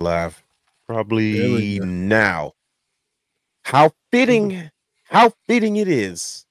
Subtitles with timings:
[0.00, 0.42] live
[0.86, 2.52] probably now.
[3.64, 4.70] How fitting,
[5.04, 6.46] how fitting it is.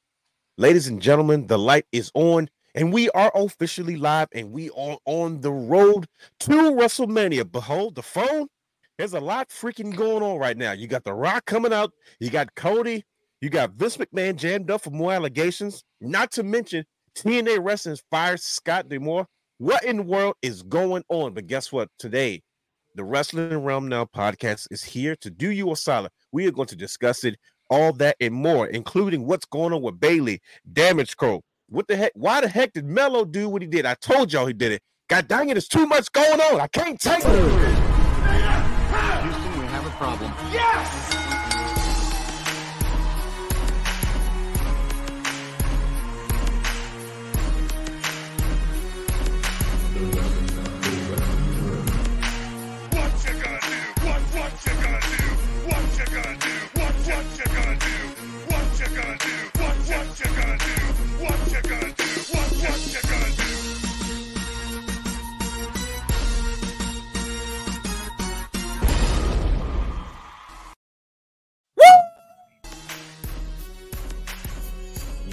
[0.57, 4.97] Ladies and gentlemen, the light is on and we are officially live and we are
[5.05, 6.07] on the road
[6.41, 7.51] to WrestleMania.
[7.51, 8.47] Behold the phone.
[8.97, 10.71] There's a lot freaking going on right now.
[10.71, 13.03] You got The Rock coming out, you got Cody,
[13.41, 16.83] you got Vince McMahon jammed up for more allegations, not to mention
[17.15, 19.27] TNA Wrestling fired Scott D'Amore.
[19.59, 21.33] What in the world is going on?
[21.33, 21.89] But guess what?
[21.97, 22.41] Today,
[22.97, 26.11] the Wrestling Realm Now podcast is here to do you a solid.
[26.31, 27.37] We are going to discuss it,
[27.69, 30.41] all that and more, including what's going on with Bayley,
[30.73, 31.43] Damage Crow.
[31.69, 32.11] What the heck?
[32.15, 33.85] Why the heck did Mello do what he did?
[33.85, 34.81] I told y'all he did it.
[35.09, 36.59] God dang it, there's too much going on.
[36.59, 37.23] I can't take it.
[37.23, 37.49] Houston,
[39.59, 40.33] we have a problem.
[40.51, 41.26] Yes!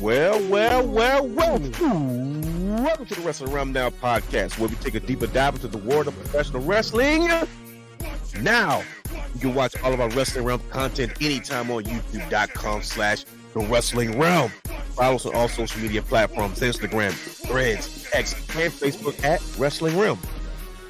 [0.01, 1.59] Well, well, well, well.
[1.59, 5.79] Welcome to the Wrestling Realm Now podcast, where we take a deeper dive into the
[5.79, 7.29] world of professional wrestling.
[8.41, 8.83] Now,
[9.35, 14.19] you can watch all of our Wrestling Realm content anytime on youtube.com slash the Wrestling
[14.19, 14.51] Realm.
[14.95, 20.19] Follow us on all social media platforms, Instagram, Threads, X, and Facebook at Wrestling Realm.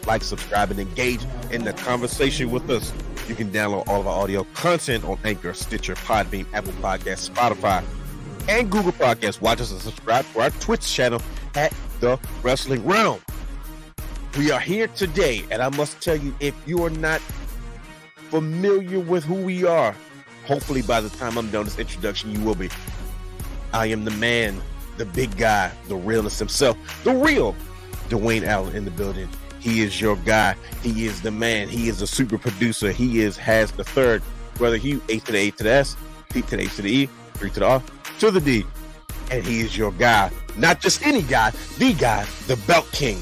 [0.07, 1.21] Like, subscribe, and engage
[1.51, 2.93] in the conversation with us.
[3.29, 7.83] You can download all of our audio content on Anchor, Stitcher, Podbean, Apple Podcasts, Spotify,
[8.49, 9.41] and Google Podcasts.
[9.41, 11.21] Watch us and subscribe to our Twitch channel
[11.55, 13.21] at The Wrestling Realm.
[14.39, 17.21] We are here today, and I must tell you, if you are not
[18.31, 19.95] familiar with who we are,
[20.45, 22.69] hopefully by the time I'm done this introduction, you will be.
[23.73, 24.61] I am the man,
[24.97, 27.55] the big guy, the realness himself, the real
[28.09, 29.29] Dwayne Allen in the building.
[29.61, 30.57] He is your guy.
[30.83, 31.69] He is the man.
[31.69, 32.93] He is a super producer.
[32.93, 34.23] He is has the third,
[34.57, 35.97] brother he A to the A to the S,
[36.29, 37.83] P to the A to the E, three to the R,
[38.21, 38.65] to the D.
[39.31, 40.31] And he is your guy.
[40.57, 43.19] Not just any guy, the guy, the belt king,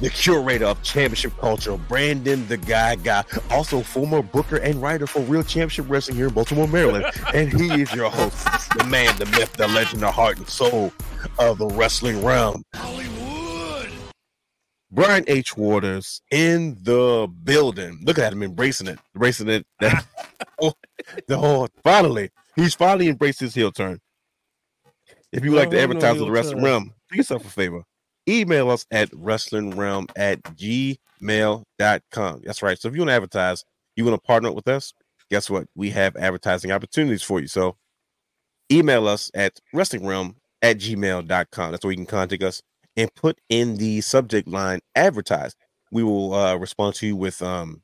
[0.00, 5.20] the curator of championship culture, Brandon the Guy Guy, also former booker and writer for
[5.20, 7.04] Real Championship Wrestling here in Baltimore, Maryland.
[7.34, 8.46] and he is your host,
[8.78, 10.92] the man, the myth, the legend, the heart and soul
[11.38, 12.64] of the wrestling realm.
[12.74, 13.90] Hollywood.
[14.90, 15.56] Brian H.
[15.56, 18.00] Waters in the building.
[18.04, 19.66] Look at him embracing it, embracing it.
[19.78, 20.74] the
[21.38, 22.30] whole finally
[22.60, 24.00] He's finally embraced his heel turn.
[25.32, 27.84] If you would like to advertise with the Wrestling Realm, do yourself a favor.
[28.28, 32.42] Email us at wrestlingrealm at gmail.com.
[32.44, 32.78] That's right.
[32.78, 33.64] So if you want to advertise,
[33.96, 34.92] you want to partner with us,
[35.30, 35.68] guess what?
[35.74, 37.46] We have advertising opportunities for you.
[37.46, 37.78] So
[38.70, 41.70] email us at wrestlingrealm at gmail.com.
[41.70, 42.60] That's where you can contact us
[42.94, 45.54] and put in the subject line advertise.
[45.90, 47.80] We will uh, respond to you with um,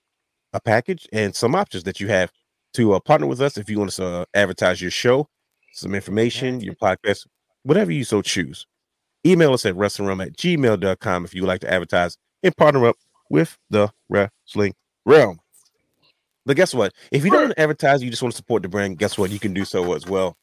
[0.53, 2.31] a package and some options that you have
[2.77, 5.29] to uh, partner with us if you want to uh, advertise your show,
[5.73, 7.27] some information, your podcast,
[7.63, 8.67] whatever you so choose.
[9.27, 12.97] Email us at wrestlingrealm at gmail.com if you would like to advertise and partner up
[13.31, 14.75] with the wrestling
[15.05, 15.41] realm.
[16.45, 16.93] But guess what?
[17.11, 19.31] If you don't want to advertise, you just want to support the brand, guess what?
[19.31, 20.37] You can do so as well.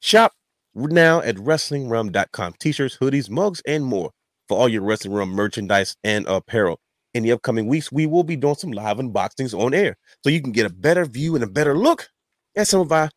[0.00, 0.32] Shop
[0.74, 2.54] now at wrestlingrealm.com.
[2.58, 4.10] T-shirts, hoodies, mugs, and more
[4.48, 6.80] for all your Wrestling Realm merchandise and apparel
[7.14, 9.96] in the upcoming weeks, we will be doing some live unboxings on air.
[10.22, 12.08] So you can get a better view and a better look
[12.56, 13.10] at some of our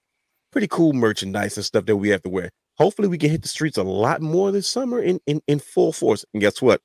[0.51, 2.51] pretty cool merchandise and stuff that we have to wear.
[2.77, 5.93] Hopefully, we can hit the streets a lot more this summer in, in, in full
[5.93, 6.25] force.
[6.33, 6.81] And guess what?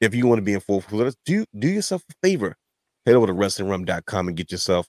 [0.00, 2.56] If you want to be in full force, do do yourself a favor.
[3.06, 4.88] head over to wrestlingrealm.com and get yourself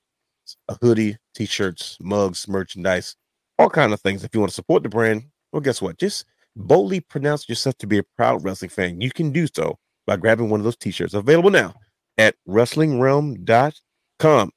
[0.70, 3.16] a hoodie, t-shirts, mugs, merchandise,
[3.58, 4.24] all kind of things.
[4.24, 5.98] If you want to support the brand, well, guess what?
[5.98, 6.26] Just
[6.56, 9.02] boldly pronounce yourself to be a proud wrestling fan.
[9.02, 9.78] You can do so
[10.08, 11.76] by grabbing one of those t-shirts available now
[12.18, 14.52] at wrestlingrealm.com.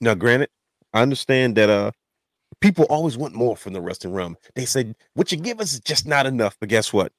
[0.00, 0.48] Now, granted,
[0.92, 1.92] I understand that uh
[2.60, 4.36] people always want more from the wrestling realm.
[4.54, 6.56] They say what you give us is just not enough.
[6.58, 7.12] But guess what?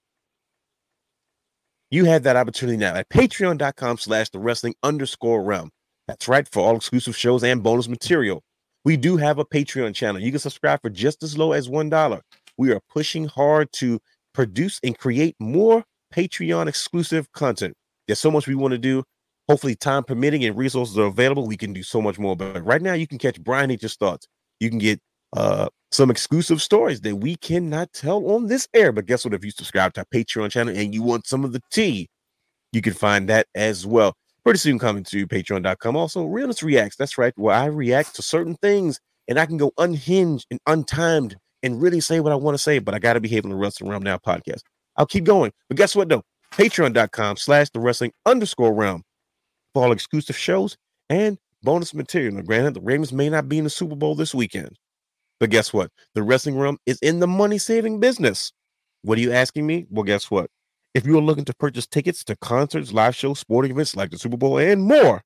[1.90, 5.72] You have that opportunity now at patreon.com slash the wrestling underscore realm.
[6.08, 8.44] That's right, for all exclusive shows and bonus material.
[8.84, 10.22] We do have a Patreon channel.
[10.22, 12.22] You can subscribe for just as low as $1.
[12.58, 14.00] We are pushing hard to
[14.34, 15.84] produce and create more
[16.14, 17.76] Patreon exclusive content.
[18.08, 19.04] There's so much we want to do.
[19.50, 21.48] Hopefully, time permitting and resources are available.
[21.48, 22.36] We can do so much more.
[22.36, 23.80] But right now, you can catch Brian H.
[23.80, 24.28] Waters' thoughts.
[24.60, 25.00] You can get
[25.36, 28.92] uh, some exclusive stories that we cannot tell on this air.
[28.92, 29.34] But guess what?
[29.34, 32.10] If you subscribe to our Patreon channel and you want some of the tea,
[32.74, 34.14] you can find that as well.
[34.44, 35.96] Pretty soon coming to patreon.com.
[35.96, 36.96] Also, Realness Reacts.
[36.96, 41.36] That's right, where I react to certain things and I can go unhinged and untimed
[41.64, 43.56] and really say what I want to say, but I got to behave in the
[43.56, 44.62] Wrestling Realm Now podcast.
[44.98, 45.52] I'll keep going.
[45.68, 46.24] But guess what, though?
[46.54, 49.04] Patreon.com slash the wrestling underscore realm
[49.74, 50.78] for all exclusive shows
[51.10, 52.36] and bonus material.
[52.36, 54.78] Now, granted, the Ravens may not be in the Super Bowl this weekend,
[55.40, 55.92] but guess what?
[56.16, 58.52] The wrestling realm is in the money saving business.
[59.04, 59.86] What are you asking me?
[59.90, 60.50] Well, guess what?
[60.94, 64.18] If you are looking to purchase tickets to concerts, live shows, sporting events like the
[64.18, 65.22] Super Bowl, and more,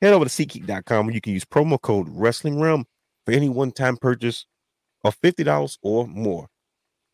[0.00, 2.84] head over to SeatGeek.com where you can use promo code Wrestling Realm
[3.26, 4.46] for any one time purchase
[5.04, 6.46] of $50 or more.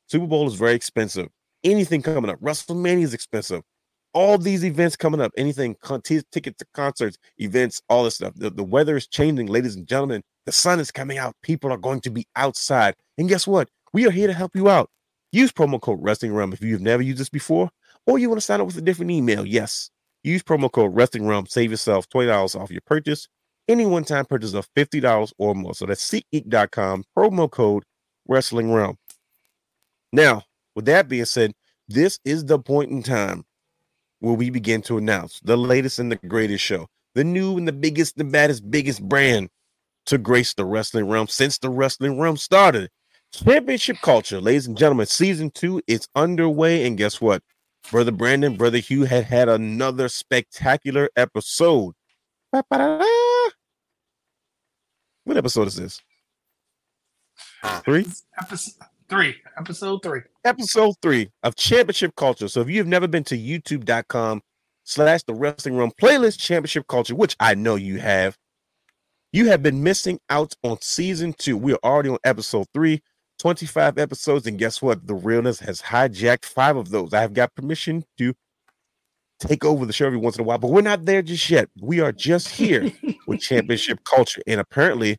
[0.07, 1.29] Super Bowl is very expensive.
[1.65, 3.63] Anything coming up, WrestleMania is expensive.
[4.13, 8.35] All these events coming up, anything, con- t- tickets to concerts, events, all this stuff.
[8.37, 10.23] The, the weather is changing, ladies and gentlemen.
[10.47, 11.35] The sun is coming out.
[11.43, 12.95] People are going to be outside.
[13.19, 13.69] And guess what?
[13.93, 14.91] We are here to help you out.
[15.33, 17.69] Use promo code Wrestling Realm if you've never used this before,
[18.07, 19.45] or you want to sign up with a different email.
[19.45, 19.91] Yes,
[20.23, 21.47] use promo code Wrestling Realm.
[21.47, 23.27] Save yourself $20 off your purchase.
[23.67, 25.75] Any one time purchase of $50 or more.
[25.75, 27.83] So that's SeatGeek.com, promo code
[28.29, 28.97] Wrestling Realm.
[30.13, 30.45] Now,
[30.75, 31.53] with that being said,
[31.89, 33.45] this is the point in time
[34.21, 37.73] where we begin to announce the latest and the greatest show, the new and the
[37.73, 39.51] biggest, the baddest, biggest brand
[40.07, 42.91] to grace the wrestling realm since the wrestling realm started.
[43.33, 46.87] Championship culture, ladies and gentlemen, season two is underway.
[46.87, 47.43] And guess what?
[47.91, 51.95] Brother Brandon, Brother Hugh had had another spectacular episode.
[52.51, 52.65] What
[55.37, 56.01] episode is this?
[57.63, 58.07] Uh, Three?
[58.41, 58.75] Episode
[59.09, 59.35] three.
[59.59, 60.21] Episode three.
[60.45, 62.49] Episode three of Championship Culture.
[62.49, 64.43] So if you've never been to youtube.com
[64.85, 68.37] slash the wrestling realm playlist championship culture, which I know you have,
[69.33, 71.57] you have been missing out on season two.
[71.57, 73.03] We are already on episode three,
[73.41, 74.47] 25 episodes.
[74.47, 75.07] And guess what?
[75.07, 77.13] The realness has hijacked five of those.
[77.13, 78.35] I have got permission to
[79.41, 81.69] take over the show every once in a while, but we're not there just yet.
[81.81, 82.93] We are just here
[83.27, 84.43] with championship culture.
[84.47, 85.17] And apparently,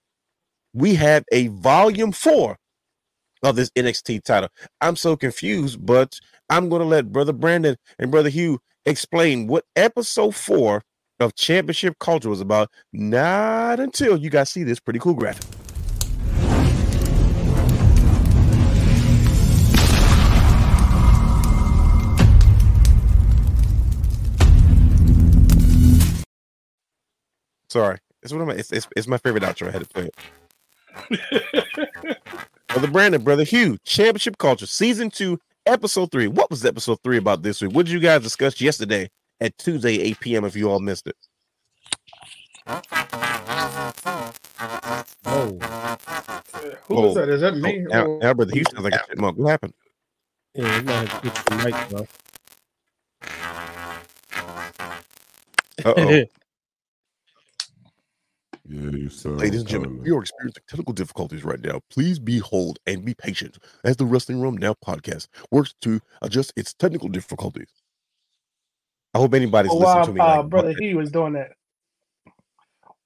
[0.73, 2.57] we have a volume four
[3.45, 4.49] of this NXT title.
[4.81, 6.19] I'm so confused, but
[6.49, 10.81] I'm going to let Brother Brandon and Brother Hugh explain what episode four
[11.19, 12.71] of Championship Culture was about.
[12.91, 15.45] Not until you guys see this pretty cool graphic.
[27.69, 29.67] Sorry, it's one of my it's, it's, it's my favorite outro.
[29.67, 30.09] I had to play
[31.11, 32.14] it.
[32.75, 36.27] Brother Brandon, Brother Hugh, Championship Culture, Season 2, Episode 3.
[36.27, 37.71] What was Episode 3 about this week?
[37.71, 40.43] What did you guys discuss yesterday at Tuesday, 8 p.m.
[40.43, 41.15] if you all missed it?
[42.67, 42.81] Oh,
[46.87, 47.07] Who Oh.
[47.07, 47.29] is that?
[47.29, 47.77] Is that Oh, me?
[47.79, 49.37] now, or- now, Brother Hugh sounds like a chipmunk.
[49.37, 49.73] What happened?
[50.53, 52.07] yeah, you gotta get your mic, bro.
[55.85, 56.23] Uh-oh.
[58.67, 61.81] Yeah, you sound Ladies and gentlemen, kinda- we are experiencing technical difficulties right now.
[61.91, 66.51] Please be hold and be patient as the Wrestling Realm Now podcast works to adjust
[66.55, 67.69] its technical difficulties.
[69.13, 70.19] I hope anybody's Oh, listening while to me.
[70.19, 71.51] uh, like, brother he was doing that.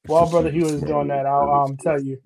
[0.06, 2.18] While brother he was doing that, I'll um tell you.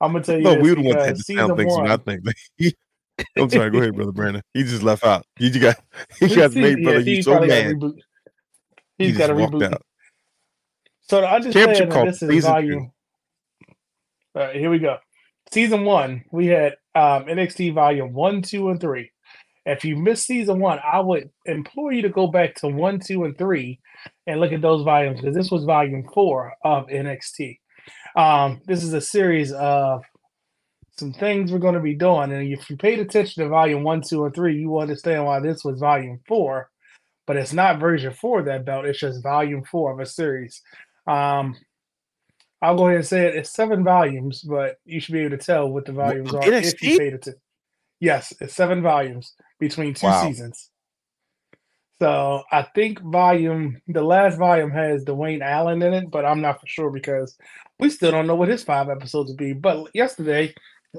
[0.00, 0.44] I'm gonna tell you.
[0.44, 2.22] No, this we were the ones that to sound season things one- not things.
[2.56, 2.76] He-
[3.36, 3.70] I'm sorry.
[3.70, 4.42] Go ahead, brother Brandon.
[4.54, 5.26] He just left out.
[5.36, 5.76] He just got
[6.20, 7.76] he He- got made brother he Hugh so probably gotta mad.
[7.76, 7.94] reboot.
[8.98, 9.72] He He's just got to walked reboot.
[9.74, 9.82] out.
[11.10, 12.40] So I just Championship said this is two.
[12.42, 12.92] volume.
[14.36, 14.98] All right, here we go.
[15.50, 19.10] Season one, we had um, NXT volume one, two, and three.
[19.66, 23.24] If you missed season one, I would implore you to go back to one, two,
[23.24, 23.80] and three
[24.28, 27.58] and look at those volumes because this was volume four of NXT.
[28.14, 30.04] Um, this is a series of
[30.96, 34.00] some things we're going to be doing, and if you paid attention to volume one,
[34.00, 36.70] two, and three, you will understand why this was volume four.
[37.26, 38.86] but it's not version four of that belt.
[38.86, 40.62] It's just volume four of a series.
[41.06, 41.56] Um,
[42.62, 43.36] I'll go ahead and say it.
[43.36, 46.82] It's seven volumes, but you should be able to tell what the volumes are if
[46.82, 47.40] you paid attention.
[48.00, 50.22] Yes, it's seven volumes between two Wow.
[50.22, 50.70] seasons.
[52.00, 56.60] So I think volume the last volume has Dwayne Allen in it, but I'm not
[56.60, 57.36] for sure because
[57.78, 59.52] we still don't know what his five episodes will be.
[59.52, 60.54] But yesterday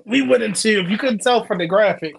[0.05, 2.15] we went into if you couldn't tell from the graphic,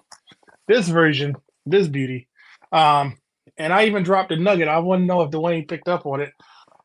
[0.66, 2.28] this version, this beauty.
[2.72, 3.18] Um,
[3.56, 4.68] and I even dropped a nugget.
[4.68, 6.32] I to know if Dwayne picked up on it.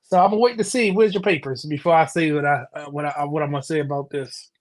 [0.09, 3.05] So I'm waiting to see where's your papers before I say what I uh, what
[3.05, 4.51] I what I'm gonna say about this.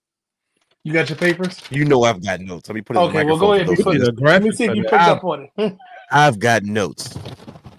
[0.83, 1.61] You got your papers?
[1.71, 2.69] You know I've got notes.
[2.69, 3.01] Let me put it.
[3.01, 5.49] in the Okay, well, go ahead put Let me see if you picked up on
[5.57, 5.77] it.
[6.11, 7.17] I've got notes.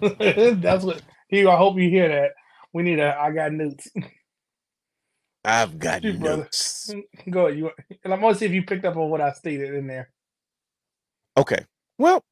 [0.00, 1.46] That's what he.
[1.46, 2.30] I hope you hear that.
[2.72, 3.18] We need a.
[3.18, 3.90] I got notes.
[5.44, 6.36] I've got brother.
[6.36, 6.90] notes.
[7.28, 7.58] Go ahead.
[7.58, 7.70] You
[8.02, 10.10] and I'm gonna see if you picked up on what I stated in there.
[11.36, 11.66] Okay.
[11.98, 12.24] Well,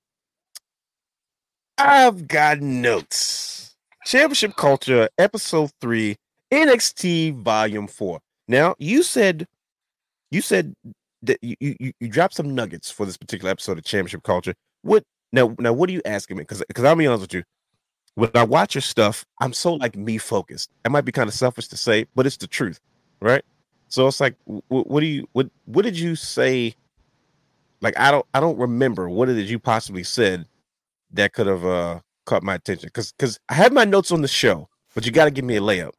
[1.76, 3.45] I've got notes.
[4.06, 6.14] Championship Culture, Episode Three,
[6.52, 8.20] NXT Volume Four.
[8.46, 9.48] Now, you said,
[10.30, 10.75] you said
[11.22, 14.54] that you you, you dropped some nuggets for this particular episode of Championship Culture.
[14.82, 15.56] What now?
[15.58, 16.42] Now, what are you asking me?
[16.42, 17.42] Because because I'll be honest with you,
[18.14, 20.70] when I watch your stuff, I'm so like me focused.
[20.84, 22.78] It might be kind of selfish to say, but it's the truth,
[23.20, 23.42] right?
[23.88, 26.76] So it's like, wh- what do you what what did you say?
[27.80, 30.46] Like I don't I don't remember what it is you possibly said
[31.12, 34.28] that could have uh caught my attention because because I had my notes on the
[34.28, 35.92] show, but you got to give me a layup.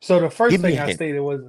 [0.00, 0.96] So the first Give thing I hint.
[0.96, 1.40] stated was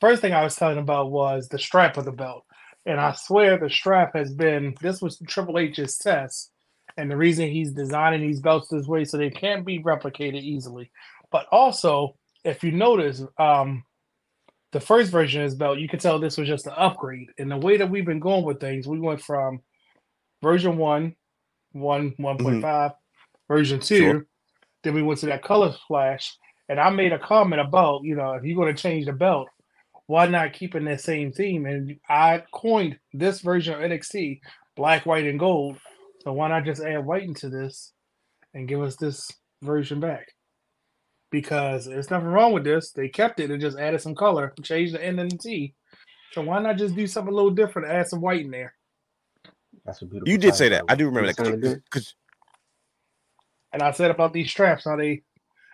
[0.00, 2.44] first thing I was talking about was the strap of the belt.
[2.84, 6.50] And I swear the strap has been this was Triple H's test.
[6.96, 10.90] And the reason he's designing these belts this way so they can't be replicated easily.
[11.30, 13.84] But also, if you notice, um
[14.72, 17.28] the first version of his belt, you could tell this was just an upgrade.
[17.38, 19.60] And the way that we've been going with things, we went from
[20.42, 21.14] version one,
[21.72, 22.24] one, mm-hmm.
[22.46, 22.92] 1.5,
[23.48, 24.26] version two, Sure.
[24.82, 26.36] then we went to that color flash,
[26.68, 29.48] and I made a comment about, you know, if you're going to change the belt,
[30.06, 31.66] why not keeping that same theme?
[31.66, 34.40] And I coined this version of NXT,
[34.76, 35.78] black, white, and gold.
[36.22, 37.92] So why not just add white into this
[38.54, 39.30] and give us this
[39.62, 40.28] version back?
[41.30, 42.92] Because there's nothing wrong with this.
[42.92, 45.74] They kept it and just added some color, changed the N and the T.
[46.32, 48.74] So why not just do something a little different, add some white in there?
[49.84, 50.28] That's a beautiful.
[50.30, 50.84] You did say that.
[50.88, 52.14] I do remember that because
[53.72, 55.22] And I said about these straps, how they,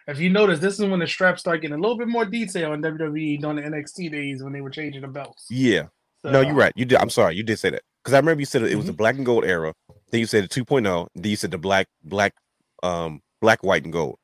[0.06, 2.72] if you notice, this is when the straps start getting a little bit more detail
[2.72, 5.46] in WWE during the NXT days when they were changing the belts.
[5.50, 5.86] yeah.
[6.22, 6.72] So, No, you're right.
[6.74, 6.98] You did.
[6.98, 7.36] I'm sorry.
[7.36, 8.96] You did say that because I remember you said it was the Mhm.
[8.96, 9.72] black and gold era.
[10.10, 11.06] Then you said the 2.0.
[11.14, 12.34] Then you said the black, black,
[12.82, 14.18] um, black, white, and gold.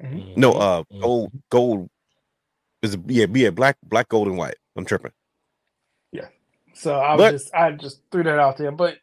[0.00, 0.36] Mhm.
[0.38, 1.00] No, uh, Mhm.
[1.02, 1.90] gold, gold
[2.82, 4.56] is yeah, yeah, black, black, gold, and white.
[4.76, 5.12] I'm tripping.
[6.74, 8.72] So I was But- just, I just threw that out there.
[8.72, 8.96] But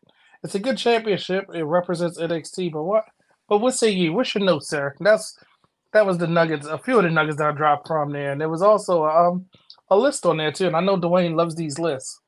[0.43, 1.45] it's a good championship.
[1.53, 2.71] It represents NXT.
[2.71, 3.05] But what,
[3.47, 4.13] but what say you?
[4.13, 4.95] What's your note, sir?
[4.99, 5.37] That's
[5.93, 6.67] that was the nuggets.
[6.67, 9.45] A few of the nuggets that I dropped from there, and there was also um
[9.89, 10.67] a list on there too.
[10.67, 12.19] And I know Dwayne loves these lists.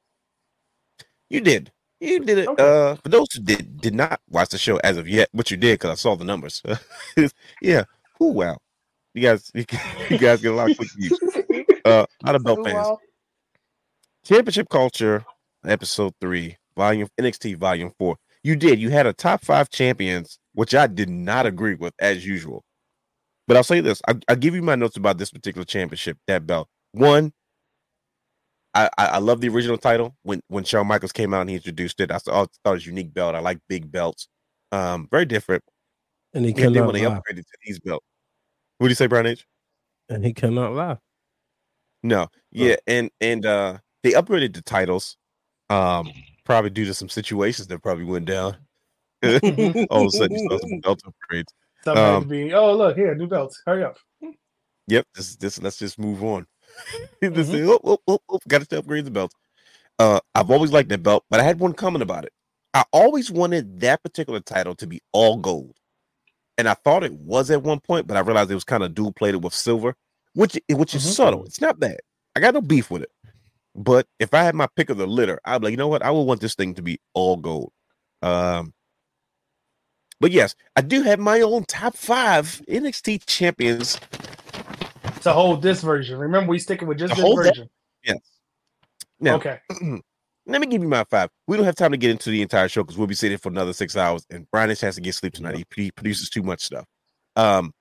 [1.29, 1.71] You did.
[2.00, 2.48] You did it.
[2.48, 2.63] Okay.
[2.63, 5.57] Uh, for those who did did not watch the show as of yet, but you
[5.57, 6.62] did because I saw the numbers.
[7.62, 7.83] yeah.
[8.19, 8.57] Oh wow.
[9.13, 9.65] You guys, you,
[10.17, 11.19] guys get a lot of quick views.
[11.86, 12.75] Uh, not a belt fans.
[12.75, 13.00] wow.
[14.24, 15.25] Championship Culture,
[15.65, 18.18] Episode Three, Volume NXT Volume Four.
[18.44, 18.80] You did.
[18.80, 22.63] You had a top five champions, which I did not agree with as usual.
[23.48, 26.48] But I'll say this: I, I'll give you my notes about this particular championship, that
[26.48, 26.68] belt.
[26.94, 27.34] One,
[28.74, 31.58] I, I I love the original title when when Shawn Michaels came out and he
[31.58, 32.12] introduced it.
[32.12, 33.36] I thought, I thought it was a unique belt.
[33.36, 34.27] I like big belts.
[34.72, 35.63] Um, very different.
[36.34, 37.15] And he And then when they lie.
[37.15, 38.06] upgraded to these belts,
[38.77, 39.46] what do you say, Brown Age?
[40.08, 40.98] And he cannot lie.
[42.03, 45.18] No, yeah, and and uh they upgraded the titles,
[45.72, 46.12] um,
[46.44, 48.58] probably due to some situations that probably went down.
[49.24, 51.48] All of a sudden, you saw some belt upgrades.
[51.84, 53.62] Somebody Um, being, oh look here, new belts.
[53.66, 53.98] Hurry up.
[54.88, 56.46] Yep, this this let's just move on.
[57.22, 57.70] This Mhm.
[57.70, 59.32] oh, oh, oh, oh, got to upgrade the belt.
[60.00, 62.34] Uh, I've always liked that belt, but I had one comment about it.
[62.74, 65.75] I always wanted that particular title to be all gold,
[66.58, 68.96] and I thought it was at one point, but I realized it was kind of
[68.96, 69.96] dual plated with silver,
[70.34, 71.13] which which is Mhm.
[71.13, 71.46] subtle.
[71.46, 72.00] It's not bad.
[72.36, 73.12] I got no beef with it.
[73.75, 76.04] But if I had my pick of the litter, I'd be like, you know what?
[76.04, 77.72] I would want this thing to be all gold.
[78.22, 78.74] Um,
[80.20, 84.00] but yes, I do have my own top five NXT champions
[85.22, 86.20] To hold this version.
[86.20, 87.70] Remember, we sticking with just To this hold that- version.
[88.04, 88.18] Yes.
[89.20, 89.60] Now, okay.
[90.48, 91.30] let me give you my five.
[91.48, 93.50] We don't have time to get into the entire show because we'll be sitting for
[93.50, 95.56] another six hours, and Brian has to get sleep tonight.
[95.58, 96.86] He, he produces too much stuff.
[97.36, 97.74] Um,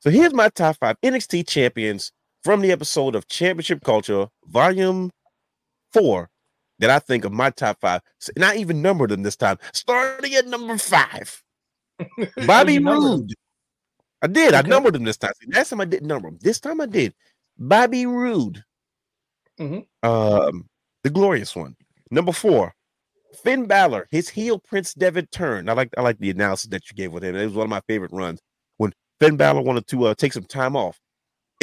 [0.00, 2.12] so here's my top five NXT champions
[2.44, 5.10] from the episode of Championship Culture, Volume
[5.92, 6.28] Four,
[6.78, 8.02] that I think of my top five.
[8.20, 11.42] So- And I even numbered them this time, starting at number five.
[12.46, 13.32] Bobby Roode.
[14.22, 14.54] I did.
[14.54, 15.32] I numbered them this time.
[15.48, 16.38] Last time I didn't number them.
[16.40, 17.14] This time I did.
[17.58, 18.62] Bobby Roode.
[19.60, 19.86] Mhm.
[20.02, 20.66] Um,
[21.04, 21.76] the glorious one.
[22.10, 22.74] Number four,
[23.42, 24.08] Finn Balor.
[24.10, 25.68] His heel Prince Devitt turn.
[25.68, 27.36] I like I like the analysis that you gave with him.
[27.36, 28.40] It was one of my favorite runs
[28.78, 30.98] when Finn Balor wanted to uh, take some time off,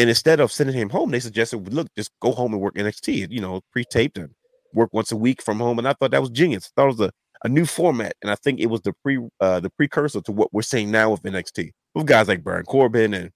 [0.02, 3.28] and instead of sending him home, they suggested, "Look, just go home and work NXT.
[3.32, 4.32] You know, pre-taped and
[4.74, 6.66] work once a week from home." And I thought that was genius.
[6.66, 7.12] I thought it was a,
[7.46, 10.52] a new format, and I think it was the pre uh, the precursor to what
[10.54, 13.32] we're seeing now with NXT with guys like Baron Corbin and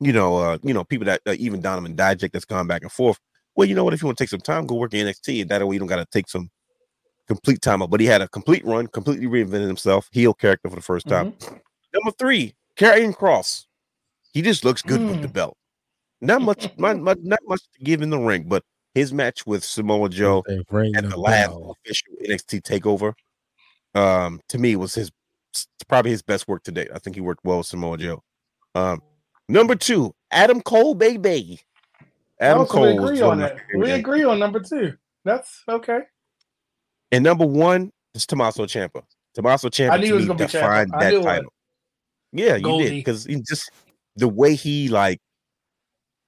[0.00, 2.92] you know uh, you know people that uh, even Donovan Dijak that's gone back and
[2.92, 3.18] forth.
[3.56, 3.92] Well, you know what?
[3.94, 5.78] If you want to take some time, go work in NXT, and that way you
[5.78, 6.48] don't got to take some
[7.28, 7.90] complete time out.
[7.90, 11.34] But he had a complete run, completely reinvented himself, heel character for the 1st time.
[11.94, 13.66] Number three, Karrion Kross.
[14.32, 15.32] He just looks good with the Mm.
[15.34, 15.56] belt.
[16.22, 18.62] Not much, not, much, not much to give in the ring, but
[18.94, 21.76] his match with Samoa Joe They ring at the the last bell.
[21.84, 23.12] official NXT takeover,
[23.94, 25.10] um, to me was his
[25.88, 26.88] probably his best work to date.
[26.94, 28.22] I think he worked well with Samoa Joe.
[28.76, 29.02] Um,
[29.48, 31.60] number two, Adam Cole, baby.
[32.40, 33.56] Adam Cole we agree one on that.
[33.76, 33.98] We guys.
[33.98, 34.94] agree on number two.
[35.24, 36.00] That's okay.
[37.10, 39.02] And number one is Tommaso Ciampa.
[39.34, 40.52] Tommaso Ciampa I knew to was me gonna be Ciampa.
[40.52, 41.24] defined I that knew it.
[41.24, 41.52] title.
[42.32, 42.84] Yeah, you Goldie.
[42.84, 43.70] did because he just
[44.16, 45.20] the way he like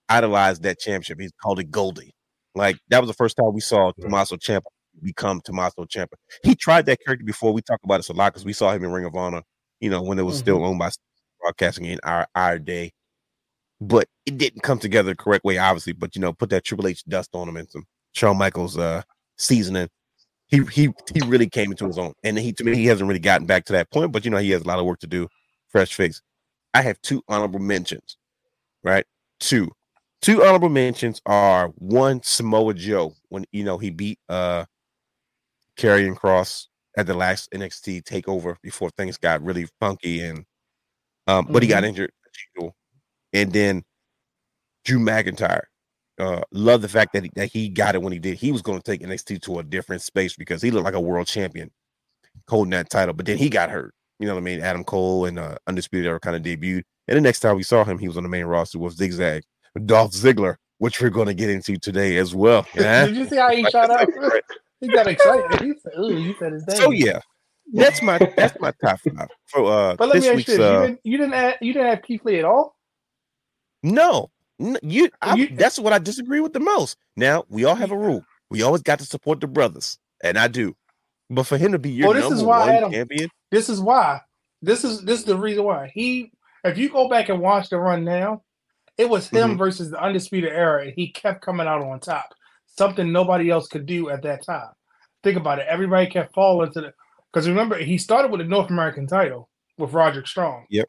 [0.08, 1.20] idolized that championship.
[1.20, 2.14] He called it Goldie.
[2.54, 4.62] Like that was the first time we saw Tommaso Ciampa
[5.02, 6.14] become Tommaso Ciampa.
[6.42, 7.52] He tried that character before.
[7.52, 9.42] We talk about it a lot because we saw him in Ring of Honor.
[9.80, 10.90] You know when it was still owned by
[11.40, 12.92] broadcasting in our our day,
[13.80, 15.92] but it didn't come together the correct way, obviously.
[15.92, 19.02] But you know, put that Triple H dust on him and some Shawn Michaels uh
[19.36, 19.88] seasoning.
[20.46, 23.20] He he he really came into his own, and he to me he hasn't really
[23.20, 24.12] gotten back to that point.
[24.12, 25.28] But you know he has a lot of work to do.
[25.68, 26.22] Fresh fix.
[26.72, 28.16] I have two honorable mentions,
[28.82, 29.04] right?
[29.40, 29.70] Two,
[30.24, 34.64] two honorable mentions are one Samoa Joe when you know he beat uh
[35.78, 36.66] Karrion Kross
[36.96, 40.46] at the last NXT takeover before things got really funky and
[41.26, 42.10] um but he got injured
[43.34, 43.82] and then
[44.86, 45.64] Drew McIntyre
[46.18, 48.38] uh love the fact that he, that he got it when he did.
[48.38, 51.00] He was going to take NXT to a different space because he looked like a
[51.00, 51.70] world champion
[52.48, 53.92] holding that title but then he got hurt.
[54.18, 54.60] You know what I mean?
[54.60, 57.84] Adam Cole and uh Undisputed Era kind of debuted and the next time we saw
[57.84, 59.42] him he was on the main roster with Zigzag
[59.80, 63.36] Dolph Ziggler which we're going to get into today as well yeah Did you see
[63.36, 64.08] how he shot up?
[64.80, 65.62] He got excited.
[65.62, 67.20] He said, "Ooh, you said his name." So yeah,
[67.72, 70.58] that's my that's my top five for uh But let this me ask you: this.
[70.60, 72.76] Uh, you didn't you didn't add, you didn't have Keith Lee at all?
[73.82, 76.96] no, n- you, I, You- That's what I disagree with the most.
[77.16, 78.24] Now we all have a rule.
[78.50, 80.76] We always got to support the brothers, and I do.
[81.30, 83.68] But for him to be your Well, this number is why one Adam- champion, This
[83.70, 84.20] is why.
[84.60, 86.30] This is this is the reason why he.
[86.64, 88.42] If you go back and watch the run now,
[88.98, 89.58] it was him Mhm.
[89.58, 92.32] versus the undisputed era, and he kept coming out on top.
[92.66, 94.70] Something nobody else could do at that time.
[95.22, 95.66] Think about it.
[95.68, 96.92] Everybody kept falling to the
[97.32, 100.66] because remember he started with the North American title with Roderick Strong.
[100.70, 100.88] Yep.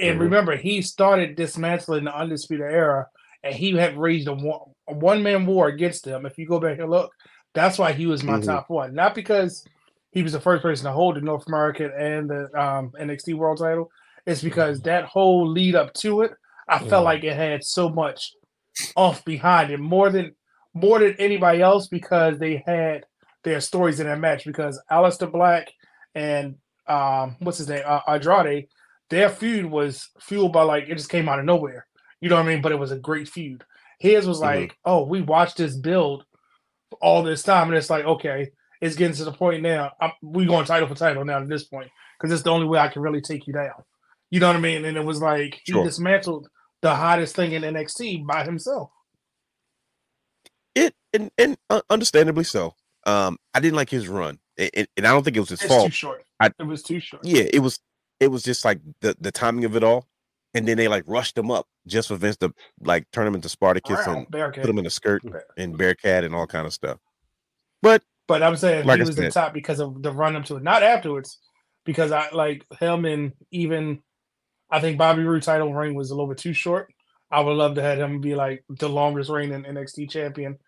[0.00, 0.22] And Mhm.
[0.22, 3.06] remember he started dismantling the undisputed era,
[3.44, 6.26] and he had raised a one, one man war against them.
[6.26, 7.12] If you go back and look,
[7.54, 8.44] that's why he was my Mhm.
[8.46, 8.94] top one.
[8.94, 9.64] Not because
[10.10, 13.58] he was the first person to hold the North American and the um, NXT World
[13.58, 13.90] Title.
[14.26, 16.32] It's because that whole lead up to it,
[16.68, 17.04] I felt Mhm.
[17.04, 18.32] like it had so much
[18.96, 20.34] off behind it more than
[20.74, 23.04] more than anybody else because they had
[23.42, 24.44] their stories in that match.
[24.44, 25.68] Because Aleister Black
[26.14, 28.66] and um, what's his name, uh, Andrade,
[29.10, 31.86] their feud was fueled by like it just came out of nowhere.
[32.20, 32.62] You know what I mean?
[32.62, 33.64] But it was a great feud.
[33.98, 34.42] His was Mhm.
[34.42, 36.24] like, oh, we watched this build
[37.00, 38.50] all this time, and it's like, okay,
[38.80, 39.92] it's getting to the point now.
[40.00, 42.78] I'm, we going title for title now at this point because it's the only way
[42.78, 43.72] I can really take you down.
[44.30, 44.84] You know what I mean?
[44.84, 46.48] And it was like he dismantled
[46.82, 48.90] the hottest thing in NXT by himself.
[50.74, 52.74] it and and uh, understandably so.
[53.06, 55.86] Um, I didn't like his run, and, I don't think it was his It's fault.
[55.86, 56.24] too short.
[56.40, 57.24] I- it was too short.
[57.24, 57.80] yeah, it was
[58.20, 60.06] it was just like the the timing of it all,
[60.54, 63.48] and then they like rushed him up just for Vince to like turn him into
[63.48, 64.62] Spartacus and Bearcat.
[64.62, 66.98] put him in a skirt Bear- and Bearcat and all kind of stuff.
[67.82, 70.56] But But I'm saying Like he was the top because of the run up to
[70.56, 71.38] it, not afterwards.
[71.86, 74.02] Because I like him and even
[74.70, 76.92] I think Bobby Roode title reign was a little bit too short.
[77.30, 80.58] I would love to have him be like the longest reigning NXT champion.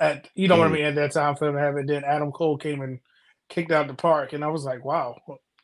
[0.00, 0.74] At you know what I Mhm.
[0.74, 1.86] mean at that time for him to have it.
[1.86, 3.00] Then Adam Cole came and
[3.48, 5.16] kicked out the park, and I was like, wow,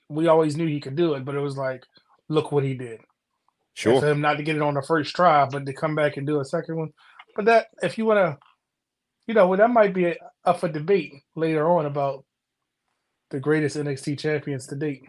[0.09, 1.85] we always knew he could do it, but it was like,
[2.29, 3.01] look what he did.
[3.01, 3.07] And
[3.75, 6.17] sure, for him not to get it on the first try, but to come back
[6.17, 6.93] and do a second one.
[7.35, 8.39] But that, if you want to,
[9.27, 12.25] you know, well, that might be up for debate later on about
[13.31, 15.09] the greatest NXT champions to date.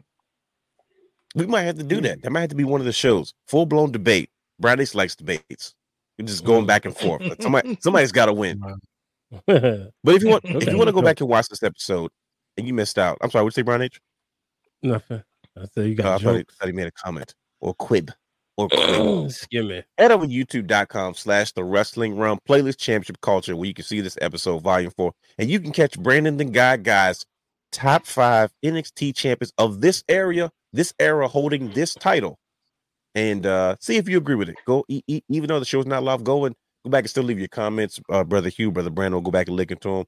[1.36, 2.22] We might have to do that.
[2.22, 3.34] That might have to be one of the shows.
[3.48, 4.30] Full blown debate.
[4.60, 5.76] Bradish likes debates.
[6.18, 7.22] You're just going back and forth.
[7.42, 8.62] Somebody somebody's got to win.
[9.46, 12.10] But if you want, if you want to go back and watch this episode
[12.58, 13.44] and you missed out, I'm sorry.
[13.44, 14.00] What'd you say Brian H?
[14.82, 15.22] Nothing.
[15.56, 16.56] I said you Uh, I thought he, jokes.
[16.56, 18.12] thought he made a comment or quib
[18.58, 19.32] or quib.
[19.32, 19.84] Skim me.
[20.00, 24.18] Head over youtube.com slash the wrestling realm playlist championship culture where you can see this
[24.20, 27.24] episode volume four and you can catch Brandon the Guy guys
[27.72, 32.40] top five NXT champions of this area, this era holding this title.
[33.16, 34.58] And uh see if you agree with it.
[34.66, 36.56] Go e- e- even though the show's not live, go and
[36.86, 38.00] go back and still leave your comments.
[38.10, 40.06] Uh brother Hugh, brother Brandon, go back and listen to them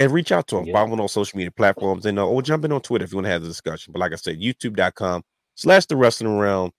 [0.00, 0.66] And reach out to him.
[0.66, 0.74] Yeah.
[0.74, 3.16] Follow him on social media platforms and uh, or jump in on Twitter if you
[3.18, 3.92] want to have the discussion.
[3.92, 5.22] But like I said, youtube.com
[5.56, 6.72] slash the wrestling realm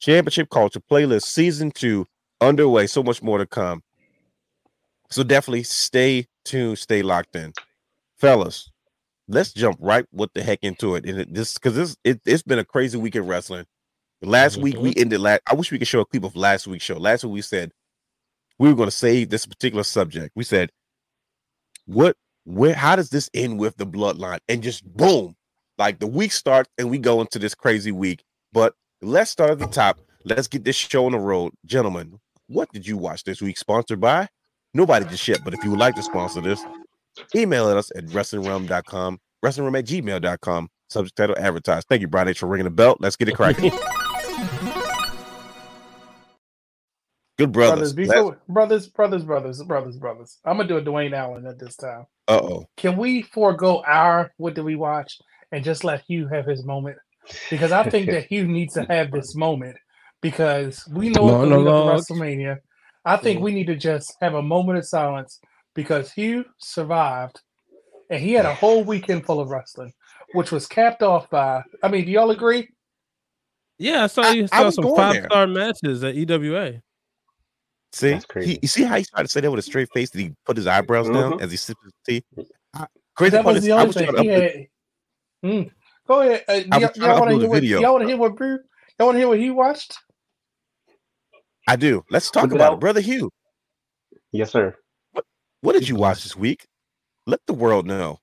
[0.00, 2.06] championship culture playlist season two
[2.40, 2.86] underway.
[2.86, 3.82] So much more to come.
[5.10, 7.54] So definitely stay tuned, stay locked in,
[8.18, 8.69] fellas.
[9.30, 11.06] Let's jump right what the heck into it.
[11.06, 13.64] And it, this because this it, it's been a crazy week in wrestling.
[14.22, 15.00] Last week we mm-hmm.
[15.00, 15.42] ended last.
[15.46, 16.98] I wish we could show a clip of last week's show.
[16.98, 17.70] Last week we said
[18.58, 20.32] we were going to save this particular subject.
[20.34, 20.70] We said,
[21.86, 22.16] "What?
[22.44, 22.74] Where?
[22.74, 25.36] How does this end with the bloodline?" And just boom,
[25.78, 28.24] like the week starts and we go into this crazy week.
[28.52, 30.00] But let's start at the top.
[30.24, 32.18] Let's get this show on the road, gentlemen.
[32.48, 33.58] What did you watch this week?
[33.58, 34.28] Sponsored by
[34.74, 35.40] nobody just yet.
[35.44, 36.62] But if you would like to sponsor this,
[37.34, 40.68] email us at wrestlingrealm.com, wrestlingrealm at gmail.com.
[40.88, 41.86] Subject title advertised.
[41.88, 42.40] Thank you, Brian H.
[42.40, 42.96] for ringing the bell.
[42.98, 43.72] Let's get it cracking.
[47.40, 47.94] Good brothers.
[47.94, 50.38] brothers, before, brothers, brothers, brothers, brothers, brothers.
[50.44, 52.04] I'm gonna do a Dwayne Allen at this time.
[52.28, 52.68] Uh oh.
[52.76, 55.16] Can we forego our what did we watch
[55.50, 56.98] and just let Hugh have his moment?
[57.48, 59.78] Because I think that Hugh needs to have this moment
[60.20, 62.04] because we know it's the lead up Monologue.
[62.06, 62.58] to WrestleMania.
[63.06, 65.40] I think we need to just have a moment of silence
[65.74, 67.40] because Hugh survived
[68.10, 69.92] and he had a whole weekend full of wrestling,
[70.32, 72.68] which was capped off by I mean, do y'all agree?
[73.78, 75.24] Yeah, I saw you I saw was some five there.
[75.30, 76.82] star matches at EWA.
[77.92, 80.10] See, He, you see how he tried to say that with a straight face?
[80.10, 81.40] Did he put his eyebrows down Mhm.
[81.42, 82.24] as he sipped his tea?
[82.74, 84.66] I- Crazy That was is, the I only thing he had.
[85.44, 85.70] Mm.
[86.06, 86.44] Go ahead.
[86.48, 87.80] Uh, I y'all, trying to y'all want to hear what video.
[87.80, 88.58] y'all want to hear what Brew?
[88.98, 89.98] Y'all want to hear what he watched?
[91.66, 92.04] I do.
[92.10, 93.30] Let's talk about it, brother Hugh.
[94.32, 94.76] Yes, sir.
[95.62, 96.66] What did you watch this week?
[97.26, 98.18] Let the world know.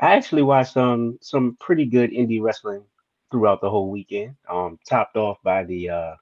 [0.00, 2.82] I actually watched um some pretty good indie wrestling
[3.30, 4.36] throughout the whole weekend.
[4.48, 6.14] Um, topped off by the uh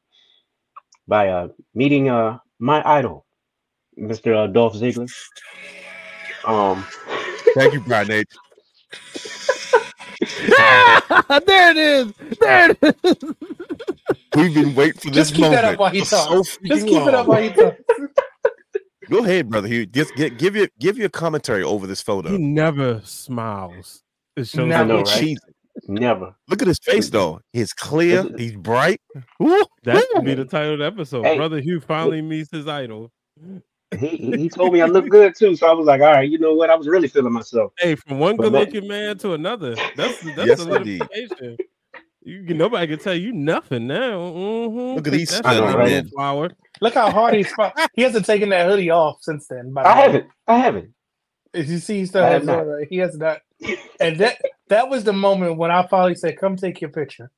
[1.07, 3.25] by uh meeting uh my idol,
[3.99, 4.37] Mr.
[4.37, 5.11] Uh, Dolph Ziggler.
[6.45, 6.85] Um,
[7.55, 8.27] Thank you, Brian H.
[11.47, 12.13] there it is.
[12.41, 13.35] There it is.
[14.37, 16.43] We've been waiting for this Just keep that moment up while he for so.
[16.43, 17.27] Just freaking keep it up long.
[17.27, 17.77] while he talks.
[19.15, 19.87] Go ahead, brother Hugh.
[19.87, 22.31] Just get, give you give you a commentary over this photo.
[22.31, 24.03] He never smiles.
[24.37, 24.85] It shows Never.
[24.89, 25.07] Know, right?
[25.07, 25.39] Cheesy.
[25.87, 26.35] never.
[26.49, 27.41] Look at his face though.
[27.53, 28.25] He's clear.
[28.37, 29.01] He's bright.
[29.41, 31.25] Ooh, that should be the title of the episode.
[31.27, 31.37] Hey.
[31.37, 33.13] Brother Hugh finally meets his idol.
[33.97, 36.29] He he he told me I look good too, so I was like, all right,
[36.29, 36.69] you know what?
[36.69, 37.73] I was really feeling myself.
[37.79, 39.77] Hey, from one good looking man to another.
[39.95, 41.03] That's that's Yes, a indeed.
[41.03, 41.57] limitation.
[42.23, 44.19] You can, nobody can tell you nothing now.
[44.19, 44.97] Mhm.
[44.97, 46.05] Look at these That's I know, right?
[46.11, 46.51] flower.
[46.85, 47.51] Look how hard he's.
[47.51, 49.73] fu- He hasn't taken that hoodie off since then.
[49.73, 50.03] By I way.
[50.03, 50.27] haven't.
[50.47, 50.91] I haven't.
[51.55, 52.69] As you see, he still has have not.
[52.69, 53.41] Uh, he has not.
[54.01, 54.37] And that
[54.69, 57.31] that was the moment when I finally said, "Come take your picture."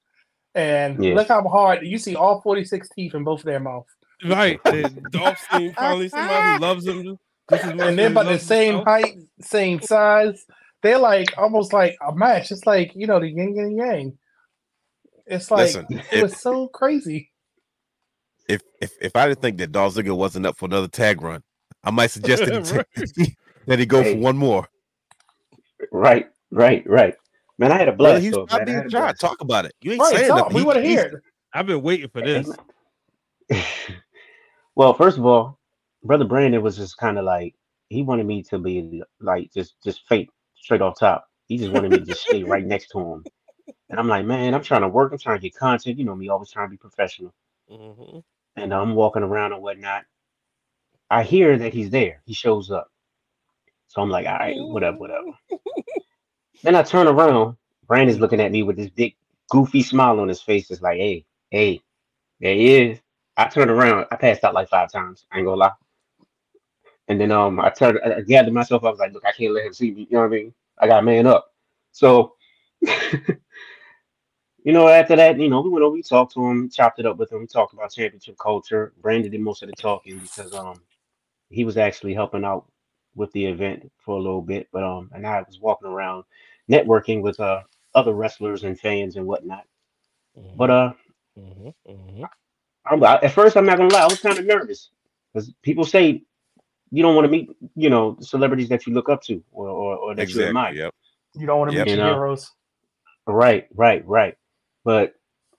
[0.57, 1.15] And Yeah.
[1.15, 3.87] look how hard you see all forty six teeth in both of their mouth.
[4.25, 4.59] Right.
[4.65, 7.19] And Dolph seen finally somebody who loves him
[7.51, 8.89] just as and as they're about the same himself.
[8.89, 10.45] height, same size.
[10.83, 12.51] They're like almost like a match.
[12.51, 14.19] It's like you know the yin and yang.
[15.27, 17.31] It's like Listen, it if, was so crazy.
[18.49, 21.43] If if if I didn't think that Dolph Ziggler wasn't up for another tag run,
[21.85, 24.67] I might suggest that he, that he go for one more.
[25.93, 27.15] Right, right, right.
[27.59, 28.25] Man, I had a Brother blast.
[28.25, 28.67] Hugh, though, stop man.
[28.67, 29.21] Being had a blast.
[29.21, 29.73] Talk about it.
[29.81, 30.55] You ain't Right, saying nothing.
[30.55, 31.15] We want to hear it.
[31.55, 32.57] I've been waiting for this.
[34.75, 35.59] well, first of all,
[36.05, 37.55] brother Brandon was just kind of like
[37.89, 41.27] he wanted me to be like just just fake straight off top.
[41.47, 43.27] He just wanted me to just stay right next to him.
[43.89, 45.13] And I'm like, man, I'm trying to work.
[45.13, 45.99] I'm trying to get content.
[45.99, 47.33] You know me, always trying to be professional.
[47.71, 48.23] Mhm.
[48.57, 50.05] And I'm walking around and whatnot.
[51.11, 52.23] I hear that he's there.
[52.27, 52.91] He shows up.
[53.89, 55.27] So I'm like, all right, whatever, whatever.
[56.63, 57.57] then I turn around.
[57.87, 59.15] Brandon's looking at me with this big
[59.51, 60.71] goofy smile on his face.
[60.71, 61.83] It's like, hey, hey,
[62.41, 62.99] there he is.
[63.37, 64.07] I turned around.
[64.11, 65.27] I passed out like five times.
[65.33, 65.73] I ain't gonna lie.
[67.09, 68.85] And then um, I turned, I I gathered myself.
[68.85, 70.03] I was like, look, I can't let him see me.
[70.11, 70.55] You know what I mean?
[70.79, 71.55] I got man up.
[71.93, 72.35] So,
[74.67, 77.07] you know, after that, you know, we went over, we talked to him, chopped it
[77.07, 77.41] up with him.
[77.41, 78.95] We talked about championship culture.
[79.03, 80.83] Brandon did most of the talking because um,
[81.51, 82.67] he was actually helping out
[83.17, 84.69] with the event for a little bit.
[84.73, 86.25] But um, and I was walking around
[86.71, 87.63] networking with uh
[87.95, 89.65] other wrestlers and fans and whatnot.
[90.55, 90.95] But uh,
[91.39, 91.75] Mhm.
[91.89, 92.31] Mhm.
[92.87, 94.91] I'm, I, at first, I'm not gonna lie, I was kind of nervous
[95.35, 96.25] because people say
[96.93, 99.97] you don't want to meet, you know, celebrities that you look up to or or,
[99.97, 100.77] or that you admire.
[100.77, 100.95] Yep.
[101.35, 101.87] You don't want to Yep.
[101.87, 102.15] meet You your know.
[102.15, 102.53] heroes.
[103.27, 104.37] Right, right, right.
[104.87, 105.15] But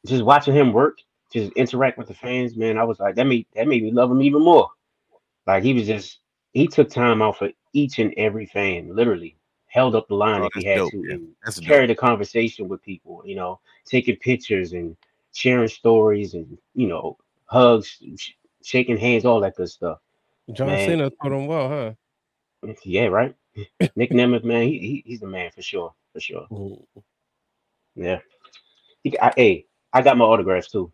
[0.05, 0.99] just watching him work,
[1.33, 4.09] just interact with the fans, man, I was like, that made that made me love
[4.09, 4.69] him even more.
[5.45, 6.19] Like he was just
[6.53, 9.35] he took time out for each and every fan, literally
[9.65, 11.15] held up the line Oh, if he had dope, to, yeah.
[11.15, 11.67] and That's dope.
[11.67, 13.21] carried a conversation with people.
[13.25, 14.95] You know, taking pictures and
[15.33, 18.31] sharing stories, and you know, hugs, sh-
[18.63, 19.99] shaking hands, all that good stuff.
[20.53, 20.87] John Man.
[20.87, 21.67] Cena told him well,
[22.63, 22.73] huh?
[22.85, 23.35] Yeah, right.
[23.97, 26.47] Nick Nemeth, man, he, he he's the man for sure, for sure.
[27.97, 28.19] Yeah.
[29.03, 30.91] He, I, hey, I got my autographs too.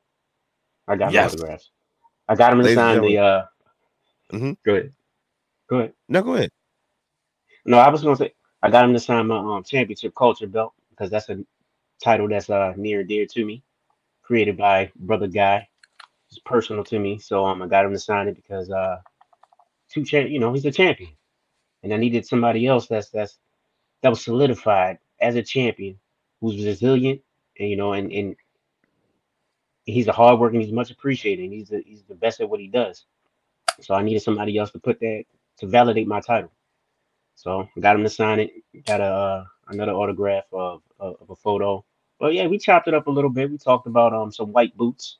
[0.87, 1.15] I got Yes.
[1.15, 1.71] my autographs.
[2.29, 3.19] I got him to Ladies sign the.
[3.19, 3.43] uh
[4.33, 4.57] Mhm.
[4.65, 4.93] Go ahead.
[5.69, 5.93] Go ahead.
[6.09, 6.51] No, go ahead.
[7.65, 10.73] No, I was gonna say I got him to sign my um championship culture belt
[10.89, 11.43] because that's a
[12.03, 13.63] title that's uh near and dear to me,
[14.23, 15.67] created by brother Guy.
[16.29, 18.99] It's personal to me, so um I got him to sign it because uh
[19.89, 21.11] two champ, you know, he's a champion,
[21.83, 23.39] and I needed somebody else that's that's
[24.03, 25.99] that was solidified as a champion,
[26.41, 27.21] who's resilient,
[27.59, 28.35] and you know, and and
[29.85, 30.57] he's a hard worker.
[30.57, 31.51] He's much appreciated.
[31.51, 33.05] He's the he's the best at what he does.
[33.81, 35.25] So I needed somebody else to put that
[35.57, 36.51] to validate my title.
[37.35, 38.51] So I got him to sign it.
[38.85, 41.83] Got a uh, another autograph of, of of a photo.
[42.19, 43.51] But yeah, we chopped it up a little bit.
[43.51, 45.17] We talked about um some white boots.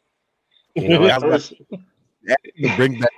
[0.75, 1.01] You know,
[2.55, 3.11] Yeah, Bring back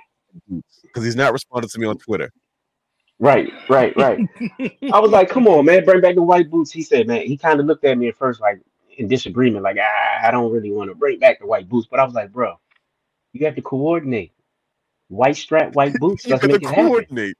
[0.82, 2.30] because he's not responding to me on Twitter.
[3.18, 4.18] right, right, right.
[4.92, 6.72] I was like, come on, man, bring back the white boots.
[6.72, 8.60] He said, man, he kind of looked at me at first like
[8.96, 11.86] in disagreement, like ah, I don't really want to bring back the white boots.
[11.90, 12.58] But I was like, bro,
[13.32, 14.32] you have to coordinate.
[15.08, 16.26] White strap, white boots.
[16.26, 17.36] You got to coordinate.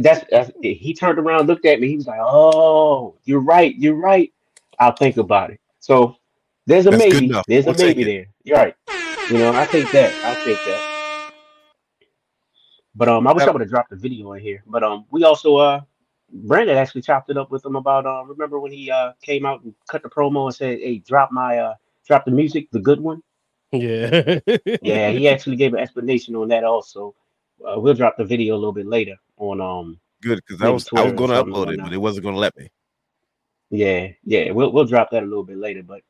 [0.00, 1.88] that's, that's he turned around, looked at me.
[1.88, 3.74] He was like, "Oh, you're right.
[3.76, 4.32] You're right.
[4.78, 6.16] I'll think about it." So
[6.66, 7.32] there's a That's maybe.
[7.48, 8.26] There's a We'll take maybe there.
[8.44, 8.74] You're right.
[9.30, 10.12] You know, I think that.
[10.24, 11.32] I think that.
[12.94, 14.62] But um, I wish I would have dropped the video in here.
[14.66, 15.80] But um, we also uh,
[16.32, 19.62] Brandon actually chopped it up with him about uh, remember when he uh came out
[19.62, 21.74] and cut the promo and said, "Hey, drop my uh,
[22.06, 23.22] drop the music, the good one."
[23.72, 24.40] Yeah.
[24.82, 27.14] Yeah, he actually gave an explanation on that also.
[27.64, 30.74] Uh, we'll drop the video a little bit later on um Good because I Maybe
[30.74, 32.70] was I was going to upload like it, but it wasn't going to let me.
[33.70, 36.02] Yeah, yeah, we'll we'll drop that a little bit later, but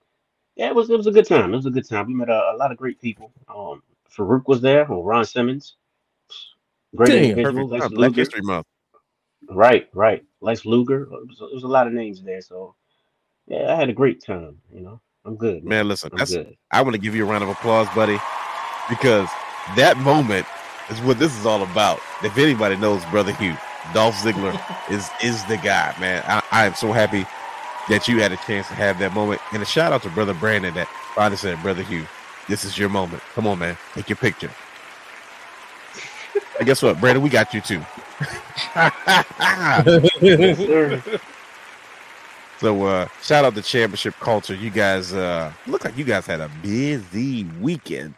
[0.56, 1.52] yeah, it was it was a good time.
[1.52, 2.06] It was a good time.
[2.06, 3.32] We met a, a lot of great people.
[3.48, 5.76] Um, Faarooq was there, or Ron Simmons,
[6.96, 7.38] great Damn.
[7.38, 7.68] individual.
[7.68, 7.94] Perfect.
[7.94, 8.66] Black History Month.
[9.50, 10.24] Right, right.
[10.40, 11.08] Lex Luger.
[11.12, 12.74] Uh, it was, a lot of names there, so
[13.46, 14.58] yeah, I had a great time.
[14.72, 15.68] You know, I'm good, man.
[15.68, 16.56] Man, listen, I'm that's good.
[16.70, 18.18] I want to give you a round of applause, buddy,
[18.88, 19.28] because
[19.76, 20.46] that moment
[20.90, 22.00] is what this is all about.
[22.22, 23.56] If anybody knows Brother Hugh,
[23.92, 24.58] Dolph Ziggler
[24.90, 26.22] is is the guy, man.
[26.26, 27.26] I, I am so happy
[27.88, 29.40] that you had a chance to have that moment.
[29.52, 32.06] And a shout out to Brother Brandon that finally said, Brother Hugh,
[32.48, 33.22] this is your moment.
[33.34, 33.76] Come on, man.
[33.94, 34.50] Take your picture.
[36.58, 37.22] and guess what, Brandon?
[37.22, 37.84] We got you too.
[40.20, 41.08] Yes.
[42.58, 44.54] So uh shout out to championship culture.
[44.54, 48.14] You guys uh look like you guys had a busy weekend.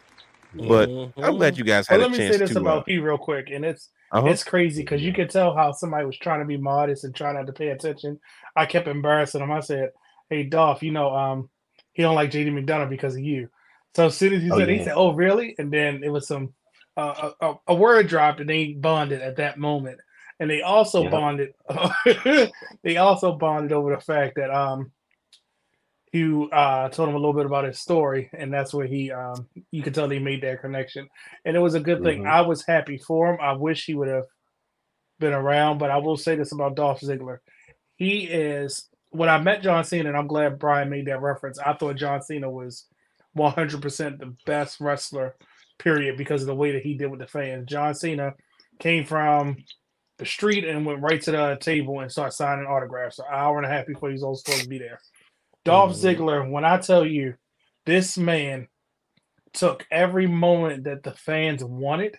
[0.54, 2.82] But I'm glad you guys Well, had let a me say this to about uh,
[2.82, 4.26] P real quick, and it's uh-huh.
[4.26, 7.34] it's crazy because you could tell how somebody was trying to be modest and trying
[7.36, 8.18] not to pay attention.
[8.56, 9.50] I kept embarrassing him.
[9.52, 9.90] I said,
[10.28, 11.48] "Hey, Dolph, you know, um,
[11.92, 13.48] he don't like JD McDonagh because of you."
[13.94, 16.26] So as soon as he Oh, said, he said, "Oh, really?" And then it was
[16.26, 16.52] some
[16.96, 20.00] uh, a, a- word dropped, and they bonded at that moment.
[20.40, 21.11] And they also Yeah.
[21.11, 21.55] bonded.
[22.83, 24.90] they also bonded over the fact that um,
[26.12, 29.48] you uh told him a little bit about his story, and that's where he um
[29.70, 31.09] you could tell they made that connection,
[31.44, 32.22] and it was a good thing.
[32.22, 32.28] Mhm.
[32.28, 33.38] I was happy for him.
[33.40, 34.26] I wish he would have
[35.20, 37.38] been around, but I will say this about Dolph Ziggler:
[37.96, 38.88] he is.
[39.11, 41.59] When I met John Cena, and I'm glad Brian made that reference.
[41.59, 42.87] I thought John Cena was
[43.37, 45.37] 100% the best wrestler,
[45.78, 47.66] period, because of the way that he did with the fans.
[47.66, 48.35] John Cena
[48.78, 49.56] came from
[50.18, 53.18] the street and went right to the table and started signing autographs.
[53.18, 55.00] An hour and a half before he was all supposed to be there.
[55.64, 56.16] Dolph Mhm.
[56.16, 57.35] Ziggler, when I tell you,
[57.87, 58.68] this man
[59.52, 62.18] took every moment that the fans wanted,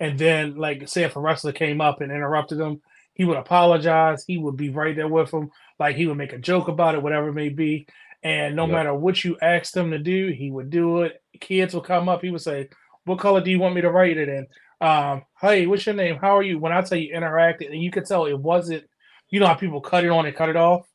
[0.00, 2.82] and then, like, say if a wrestler came up and interrupted him,
[3.14, 4.24] he would apologize.
[4.26, 7.02] He would be right there with him, like he would make a joke about it,
[7.02, 7.86] whatever it may be.
[8.24, 8.72] And no Yep.
[8.72, 11.22] matter what you asked him to do, he would do it.
[11.40, 12.68] Kids would come up, he would say,
[13.04, 14.46] "What color do you want me to write it in?"
[14.80, 16.16] Um, hey, what's your name?
[16.16, 16.58] How are you?
[16.58, 18.84] When I tell you interacted, and you could tell it wasn't,
[19.30, 20.86] you know how people cut it on and cut it off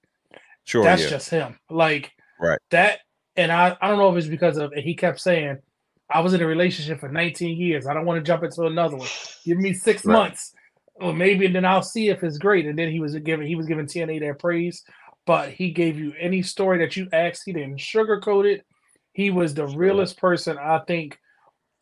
[0.66, 1.10] Sure, that's yeah.
[1.10, 1.58] just him.
[1.70, 2.60] Like Right.
[2.72, 3.00] that,
[3.36, 5.60] and I I don't know if it's because of and he kept saying,
[6.10, 7.88] I was in a relationship for 19 years.
[7.88, 9.08] I don't want to jump into another one.
[9.46, 10.14] Give me six Right.
[10.14, 10.54] months,
[10.96, 12.66] or maybe, and then I'll see if it's great.
[12.66, 14.84] And then he was giving he was giving TNA their praise,
[15.30, 17.44] but he gave you any story that you asked.
[17.46, 18.66] He didn't sugarcoat it.
[19.14, 21.20] He was the realest person I think.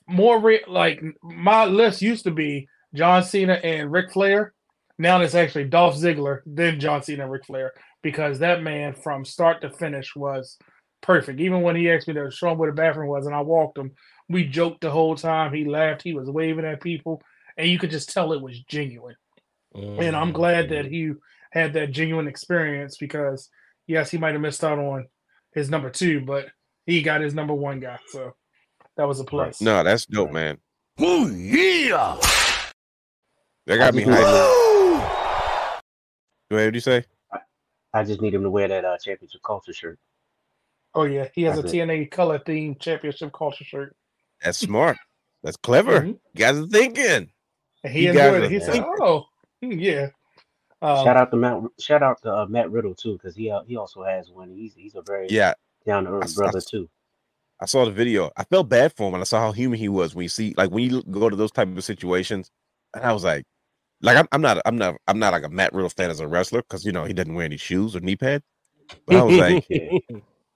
[0.05, 4.53] More real, like my list used to be John Cena and Ric Flair.
[4.99, 7.71] Now it's actually Dolph Ziggler, then John Cena and Ric Flair
[8.03, 10.57] because that man from start to finish was
[11.01, 11.39] perfect.
[11.39, 13.77] Even when he asked me to show him where the bathroom was and I walked
[13.77, 13.93] him,
[14.27, 15.53] we joked the whole time.
[15.53, 17.21] He laughed, he was waving at people,
[17.55, 19.15] and you could just tell it was genuine.
[19.73, 20.35] And I'm mm.
[20.35, 21.13] glad that he
[21.57, 23.49] had that genuine experience because
[23.87, 25.07] yes, he might have missed out on
[25.53, 26.47] his number two, but
[26.85, 27.99] he got his number one guy.
[28.07, 28.33] So
[28.95, 29.61] that was a plus.
[29.61, 30.57] No, that's dope, man.
[30.99, 32.17] Oh yeah!
[33.65, 35.81] That got me I hyped.
[36.49, 36.67] Go ahead.
[36.67, 37.05] What you say?
[37.93, 39.99] I just need him to wear that uh, championship culture shirt.
[40.93, 41.77] Oh yeah, he has a That's it.
[41.77, 43.95] TNA color themed championship culture shirt.
[44.41, 44.97] That's smart.
[45.43, 46.01] That's clever.
[46.01, 46.07] Mhm.
[46.07, 47.29] You guys are thinking.
[47.83, 48.51] And he You guys enjoyed are it.
[48.51, 48.95] He said, thinking.
[49.01, 49.25] "Oh,
[49.63, 50.07] mm, yeah."
[50.81, 51.61] Um, shout out to Matt.
[51.79, 54.51] Shout out to uh, Matt Riddle too, because he uh, he also has one.
[54.51, 55.53] He's he's a very Yeah,
[55.85, 56.89] down to earth brother s- too.
[57.59, 58.31] I saw the video.
[58.37, 60.53] I felt bad for him, and I saw how human he was when you see,
[60.57, 62.51] like, when you go to those type of situations.
[62.93, 63.45] And I was like,
[64.01, 66.27] like, I'm, I'm not, I'm not, I'm not like a Matt Riddle fan as a
[66.27, 68.43] wrestler because you know he doesn't wear any shoes or knee pads.
[69.07, 69.89] But I was like, Yeah.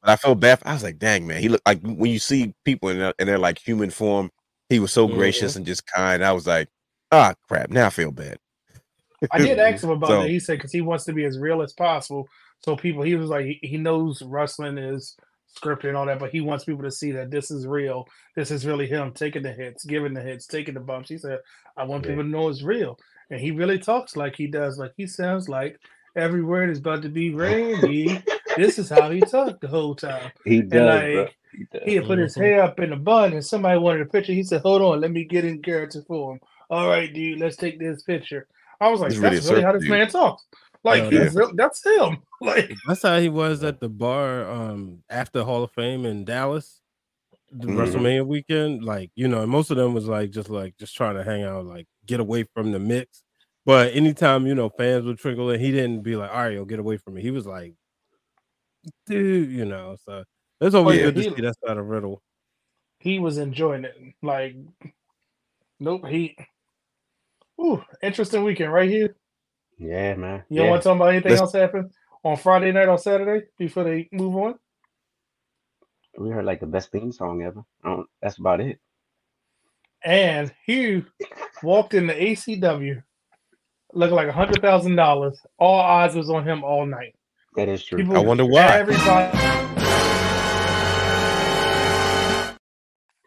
[0.01, 0.59] but I felt bad.
[0.65, 3.27] I was like, dang man, he looked like when you see people in their, in
[3.27, 4.31] their like human form,
[4.69, 6.23] he was so gracious and just kind.
[6.23, 6.69] I was like,
[7.11, 7.69] ah, crap.
[7.69, 8.37] Now I feel bad.
[9.31, 10.29] I did ask him about So- that.
[10.29, 12.27] He said because he wants to be as real as possible.
[12.63, 15.15] So people, he was like, he, he knows wrestling is
[15.59, 18.07] scripted and all that, but he wants people to see that this is real.
[18.35, 21.09] This is really him taking the hits, giving the hits, taking the bumps.
[21.09, 21.39] He said,
[21.75, 22.11] I want Yeah.
[22.11, 22.97] people to know it's real.
[23.31, 24.77] And he really talks like he does.
[24.77, 25.79] Like he sounds like
[26.15, 28.21] every word is about to be Randy.
[28.57, 30.31] this is how he talked the whole time.
[30.45, 31.35] He does, like.
[31.53, 31.81] He does.
[31.85, 32.41] He had put his Mhm.
[32.41, 34.31] hair up in a bun, and somebody wanted a picture.
[34.33, 36.39] He said, "Hold on, let me get in character for him."
[36.71, 38.47] All right, dude, let's take this picture.
[38.79, 39.91] I was like, He's "That's a really how this dude.
[39.91, 40.43] man talks.
[40.83, 42.17] Like, Oh, he's real, that's him.
[42.41, 46.81] Like, That's how he was at the bar um after Hall of Fame in Dallas,
[47.51, 47.75] the Mhm.
[47.77, 48.83] WrestleMania weekend.
[48.83, 51.65] Like, you know, most of them was like just like just trying to hang out,
[51.67, 53.21] like get away from the mix.
[53.63, 56.65] But anytime, you know, fans would trickle in, he didn't be like, all right, yo,
[56.65, 57.21] get away from me.
[57.21, 57.75] He was like,
[59.05, 60.23] dude, you know, so
[60.61, 62.23] it's always yeah, good to he- see that side of Riddle.
[63.01, 63.95] he was enjoying it.
[64.23, 64.55] Like,
[65.79, 66.35] nope, he.
[67.61, 69.15] Ooh, interesting weekend right here.
[69.77, 70.43] Yeah, man.
[70.49, 70.71] You don't yeah.
[70.71, 71.89] want to talk about anything Let's- else happen
[72.23, 74.55] on Friday night or Saturday before they move on?
[76.17, 77.63] We heard like the best theme song ever.
[77.83, 78.79] I don't, that's about it.
[80.03, 81.05] And Hugh
[81.63, 83.01] walked in the ACW
[83.93, 85.39] looking like a hundred thousand dollars.
[85.57, 87.15] All eyes was on him all night.
[87.55, 87.99] That is true.
[87.99, 88.79] People, I wonder why.
[88.79, 89.37] Everybody.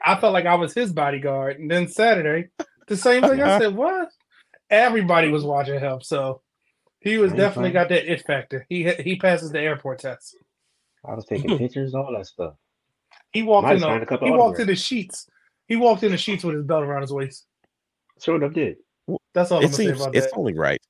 [0.07, 2.51] I felt like I was his bodyguard, and then Saturday,
[2.89, 3.41] the same thing.
[3.41, 4.09] I said, "What?"
[4.75, 6.43] Everybody was watching him, so
[7.01, 8.67] he was Ain't definitely got that it factor.
[8.69, 10.37] He he passes the airport test.
[11.07, 12.55] I was taking pictures, all that stuff.
[13.33, 13.81] He walked Might in.
[13.81, 15.29] The, a couple he walked in the sheets.
[15.69, 17.47] He walked in the sheets with his belt around his waist.
[18.19, 18.77] Sort of did.
[19.35, 20.39] That's all I'm It say seems about it's that.
[20.39, 20.81] only right.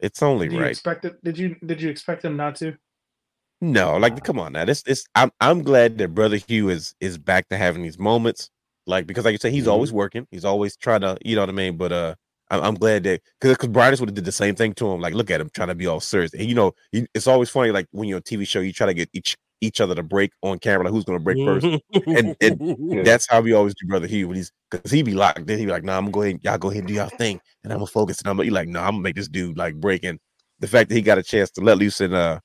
[0.00, 0.70] It's only Did you right.
[0.70, 1.24] expect it?
[1.24, 2.76] Did you did you expect him not to?
[3.60, 4.64] No, like come on now.
[4.64, 8.50] This this I'm I'm glad that brother Hugh is is back to having these moments.
[8.86, 9.72] Like because like you say, he's Mhm.
[9.72, 10.26] always working.
[10.30, 11.76] He's always trying to, you know what I mean.
[11.76, 12.14] But uh,
[12.52, 15.00] I'm, I'm glad that because because Brian would have did the same thing to him.
[15.00, 16.32] Like look at him trying to be all serious.
[16.34, 17.70] And you know, you, it's always funny.
[17.72, 20.02] Like when you're on a TV show, you try to get each each other to
[20.02, 20.84] break on camera.
[20.84, 21.66] Like who's gonna break first?
[22.06, 22.36] And-
[22.78, 23.02] Yeah.
[23.02, 24.28] That's how we always do, brother Hugh.
[24.28, 26.22] When he's because he be locked, then he be like, "No, nah, I'm gonna go
[26.22, 28.50] ahead, y'all go ahead and do y'all thing, and I'm gonna focus." And I'm like,
[28.50, 30.18] like, "No, I'm gonna make this dude like break." And
[30.60, 32.38] the fact that he got a chance to let loose and uh,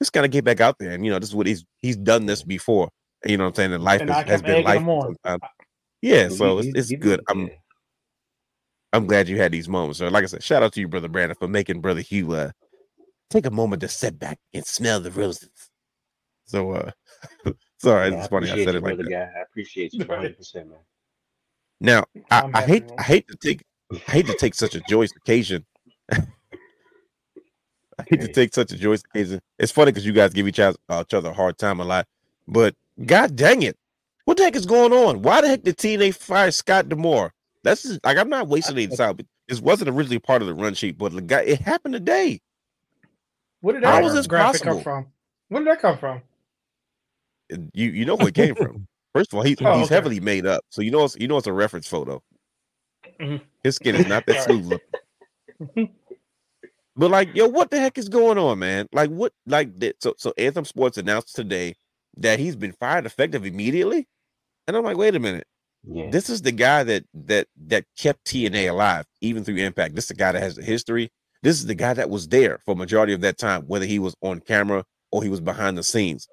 [0.00, 1.96] just kind of get back out there, and you know, this is what he's he's
[1.96, 2.88] done this before.
[3.24, 3.72] You know what I'm saying?
[3.74, 4.78] And life And has, has been life.
[4.80, 5.14] him on.
[5.24, 5.42] sometimes.
[6.00, 7.20] Yeah, so it's, it's good.
[7.28, 7.48] I'm.
[8.92, 9.98] I'm glad you had these moments.
[9.98, 12.50] So, like I said, shout out to you, brother Brandon, for making brother Hugh uh,
[13.30, 15.48] take a moment to sit back and smell the roses.
[16.44, 16.90] So, uh,
[17.78, 19.08] sorry, Yeah, it's funny I said it like that.
[19.08, 19.30] guy.
[19.36, 20.08] I appreciate you Right.
[20.10, 20.78] 100, percent man.
[21.80, 22.84] Now, I, I hate.
[22.98, 23.64] I hate to take
[24.08, 25.64] I hate to take such a joyous occasion.
[26.12, 29.40] I hate to take such a joyous occasion.
[29.58, 31.84] It's funny because you guys give each other, uh, each other a hard time a
[31.84, 32.06] lot,
[32.46, 32.74] but
[33.06, 33.76] god dang it,
[34.24, 35.22] what the heck is going on?
[35.22, 37.32] Why the heck did TNA fire Scott D'Amore?
[37.64, 40.74] That's just, like I'm not wasting out, but this wasn't originally part of the run
[40.74, 42.40] sheet, but the guy it happened today.
[43.60, 44.74] Where did How that was this graphic possible?
[44.76, 45.06] come from?
[45.48, 46.22] Where did that come from?
[47.74, 48.86] You you know where it came from.
[49.14, 49.94] First of all, he's Oh, he's okay.
[49.94, 52.22] heavily made up, so you know it's you know it's a reference photo.
[53.20, 53.40] Mhm.
[53.62, 54.78] His skin is not that smooth.
[55.60, 55.90] looking.
[56.96, 58.86] But like, yo, what the heck is going on, man?
[58.92, 59.32] Like, what?
[59.46, 61.74] Like, th- so so Anthem Sports announced today
[62.18, 64.06] that he's been fired effective immediately,
[64.66, 65.46] and I'm like, wait a minute,
[65.84, 66.10] Yeah.
[66.10, 69.94] this is the guy that that that kept TNA alive even through Impact.
[69.96, 71.10] This is the guy that has the history.
[71.42, 74.14] This is the guy that was there for majority of that time, whether he was
[74.22, 76.28] on camera or he was behind the scenes.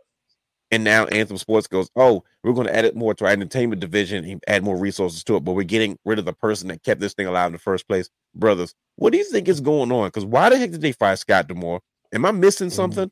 [0.71, 3.81] And now Anthem Sports goes, oh, we're going to add it more to our entertainment
[3.81, 6.83] division and add more resources to it, but we're getting rid of the person that
[6.83, 8.07] kept this thing alive in the first place.
[8.35, 10.09] Brothers, what do you think is going on?
[10.09, 11.81] Because why the heck did they fire Scott D'Amore?
[12.13, 12.73] Am I missing Mhm.
[12.73, 13.11] something?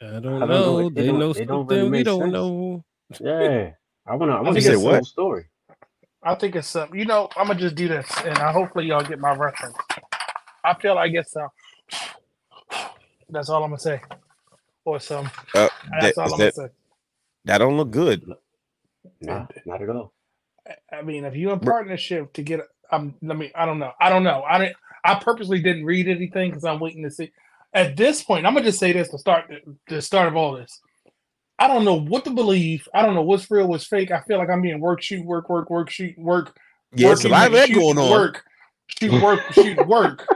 [0.00, 0.46] I don't I don't know.
[0.48, 0.78] know.
[0.78, 2.32] It- it They know it don't something really we don't sense.
[2.32, 2.84] know.
[3.20, 3.70] Yeah,
[4.06, 4.32] I wanna.
[4.32, 5.44] I wanna get it's- the whole story.
[6.26, 9.04] I think it's um, you know, I'm gonna just do this, and I hopefully y'all
[9.04, 9.76] get my reference.
[10.64, 11.48] I feel like it's um,
[13.30, 14.00] that's all I'm gonna say,
[14.84, 15.30] or some.
[15.54, 15.68] Uh,
[16.00, 16.68] That's that, all I'm gonna say.
[17.44, 18.28] that don't look good.
[19.20, 20.12] Nah, not at all.
[20.92, 22.60] I mean, if you in partnership to get,
[22.90, 23.52] um, let me.
[23.54, 23.92] I don't know.
[24.00, 24.42] I don't know.
[24.42, 24.76] I didn't.
[25.04, 27.30] I purposely didn't read anything because I'm waiting to see.
[27.72, 29.52] At this point, I'm gonna just say this to start
[29.88, 30.80] the start of all this.
[31.58, 32.86] I don't know what to believe.
[32.94, 34.10] I don't know what's real, what's fake.
[34.10, 36.56] I feel like I'm being work, shoot, work, work, work, shoot, work.
[36.94, 38.10] Yeah, it's a working, lot of that going on.
[38.10, 38.44] Work,
[38.88, 40.26] shoot, work, shoot, work.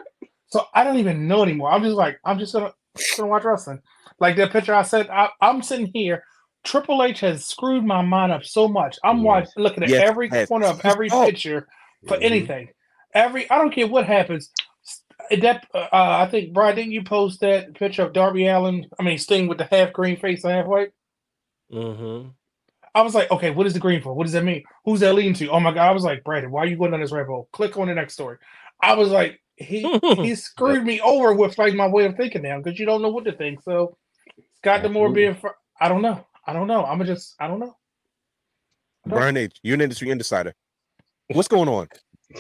[0.49, 1.71] So I don't even know anymore.
[1.71, 2.73] I'm just like, I'm just gonna,
[3.16, 3.81] gonna watch wrestling.
[4.18, 6.25] Like that picture I said, I, I'm sitting here.
[6.64, 8.99] Triple H has screwed my mind up so much.
[9.05, 9.25] I'm Yes.
[9.25, 10.49] watching, looking at Yes, every yes.
[10.49, 11.66] corner of every picture
[12.07, 12.23] for Mhm.
[12.25, 12.68] anything.
[13.14, 14.51] Every I don't care what happens.
[15.31, 18.87] That uh, I think Brian, didn't you post that picture of Darby Allin?
[18.99, 20.91] I mean Sting with the half green face and half white.
[21.73, 22.29] Mm-hmm.
[22.95, 24.12] I was like, okay, what is the green for?
[24.12, 24.64] What does that mean?
[24.85, 25.49] Who's that leading to?
[25.49, 25.89] Oh my god!
[25.89, 27.49] I was like, Brandon, why are you going on this rabbit hole?
[27.53, 28.39] Click on the next story.
[28.83, 29.83] I was like, he
[30.16, 33.11] he screwed me over with like my way of thinking now because you don't know
[33.11, 33.62] what to think.
[33.62, 33.97] So
[34.57, 35.23] Scott D'Amore Absolutely.
[35.23, 35.49] being, fr-
[35.81, 36.85] I don't know, I don't know.
[36.85, 37.77] I'm just, I don't know.
[39.07, 40.55] Brian H., you're an industry insider.
[41.29, 41.89] What's going on?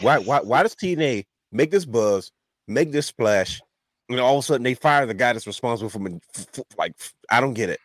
[0.00, 2.32] Why why why does TNA make this buzz,
[2.66, 3.60] make this splash,
[4.08, 6.94] and all of a sudden they fire the guy that's responsible for f- f- like
[7.30, 7.80] I don't get it.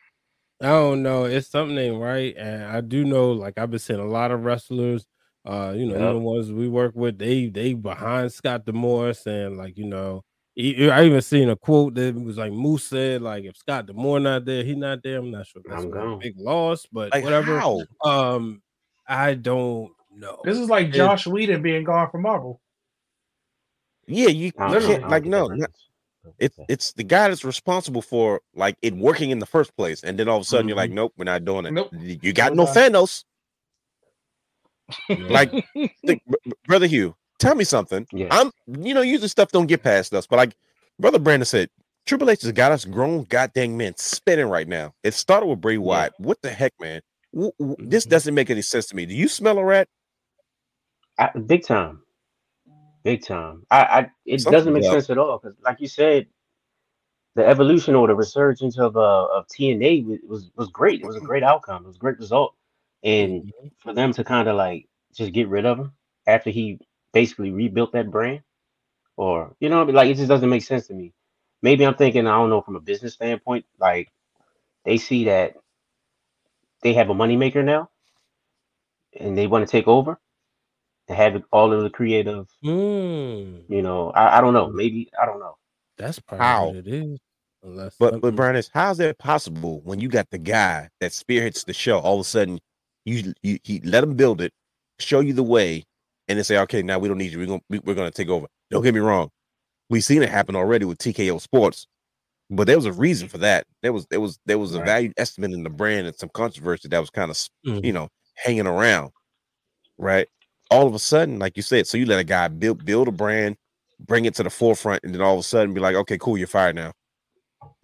[0.62, 1.26] I don't know.
[1.26, 3.32] It's something ain't right, and I do know.
[3.34, 5.06] Like I've been seeing a lot of wrestlers.
[5.46, 6.10] Uh, you know, Yep.
[6.10, 10.24] even ones we work with, they they behind Scott D'Amore saying like, you know,
[10.56, 14.20] he- I even seen a quote that was like Moose said like, if Scott D'Amore
[14.20, 15.20] not there, he not there.
[15.20, 17.60] I'm not sure that's I'm like a big loss, but Like whatever.
[17.60, 17.82] how?
[18.04, 18.64] Um,
[19.08, 20.40] I don't know.
[20.44, 22.60] This is like It- Joss Whedon being gone from Marvel.
[24.08, 25.68] Yeah, you, you can't like no, the
[26.26, 26.38] reference.
[26.40, 30.20] it's it's the guy that's responsible for like it working in the first place, and
[30.20, 31.74] then all of a sudden you're like, nope, we're not doing it.
[31.74, 31.92] Nope.
[31.92, 32.66] You got No.
[32.66, 33.24] Thanos.
[35.10, 35.28] Yeah.
[35.30, 35.52] Like,
[36.06, 38.08] think, br- br- brother Hugh, tell me something.
[38.14, 38.28] Yeah.
[38.32, 40.56] I'm, you know, usually stuff don't get past us, but like
[41.00, 41.70] brother Brandon said,
[42.06, 44.94] Triple H has got us grown goddamn men spinning right now.
[45.04, 46.14] It started with Bray Wyatt.
[46.20, 47.02] What the heck, man?
[47.34, 48.10] W- w- This Mhm.
[48.10, 49.06] doesn't make any sense to me.
[49.08, 49.88] Do you smell a rat?
[51.20, 52.04] I, big time,
[53.06, 53.66] big time.
[53.72, 56.28] I, I it Something's doesn't make sense at all because, like you said,
[57.36, 61.02] the evolution or the resurgence of uh of TNA was was great.
[61.02, 61.84] It was a great outcome.
[61.84, 62.56] It was a great result,
[63.04, 65.94] and for them to kind of like just get rid of him
[66.28, 66.80] after he
[67.14, 68.42] basically rebuilt that brand,
[69.18, 71.14] or you know, like it just doesn't make sense to me.
[71.64, 74.12] Maybe I'm thinking I don't know from a business standpoint, like
[74.86, 75.56] they see that
[76.84, 77.90] they have a moneymaker now,
[79.20, 80.20] and they want to take over
[81.08, 84.70] and have it all of the creative Mm, you know, I, I don't know.
[84.70, 85.56] Maybe I don't know.
[85.98, 86.68] that's probably How?
[86.68, 87.20] what it is.
[87.64, 91.14] Unless But something- but Brian, is how's that possible when you got the guy that
[91.14, 92.00] spearheads the show?
[92.00, 92.60] All of a sudden,
[93.06, 94.52] you you he let him build it,
[95.00, 95.84] show you the way,
[96.28, 97.40] and then say, okay, now we don't need you.
[97.40, 98.48] We're gonna we, we're gonna take over.
[98.72, 99.30] Don't get me wrong,
[99.90, 101.88] we've seen it happen already with TKO Sports,
[102.52, 103.66] but there was a reason for that.
[103.82, 104.86] There was there was there was a Right.
[104.86, 107.84] value estimate in the brand and some controversy that was kind of Mhm.
[107.86, 109.12] you know hanging around,
[109.98, 110.28] right?
[110.72, 113.12] All of a sudden, like you said, so you let a guy build build a
[113.12, 113.56] brand,
[114.00, 116.38] bring it to the forefront, and then all of a sudden be like, okay, cool,
[116.38, 116.92] you're fired now.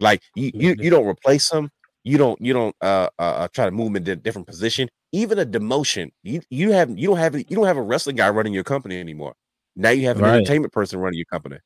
[0.00, 0.82] Like you you Mhm.
[0.84, 1.70] you don't replace them.
[2.04, 4.88] You don't you don't uh, uh try to move him into a different position.
[5.12, 6.10] Even a demotion.
[6.22, 8.98] You you have you don't have you don't have a wrestling guy running your company
[8.98, 9.34] anymore.
[9.76, 10.36] Now you have an Right.
[10.36, 11.58] entertainment person running your company.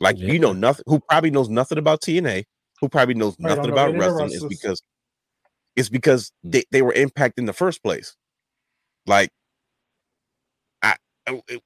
[0.00, 0.32] Like Yeah.
[0.32, 0.84] you know nothing.
[0.86, 2.44] Who probably knows nothing about TNA.
[2.80, 4.82] Who probably knows don't nothing about any of the wrestling is because
[5.76, 8.16] it's because they, they were impact in the first place.
[9.06, 9.39] Like I I-
[11.26, 11.62] Uh, it-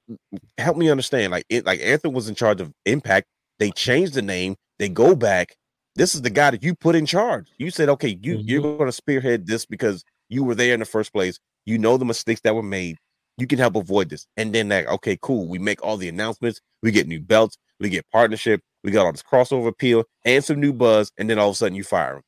[0.59, 1.33] help me understand.
[1.33, 3.27] Like it like Anthem was in charge of Impact.
[3.59, 4.57] They changed the name.
[4.79, 5.57] They go back.
[5.97, 7.53] This is the guy that you put in charge.
[7.59, 8.79] You said, okay, you you're mm-hmm.
[8.79, 11.39] going to spearhead this because you were there in the first place.
[11.67, 12.99] You know the mistakes that were made.
[13.39, 14.27] You can help avoid this.
[14.37, 15.49] And then that, okay, cool.
[15.49, 16.61] We make all the announcements.
[16.83, 17.57] We get new belts.
[17.81, 18.61] We get partnership.
[18.83, 21.11] We got all this crossover appeal and some new buzz.
[21.17, 22.23] And then all of a sudden you fire him.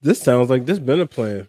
[0.00, 1.48] this sounds like this been a plan.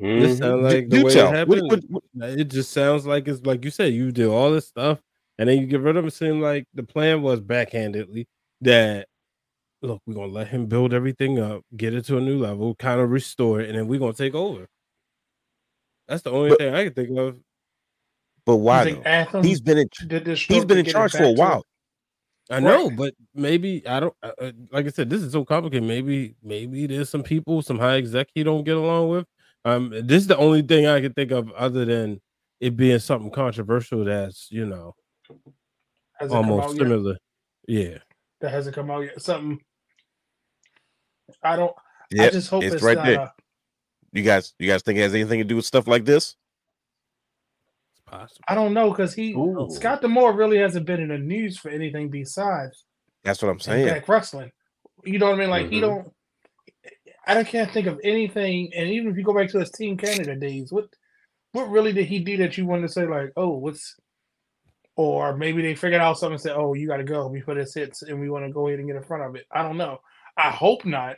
[0.00, 0.38] This Mhm.
[0.38, 1.28] sounds like Do- the do way tell.
[1.32, 1.62] it happened.
[1.90, 5.00] what- what- It just sounds like it's like you said, you do all this stuff
[5.38, 6.08] and then you get rid of him.
[6.08, 8.26] It seemed like the plan was backhandedly
[8.60, 9.08] that
[9.82, 13.00] look, we're gonna let him build everything up, get it to a new level, kind
[13.00, 14.66] of restore it, and then we're gonna take over.
[16.08, 17.38] That's the only But- thing I can think of.
[18.46, 18.84] but why?
[18.84, 21.64] think He's been in did this he's stroke been in charge for a while.
[22.50, 24.14] I know, but maybe I don't.
[24.22, 25.86] Uh, uh, like I said, this is so complicated.
[25.86, 29.26] Maybe, maybe there's some people, some high exec he don't get along with.
[29.68, 32.20] Um, this is the only thing I can think of other than
[32.60, 34.04] it being something controversial.
[34.04, 34.94] That's you know
[36.18, 36.82] Has it come out almost yet?
[36.86, 37.16] similar.
[37.66, 37.98] Yeah,
[38.40, 39.20] that hasn't come out yet.
[39.20, 39.60] Something.
[41.42, 41.74] I don't.
[42.18, 43.06] I just hope it's it's, right not.
[43.06, 43.32] there.
[44.12, 46.36] You guys, you guys think it has anything to do with stuff like this?
[47.92, 48.40] It's possible.
[48.48, 49.68] I don't know because he Ooh.
[49.70, 52.86] Scott D'Amore really hasn't been in the news for anything besides
[53.22, 53.86] That's what I'm saying.
[53.86, 54.50] Impact Wrestling.
[55.04, 55.50] You know what I mean?
[55.50, 55.80] Like he Mhm.
[55.82, 56.12] don't.
[57.28, 58.72] I don't can't think of anything.
[58.74, 60.86] And even if you go back to his Team Canada days, what
[61.52, 63.94] what really did he do that you wanted to say like, oh, what's
[64.96, 67.74] or maybe they figured out something and said, oh, you got to go before this
[67.74, 69.46] hits, and we want to go ahead and get in front of it.
[69.52, 70.00] I don't know.
[70.36, 71.16] I hope not.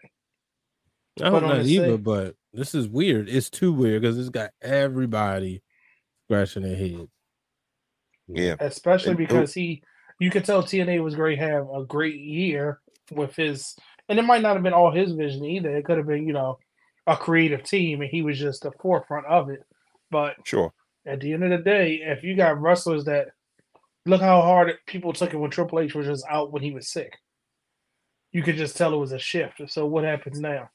[1.23, 3.29] I But hope on not the either, same- but this is weird.
[3.29, 5.63] It's too weird because it's got everybody
[6.27, 7.09] scratching their head.
[8.29, 8.55] Yeah.
[8.61, 9.83] especially And- because he
[10.21, 12.81] you could tell TNA was going to have a great year
[13.11, 13.75] with his
[14.11, 15.75] and it might not have been all his vision either.
[15.75, 16.59] It could have been, you know,
[17.07, 19.65] a creative team and he was just the forefront of it.
[20.11, 20.73] But Sure.
[21.07, 23.29] at the end of the day, if you got wrestlers that
[24.07, 26.89] look how hard people took it when Triple H was just out when he was
[26.89, 27.17] sick.
[28.33, 29.63] You could just tell it was a shift.
[29.69, 30.71] So what happens now?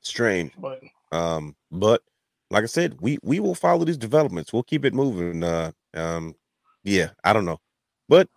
[0.00, 0.52] Strange.
[0.58, 0.80] But
[1.12, 2.02] Um, but
[2.50, 4.52] like I said, we we will follow these developments.
[4.52, 5.42] We'll keep it moving.
[5.42, 6.34] Uh, um,
[6.82, 7.60] yeah, I don't know,
[8.08, 8.28] but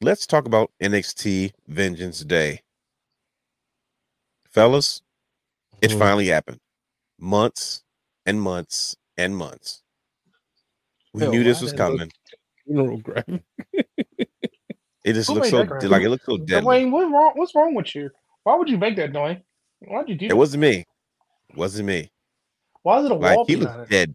[0.00, 2.60] let's talk about NXT Vengeance Day,
[4.50, 5.02] fellas.
[5.80, 5.98] It Mhm.
[5.98, 6.60] finally happened.
[7.18, 7.84] Months
[8.26, 9.82] and months and months.
[11.12, 12.10] We Hell, knew this was coming.
[12.64, 13.42] Funeral graphic.
[15.04, 16.64] It just Who looks so like it looks so dead.
[16.64, 17.32] Dwayne, what's wrong?
[17.34, 18.10] What's wrong with you?
[18.42, 19.42] Why would you make that, Dwayne?
[19.80, 20.36] Why'd you do It that?
[20.36, 20.84] wasn't me.
[21.50, 22.10] It wasn't me.
[22.82, 23.88] Why is it a Like wall he looks it?
[23.90, 24.14] dead.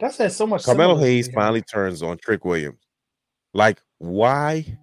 [0.00, 0.64] That says so much.
[0.64, 2.80] Carmelo Hayes finally turns on Trick Williams.
[3.54, 4.78] Like, why,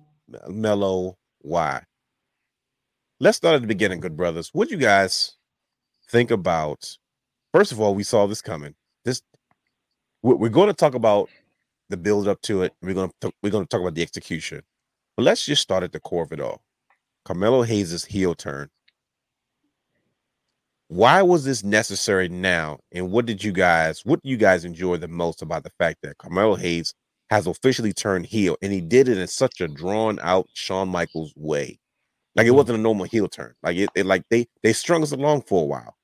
[0.47, 1.17] Mello?
[1.39, 1.81] Why?
[3.19, 4.51] Let's start at the beginning, good brothers.
[4.53, 5.35] What do you guys
[6.07, 6.97] think about?
[7.51, 8.75] First of all, we saw this coming.
[9.03, 9.23] This
[10.21, 11.29] we're, going to talk about
[11.89, 12.73] the build up to it.
[12.83, 14.61] We're going to we're going to talk about the execution.
[15.15, 16.61] But let's just start at the core of it all.
[17.25, 18.69] Carmelo Hayes' heel turn.
[20.89, 22.79] Why was this necessary now?
[22.91, 26.19] And what did you guys, what you guys enjoy the most about the fact that
[26.19, 26.93] Carmelo Hayes
[27.29, 31.33] has officially turned heel and he did it in such a drawn out Shawn Michaels
[31.37, 31.79] way?
[32.35, 32.55] Like it Mhm.
[32.55, 33.55] wasn't a normal heel turn.
[33.63, 35.97] Like it, it like they they strung us along for a while,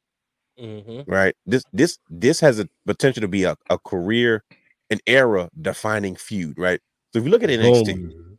[0.58, 1.06] Mhm.
[1.08, 1.36] right?
[1.46, 4.44] This this this has a potential to be a, a career,
[4.90, 6.80] an era defining feud, right?
[7.14, 7.96] So if you look at NXT.
[7.96, 8.38] Mhm.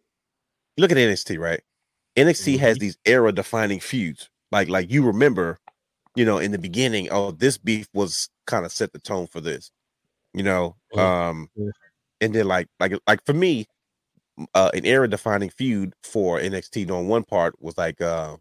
[0.79, 1.61] look at NXT, right?
[2.17, 2.81] NXT has Mhm.
[2.81, 4.31] these era defining feuds.
[4.53, 5.59] Like like you remember,
[6.17, 9.41] you know, in the beginning, oh, this beef was kind of set the tone for
[9.43, 9.71] this.
[10.35, 11.15] You know, Mhm.
[11.27, 11.49] um.
[12.21, 13.67] And then like like like for me,
[14.55, 18.37] uh an era defining feud for NXT on one part was like uh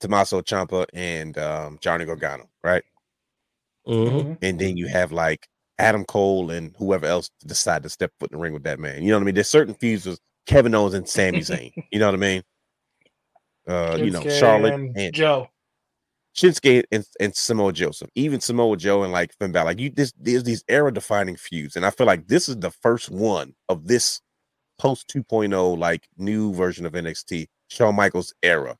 [0.00, 2.84] Tommaso Ciampa and um Johnny Gargano, right?
[3.86, 4.10] Mhm.
[4.10, 4.38] Mhm.
[4.42, 5.48] And then you have like
[5.78, 9.02] Adam Cole and whoever else decide to step foot in the ring with that man.
[9.02, 9.34] You know what I mean?
[9.34, 11.72] There's certain feuds with Kevin Owens and Sami Zayn.
[11.90, 12.42] You know what I mean?
[13.66, 15.48] Uh, you know, Charlotte and and Joe.
[16.34, 19.66] Shinsuke and, and Samoa Joseph, even Samoa Joe and like Finn Balor.
[19.66, 22.72] Like you, this there's these era defining feuds, and I feel like this is the
[22.72, 24.20] first one of this
[24.78, 28.76] post 2.0 like new version of NXT, Shawn Michaels era,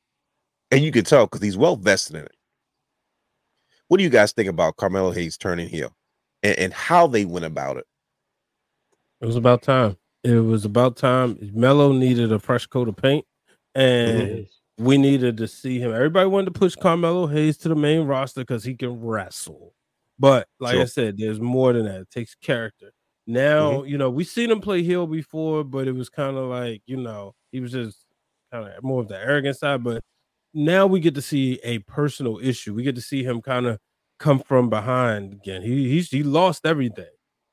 [0.72, 2.34] and you can tell because he's well vested in it.
[3.86, 5.94] What do you guys think about Carmelo Hayes turning heel,
[6.42, 7.86] and, and how they went about it?
[9.20, 9.96] It was about time.
[10.24, 11.38] It was about time.
[11.54, 13.24] Mello needed a fresh coat of paint,
[13.76, 13.80] mm-hmm.
[13.80, 14.48] and Yes.
[14.78, 15.92] We needed to see him.
[15.94, 19.72] Everybody wanted to push Carmelo Hayes to the main roster because he can wrestle.
[20.18, 22.02] But like I said, there's more than that.
[22.02, 22.92] It takes character.
[23.26, 23.88] Now, mm-hmm.
[23.88, 26.96] you know, we've seen him play heel before, but it was kind of like, you
[26.96, 28.04] know, he was just
[28.52, 29.82] kind of more of the arrogant side.
[29.82, 30.02] But
[30.52, 32.74] now we get to see a personal issue.
[32.74, 33.78] We get to see him kind of
[34.18, 35.62] come from behind again.
[35.62, 37.06] He he's he lost everything.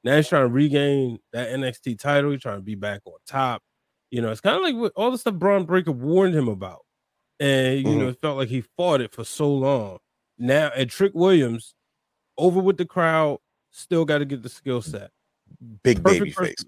[0.04, 2.32] Now he's trying to regain that NXT title.
[2.32, 3.62] He's trying to be back on top.
[4.10, 6.82] You know, it's kind of like all the stuff Bron Breakker warned him about.
[7.42, 8.12] And you know, Mhm.
[8.12, 9.98] it felt like he fought it for so long.
[10.38, 11.74] Now, and Trick Williams,
[12.38, 13.40] over with the crowd,
[13.72, 15.10] still got to get the skill set.
[15.84, 16.66] Big Perfect baby person- face.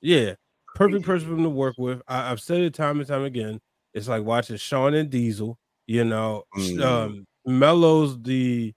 [0.00, 0.34] Yeah,
[0.74, 2.02] perfect person for him to work with.
[2.08, 3.60] I, I've said it time and time again.
[3.94, 5.56] It's like watching Shawn and Diesel.
[5.86, 6.82] You know, Mm.
[6.82, 8.74] um, Mello's the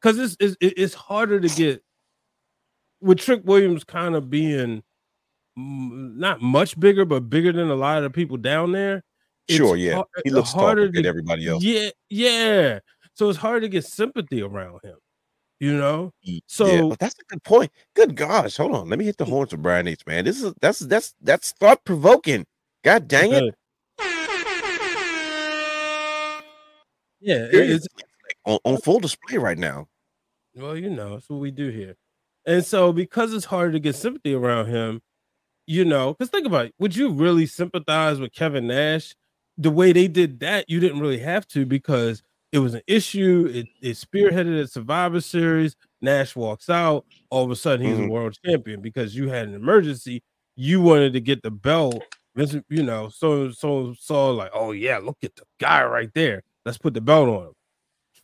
[0.00, 1.82] because it's, it's it's harder to get
[3.00, 4.82] with Trick Williams kind of being
[5.56, 9.02] not much bigger, but bigger than a lot of the people down there.
[9.48, 9.94] It's Sure, yeah.
[9.96, 11.62] har- He uh, looks tall harder to everybody else.
[11.62, 12.78] yeah, yeah.
[13.14, 14.96] So it's hard to get sympathy around him.
[15.60, 16.12] You know,
[16.46, 17.70] So- yeah, but that's a good point.
[17.94, 18.88] Good gosh, hold on.
[18.88, 20.02] Let me hit the horns with Brian H.
[20.06, 22.44] Man, this is that's that's that's thought provoking.
[22.82, 23.54] God dang it!
[27.20, 27.86] Yeah, it's
[28.44, 29.86] on, on full display right now.
[30.54, 31.96] well, you know, that's what we do here.
[32.46, 35.00] And so because it's hard to get sympathy around him,
[35.66, 39.14] you know, because think about it, would you really sympathize with Kevin Nash?
[39.58, 43.50] The way they did that, you didn't really have to because it was an issue.
[43.52, 45.76] It, it spearheaded a Survivor Series.
[46.00, 47.04] Nash walks out.
[47.30, 48.06] All of a sudden, he's Mhm.
[48.06, 50.22] a world champion because you had an emergency.
[50.56, 52.02] You wanted to get the belt.
[52.68, 56.42] You know, so so saw like, oh yeah, look at the guy right there.
[56.64, 57.52] Let's put the belt on him.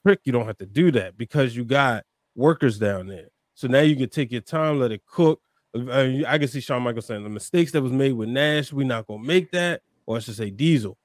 [0.04, 2.04] Trick, you don't have to do that because you got
[2.34, 3.28] workers down there.
[3.54, 5.40] So now you can take your time, let it cook.
[5.76, 8.86] Uh, I can see Shawn Michaels saying the mistakes that was made with Nash, we're
[8.86, 10.96] not gonna make that, or I should say Diesel.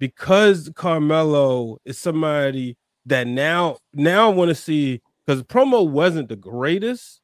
[0.00, 2.76] Because Carmelo is somebody
[3.06, 7.20] that now now I want to see because promo wasn't the greatest.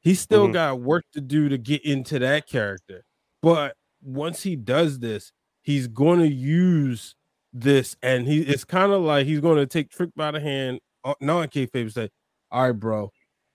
[0.00, 0.52] He still Mhm.
[0.52, 3.04] got work to do to get into that character.
[3.42, 7.16] But once he does this, he's going to use
[7.52, 10.80] this, and he it's kind of like he's going to take Trick by the hand,
[11.04, 12.10] uh, non kayfabe, say,
[12.52, 13.10] "All right, bro,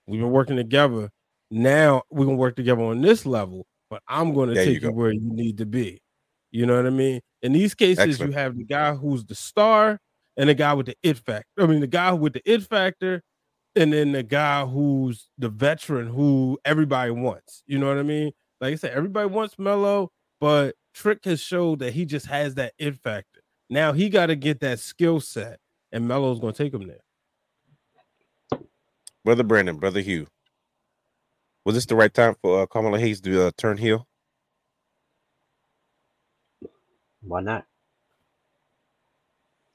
[0.07, 1.09] we've been working together.
[1.51, 4.83] Now we're gonna work together on this level, but I'm going to There you take
[4.83, 5.99] you, where you need to be."
[6.51, 7.21] You know what I mean?
[7.41, 8.31] In these cases, Excellent.
[8.31, 9.99] you have the guy who's the star
[10.35, 11.45] and the guy with the it factor.
[11.63, 13.21] I mean, the guy with the it factor,
[13.75, 17.63] and then the guy who's the veteran who everybody wants.
[17.67, 18.31] You know what I mean?
[18.59, 20.09] Like I said, everybody wants Mello,
[20.39, 23.41] but Trick has showed that he just has that it factor.
[23.69, 25.59] Now he got to get that skill set,
[25.91, 27.01] and Mello's going to take him there.
[29.23, 30.25] Brother Brandon, brother Hugh.
[31.65, 34.06] Was this the right time for uh, Carmelo Hayes to uh, turn heel?
[37.27, 37.65] Why not?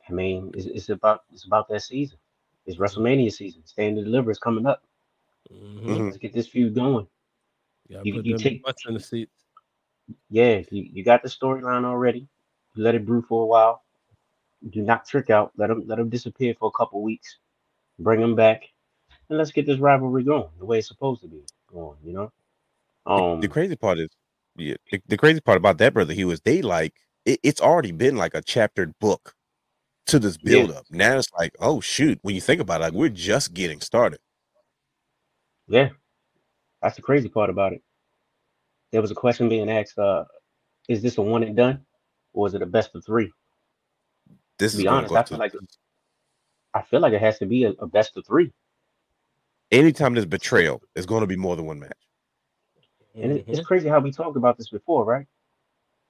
[0.08, 2.18] I mean, it's, it's about it's about that season.
[2.66, 3.62] It's WrestleMania season.
[3.64, 4.82] Stand and deliver is coming up.
[5.52, 5.82] Mhm.
[5.84, 6.04] Mhm.
[6.06, 7.06] Let's get this feud going.
[7.88, 9.32] Yeah, You- put you them take- butts in the seats.
[10.28, 12.26] Yeah, you, you got the storyline already.
[12.74, 13.82] You let it brew for a while.
[14.70, 15.52] Do not trick out.
[15.56, 17.38] Let them let them disappear for a couple weeks.
[17.98, 18.62] Bring them back,
[19.28, 21.98] and let's get this rivalry going the way it's supposed to be going.
[22.04, 22.32] You know.
[23.06, 23.40] Um.
[23.40, 24.08] the crazy part is,
[24.56, 26.94] yeah, the, the crazy part about that, brother he was they like
[27.26, 29.34] it, it's already been like a chaptered book
[30.06, 30.66] to this Yeah.
[30.66, 30.84] build up.
[30.90, 34.20] Now it's like, oh shoot, when you think about it, like we're just getting started.
[35.68, 35.90] Yeah,
[36.82, 37.82] that's the crazy part about it.
[38.92, 40.24] There was a question being asked: uh,
[40.88, 41.84] Is this a one and done,
[42.34, 43.32] or is it a best of three?
[44.58, 45.52] This To is be gonna honest, go I to- feel like
[46.74, 48.52] I feel like it has to be a, a best of three,
[49.70, 51.92] anytime there's betrayal, it's going to be more than one match.
[53.14, 55.26] and it, it's crazy how we talked about this before, right?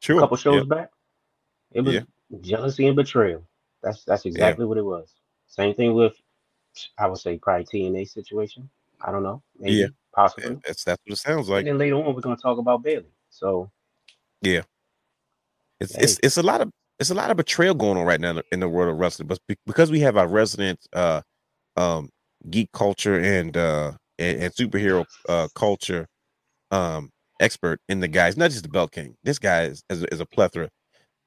[0.01, 0.69] Sure, A couple shows Yep.
[0.69, 0.91] back,
[1.75, 2.03] it was Yeah.
[2.41, 3.47] jealousy and betrayal.
[3.83, 5.13] That's that's exactly what it was.
[5.49, 6.15] Same thing with,
[6.99, 8.69] I would say, probably TNA situation.
[9.01, 9.87] I don't know, maybe, Yeah.
[10.15, 10.57] possibly.
[10.65, 11.65] That's that's what it sounds and like.
[11.67, 13.11] then later on, we're gonna talk about Bayley.
[13.31, 13.71] So
[14.43, 14.63] yeah,
[15.81, 16.05] It's Hey.
[16.05, 18.61] it's it's a lot of it's a lot of betrayal going on right now in
[18.61, 21.23] the, world of wrestling, but because we have our resident uh
[21.77, 22.09] um
[22.51, 26.07] geek culture and uh and, and superhero uh culture
[26.71, 27.11] um
[27.41, 29.17] expert in the guys, not just the Belt King.
[29.25, 30.69] This guy is, is, is a plethora.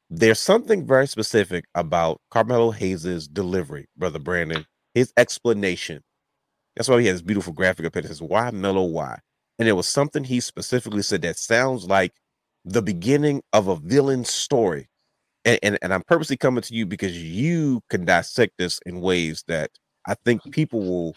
[0.09, 4.65] There's something very specific about Carmelo Hayes's delivery, brother Brandon.
[4.93, 6.01] His explanation.
[6.75, 9.19] That's why he has this beautiful graphic up here that says why Mellow why.
[9.57, 12.13] And there was something he specifically said that sounds like
[12.65, 14.87] the beginning of a villain story.
[15.45, 19.43] And, and, and I'm purposely coming to you because you can dissect this in ways
[19.47, 19.71] that
[20.07, 21.15] I think people will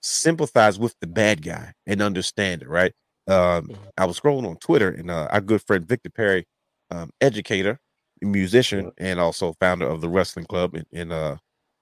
[0.00, 2.92] sympathize with the bad guy and understand it, right?
[3.28, 6.46] Um, I was scrolling on Twitter and uh, our good friend Victor Perry,
[6.90, 7.78] um, educator,
[8.22, 11.36] musician, and also founder of the wrestling club in, in uh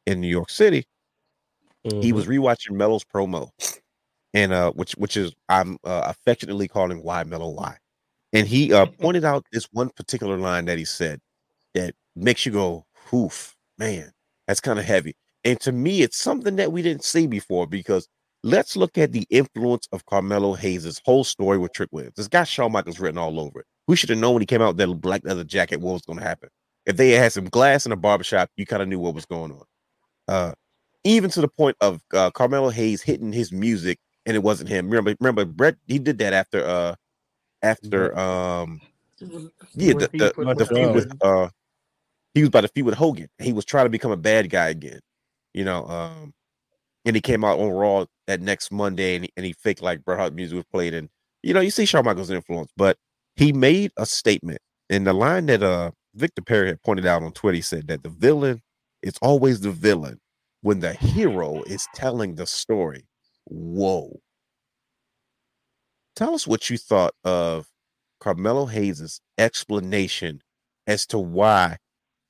[0.07, 0.85] in New York City,
[2.01, 2.15] he Mhm.
[2.15, 3.51] was rewatching Mello's promo,
[4.35, 7.77] and uh, which which is I'm uh, affectionately calling "Why Mellow Why,"
[8.33, 11.21] and he uh, pointed out this one particular line that he said
[11.75, 14.13] that makes you go, "Oof, man,
[14.49, 18.09] that's kind of heavy." And to me, it's something that we didn't see before because
[18.45, 22.17] let's look at the influence of Carmelo Hayes' whole story with Trick Williams.
[22.17, 23.67] This guy Shawn Michaels written all over it.
[23.87, 26.03] We should have known when he came out with that black leather jacket what was
[26.03, 26.49] going to happen.
[26.87, 29.53] If they had some glass in a barbershop, you kind of knew what was going
[29.53, 29.63] on.
[30.29, 30.53] Uh,
[31.05, 34.89] even to the point of uh, Carmelo Hayes hitting his music and it wasn't him.
[34.89, 35.77] Remember, remember Bret?
[35.87, 36.95] He did that after uh
[37.63, 38.81] after um
[39.21, 41.49] yeah When the he the, put the with feud with uh
[42.35, 43.29] he was by the feud with Hogan.
[43.39, 45.01] He was trying to become a bad guy again,
[45.53, 45.87] you know.
[45.87, 46.35] Um,
[47.05, 50.05] and he came out on Raw that next Monday and he, and he faked like
[50.05, 51.09] Bret Hart music was played and
[51.43, 52.97] you know you see Shawn Michaels' influence, but
[53.37, 54.61] he made a statement
[54.91, 58.03] and the line that uh Victor Perry had pointed out on Twitter he said that
[58.03, 58.63] the villain
[59.03, 60.21] is always the villain
[60.63, 63.07] when the hero is telling the story.
[63.47, 64.21] Whoa.
[66.17, 67.67] Tell us what you thought of
[68.21, 70.43] Carmelo Hayes' explanation
[70.87, 71.79] as to why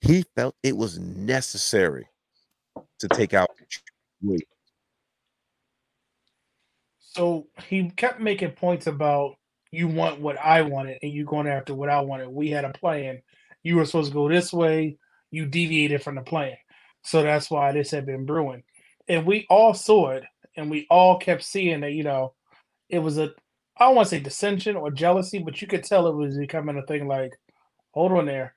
[0.01, 2.09] he felt it was necessary
[3.01, 3.51] to take out.
[7.01, 9.37] So he kept making points about,
[9.75, 12.29] you want what I wanted and you going after what I wanted.
[12.29, 13.23] We had a plan.
[13.63, 14.99] You were supposed to go this way.
[15.31, 16.57] You deviated from the plan.
[17.03, 18.63] So that's why this had been brewing.
[19.09, 20.25] And we all saw it
[20.57, 22.35] and we all kept seeing that, you know,
[22.89, 23.31] it was a
[23.77, 26.79] I don't want to say dissension or jealousy, but you could tell it was becoming
[26.79, 27.33] a thing like,
[27.91, 28.55] hold on there.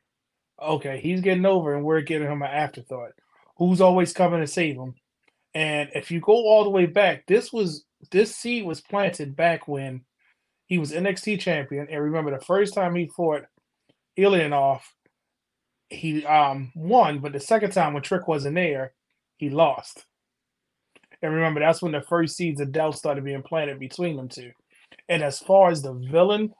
[0.62, 3.12] Okay, he's getting over and we're giving him an afterthought.
[3.58, 4.94] Who's always coming to save him?
[5.56, 9.68] And if you go all the way back, this was this seed was planted back
[9.68, 10.02] when
[10.68, 11.88] he was NXT champion.
[11.90, 13.44] And remember the first time he fought
[14.18, 14.82] Ilyanov,
[15.90, 18.94] he um won, but the second time when Trick wasn't there,
[19.38, 20.06] he lost.
[21.22, 24.52] And remember, that's when the first seeds of doubt started being planted between them two.
[25.10, 26.54] And as far as the villain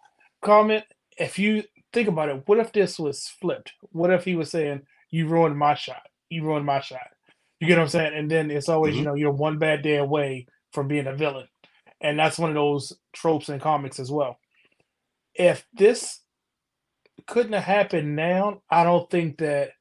[0.44, 0.84] comment,
[1.18, 3.74] if you think about it, what if this was flipped?
[3.92, 6.02] What if he was saying, You ruined my shot?
[6.30, 7.08] You ruined my shot.
[7.60, 8.14] You get what I'm saying?
[8.16, 8.98] And then it's always, Mhm.
[9.00, 11.48] you know, you're one bad day away from being a villain.
[12.02, 14.40] And that's one of those tropes in comics as well.
[15.34, 16.22] If this
[17.26, 19.72] couldn't have happened now, I don't think that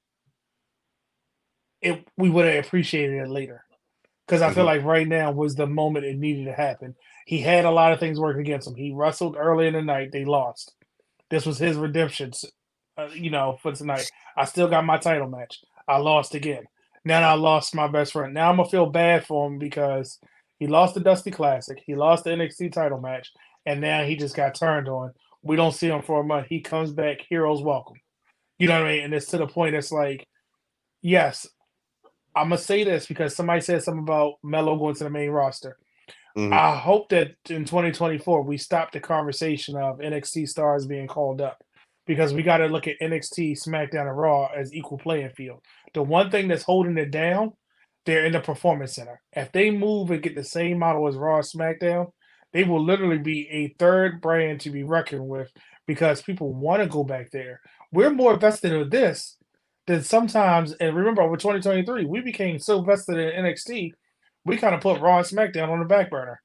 [1.82, 3.64] it we would have appreciated it later.
[4.26, 4.66] Because I feel Mhm.
[4.66, 6.96] like right now was the moment it needed to happen.
[7.26, 8.74] He had a lot of things working against him.
[8.74, 10.10] He wrestled early in the night.
[10.10, 10.74] They lost.
[11.30, 12.32] This was his redemption,
[12.96, 14.10] uh, you know, for tonight.
[14.36, 15.62] I still got my title match.
[15.86, 16.64] I lost again.
[17.04, 18.34] Now I lost my best friend.
[18.34, 20.18] Now I'm gonna feel bad for him because
[20.58, 21.78] he lost the Dusty Classic.
[21.86, 23.32] He lost the NXT title match,
[23.64, 25.12] and now he just got turned on.
[25.42, 26.46] We don't see him for a month.
[26.48, 27.18] He comes back.
[27.28, 27.96] Heroes welcome.
[28.58, 29.04] You know what I mean?
[29.04, 29.74] And it's to the point.
[29.74, 30.26] It's like,
[31.02, 31.46] yes,
[32.34, 35.78] I'm gonna say this because somebody said something about Melo going to the main roster.
[36.36, 36.52] Mhm.
[36.52, 41.62] I hope that in 2024 we stop the conversation of NXT stars being called up
[42.06, 45.62] because we got to look at NXT, SmackDown, and Raw as equal playing field.
[45.94, 47.54] The one thing that's holding it down,
[48.06, 49.20] they're in the Performance Center.
[49.32, 52.12] If they move and get the same model as Raw, SmackDown,
[52.52, 55.50] they will literally be a third brand to be reckoned with
[55.86, 57.60] because people want to go back there.
[57.92, 59.36] We're more vested in this
[59.86, 60.72] than sometimes.
[60.74, 63.92] And remember, over 2023, we became so vested in NXT,
[64.44, 66.40] we kind of put Raw and SmackDown on the back burner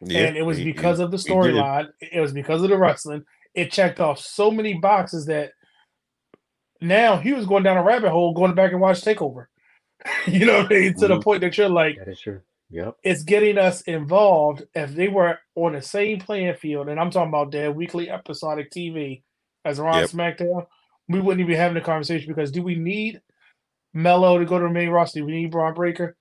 [0.00, 1.88] Yeah, and it was because of the storyline.
[2.00, 3.24] It was because of the wrestling.
[3.54, 5.52] It checked off so many boxes that
[6.80, 9.46] now he was going down a rabbit hole, going back and watch Takeover.
[10.26, 10.94] you know, what I mean?
[10.94, 11.22] to the Mhm.
[11.24, 12.40] point that you're like, That is true.
[12.70, 12.96] Yep.
[13.02, 14.62] it's getting us involved.
[14.74, 18.70] If they were on the same playing field, and I'm talking about their weekly episodic
[18.70, 19.22] TV
[19.64, 20.10] as Raw Yep.
[20.10, 20.66] SmackDown,
[21.08, 23.20] we wouldn't even be having a conversation because do we need
[23.92, 25.18] Mello to go to the main roster?
[25.20, 26.16] Do we need Bron Breakker?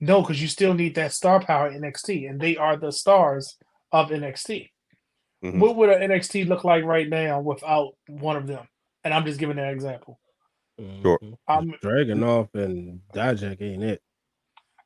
[0.00, 3.56] No, because you still need that star power in NXT, and they are the stars
[3.92, 4.70] of NXT.
[5.42, 5.58] Mhm.
[5.60, 8.68] What would an NXT look like right now without one of them?
[9.04, 10.18] And I'm just giving that example.
[11.02, 11.18] Sure.
[11.22, 11.34] Mhm.
[11.48, 14.02] I'm Dragunov and Dijak ain't it.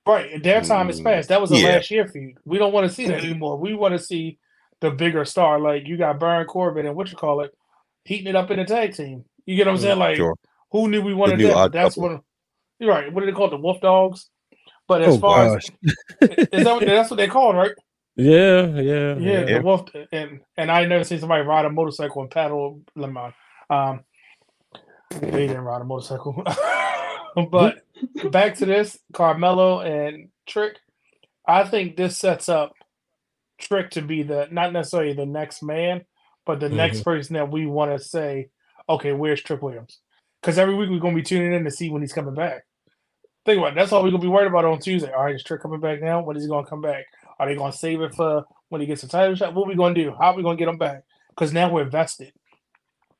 [0.07, 0.43] right.
[0.43, 1.29] Their time is Mm, past.
[1.29, 1.69] That was the yeah.
[1.69, 2.37] last year feud.
[2.45, 3.57] We don't want to see that anymore.
[3.59, 4.39] We want to see
[4.81, 5.59] the bigger star.
[5.61, 7.53] Like you got Baron Corbin and what you call it,
[8.05, 9.25] heating it up in the tag team.
[9.47, 9.99] You get what I'm saying?
[9.99, 10.35] Like Sure.
[10.73, 11.73] who knew we wanted new that?
[11.73, 12.11] That's couple.
[12.11, 12.23] what.
[12.79, 13.13] You're right.
[13.13, 13.51] What do they call it?
[13.51, 14.31] The Wolf Dogs.
[14.87, 15.67] But as Oh, far gosh.
[16.23, 17.73] as is that what, that's what they called, right?
[18.17, 19.45] Yeah, yeah, Yeah, Yeah.
[19.59, 23.33] the wolf, and and I never seen somebody ride a motorcycle and paddle lemon.
[23.71, 24.01] Um,
[25.21, 26.43] they didn't ride a motorcycle,
[27.51, 27.85] but
[28.31, 30.79] back to this Carmelo and Trick.
[31.47, 32.75] I think this sets up
[33.59, 36.05] Trick to be the not necessarily the next man,
[36.47, 37.11] but the next mm-hmm.
[37.11, 38.49] person that we want to say,
[38.89, 39.99] okay, where's Trick Williams?
[40.41, 42.65] Because every week we're gonna be tuning in to see when he's coming back.
[43.45, 43.75] Think about it.
[43.75, 45.13] That's all we're gonna be worried about on Tuesday.
[45.13, 46.23] All right, is Trick coming back now?
[46.23, 47.07] When is he gonna come back?
[47.39, 49.55] Are they gonna save it for when he gets a title shot?
[49.55, 50.15] What we gonna do?
[50.19, 51.03] How are we gonna get him back?
[51.31, 52.33] Because now we're vested.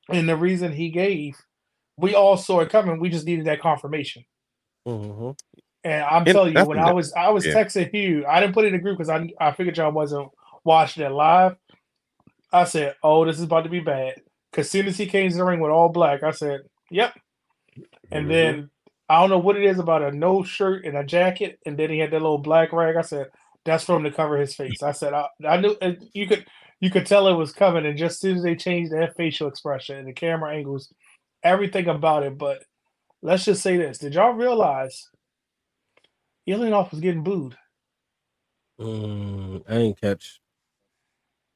[0.09, 1.35] And the reason he gave,
[1.99, 2.99] we all saw it coming.
[2.99, 4.25] We just needed that confirmation.
[4.87, 5.37] Mhm.
[5.83, 7.53] And I'm And telling you, when I was I was yeah.
[7.53, 10.29] texting Hugh, I didn't put it in the group because I I figured y'all wasn't
[10.65, 11.55] watching it live.
[12.51, 14.15] I said, "Oh, this is about to be bad."
[14.51, 17.13] Because as soon as he came to the ring with all black, I said, "Yep."
[18.11, 18.29] And Mhm.
[18.29, 18.71] then
[19.09, 21.89] I don't know what it is about a no shirt and a jacket, and then
[21.91, 22.95] he had that little black rag.
[22.97, 23.27] I said,
[23.65, 25.75] "That's for him to cover his face." I said, "I, I knew
[26.13, 26.45] you could
[26.81, 29.47] you could tell it was coming." And just as soon as they changed that facial
[29.47, 30.93] expression and the camera angles,
[31.43, 32.37] everything about it.
[32.37, 32.63] But
[33.21, 35.09] let's just say this: Did y'all realize
[36.47, 37.55] Ilyanov was getting booed?
[38.79, 40.39] Mm, I ain't catch.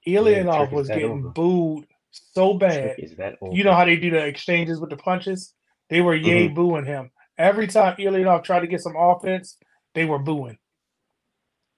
[0.08, 1.30] Ilyanov Trick is was getting over.
[1.30, 2.96] booed so bad.
[3.00, 3.36] Is that.
[3.42, 5.54] You know how they do the exchanges with the punches?
[5.90, 7.12] They were yay booing him.
[7.38, 9.58] Every time Ilyanov tried to get some offense,
[9.96, 10.58] they were booing.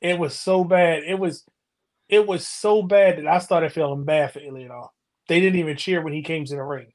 [0.01, 1.03] It was so bad.
[1.03, 1.45] It was
[2.09, 4.89] it was so bad that I started feeling bad for Ilyanov.
[5.27, 6.91] They didn't even cheer when he came to the ring.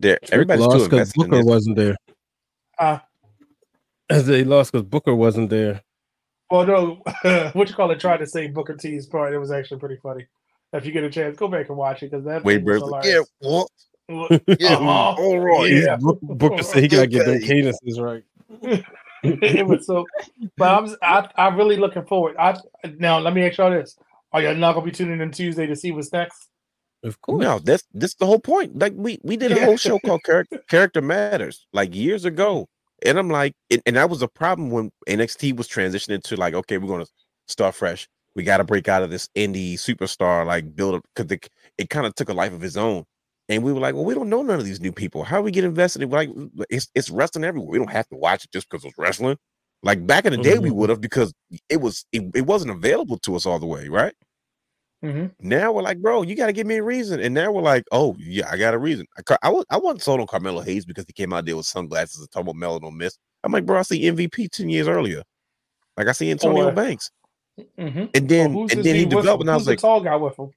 [0.00, 1.46] There, Trick everybody's lost because invested in Booker this.
[1.46, 1.96] wasn't there.
[2.78, 2.98] Uh,
[4.10, 5.82] As they lost because Booker wasn't there.
[6.50, 7.02] Well, no,
[7.52, 8.00] what you call it?
[8.00, 9.34] Tried to say Booker T's part.
[9.34, 10.26] It was actually pretty funny.
[10.72, 12.80] If you get a chance, go back and watch it because that Wade thing was
[12.80, 13.68] Burns, like, yeah, hilarious.
[14.08, 14.58] what?
[14.58, 15.14] Yeah, Uh-huh.
[15.18, 15.70] all right.
[15.70, 15.96] Yeah.
[16.22, 17.46] Booker said he gotta get them Okay.
[17.46, 18.22] cadences right.
[19.22, 20.06] it was so.
[20.56, 22.36] But I'm I, I'm really looking forward.
[22.38, 22.56] I
[22.98, 23.96] now let me ask y'all this:
[24.32, 26.48] Are y'all not gonna be tuning in Tuesday to see what's next?
[27.02, 27.50] Of course.
[27.50, 28.78] No, that's that's the whole point.
[28.78, 29.58] Like we we did a Yeah.
[29.58, 32.66] whole show called Character Character Matters like years ago,
[33.04, 36.54] and I'm like, and, and that was a problem when NXT was transitioning to like,
[36.54, 37.06] okay, we're gonna
[37.48, 38.08] start fresh.
[38.34, 41.90] We got to break out of this indie superstar like build up because it, it
[41.90, 43.04] kind of took a life of its own.
[43.48, 45.24] And we were like, well, we don't know none of these new people.
[45.24, 46.02] How do we get invested?
[46.02, 46.30] in Like,
[46.70, 47.70] it's it's wrestling everywhere.
[47.70, 49.36] We don't have to watch it just because it's wrestling.
[49.82, 50.72] Like back in the day, we Mhm.
[50.72, 51.32] would have because
[51.68, 54.14] it was it, it wasn't available to us all the way, right?
[55.04, 55.26] Mm-hmm.
[55.48, 57.20] Now we're like, bro, you got to give me a reason.
[57.20, 59.06] And now we're like, oh yeah, I got a reason.
[59.30, 61.66] I, I, was, I wasn't sold on Carmelo Hayes because he came out there with
[61.66, 63.16] sunglasses and talking about Melo don't miss.
[63.44, 65.22] I'm like, bro, I see MVP ten years earlier.
[65.96, 67.10] Like I see Antonio uh, Banks,
[67.78, 68.04] Mm-hmm.
[68.14, 70.50] and then who's and then he developed, and I was like, tall guy with him?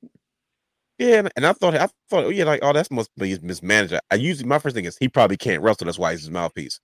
[0.99, 3.99] yeah, and- I thought I thought, oh yeah, like oh that's must be his mismanager.
[4.11, 6.79] I usually my first thing is he probably can't wrestle, that's why he's his mouthpiece.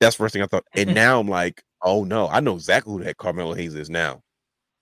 [0.00, 2.92] That's the first thing I thought, and now I'm like, oh no, I know exactly
[2.92, 4.20] who that Carmelo Hayes is now,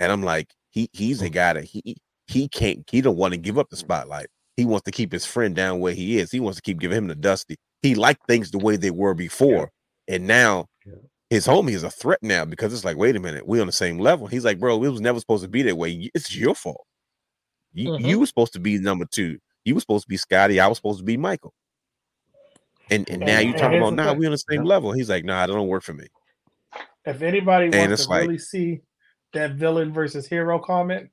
[0.01, 1.97] and I'm like, he he's a guy that he
[2.27, 4.27] he can't he don't want to give up the spotlight.
[4.57, 6.31] He wants to keep his friend down where he is.
[6.31, 7.57] He wants to keep giving him the dusty.
[7.83, 9.71] He liked things the way they were before,
[10.09, 10.95] and now Yeah.
[11.31, 13.73] his homie is a threat now because it's like, wait a minute, we on the
[13.73, 14.27] same level.
[14.27, 16.11] He's like, bro, it was never supposed to be that way.
[16.15, 16.85] It's your fault.
[17.73, 18.07] You Mhm.
[18.07, 19.39] you were supposed to be number two.
[19.65, 20.61] You were supposed to be Scotty.
[20.61, 21.55] I was supposed to be Michael.
[22.91, 24.69] And and now you and talking about now nah, we on the same Yeah.
[24.69, 24.93] level.
[24.93, 26.07] He's like, nah, that don't work for me.
[27.07, 28.81] If anybody And wants to like- really see
[29.35, 31.11] that villain versus hero comment,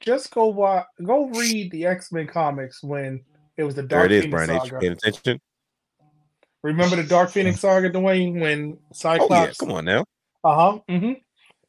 [0.00, 3.24] just go watch, go read the X Men comics when
[3.56, 4.62] it was the There Dark it is, Phoenix Brian H.
[4.62, 4.78] saga.
[4.80, 5.40] Paying attention.
[6.62, 9.30] Remember the Dark Phoenix saga, Dwayne, when Oh Cyclops?
[9.30, 10.04] yeah, come on now.
[10.44, 10.78] Uh huh.
[10.88, 11.12] Mm-hmm.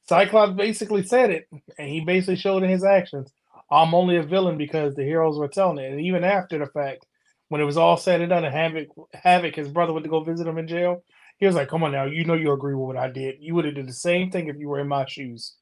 [0.08, 3.32] Cyclops basically said it, and he basically showed in his actions.
[3.72, 5.92] I'm only a villain because the heroes were telling it.
[5.92, 7.06] And even after the fact,
[7.50, 10.24] when it was all said and done, and Havok, Havok, his brother went to go
[10.24, 11.04] visit him in jail.
[11.38, 13.36] He was like, "Come on now, you know you agree with what I did.
[13.40, 15.56] You would have did the same thing if you were in my shoes."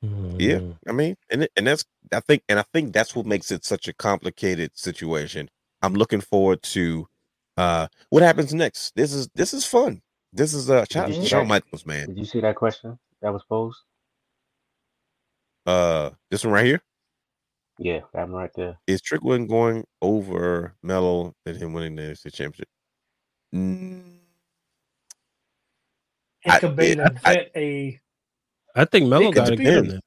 [0.00, 0.76] Yeah, Mhm.
[0.88, 3.88] I mean, and and that's I think and I think that's what makes it such
[3.88, 5.48] a complicated situation.
[5.82, 7.08] I'm looking forward to
[7.56, 8.94] uh what happens next.
[8.94, 10.00] This is this is fun.
[10.32, 11.48] This is uh shout out you to see Shawn?
[11.48, 12.06] Michaels, man.
[12.08, 13.78] Did you see that question that was posed?
[15.66, 16.80] Uh this one right here
[17.78, 18.78] Yeah, that one right there.
[18.86, 22.68] is Strickland going over Mello than him winning the NXT championship.
[23.54, 24.18] Mm,
[26.44, 27.48] It I- could be it- an event.
[27.56, 28.00] a
[28.78, 29.90] I think Melo got to could get in depend.
[29.90, 30.00] there.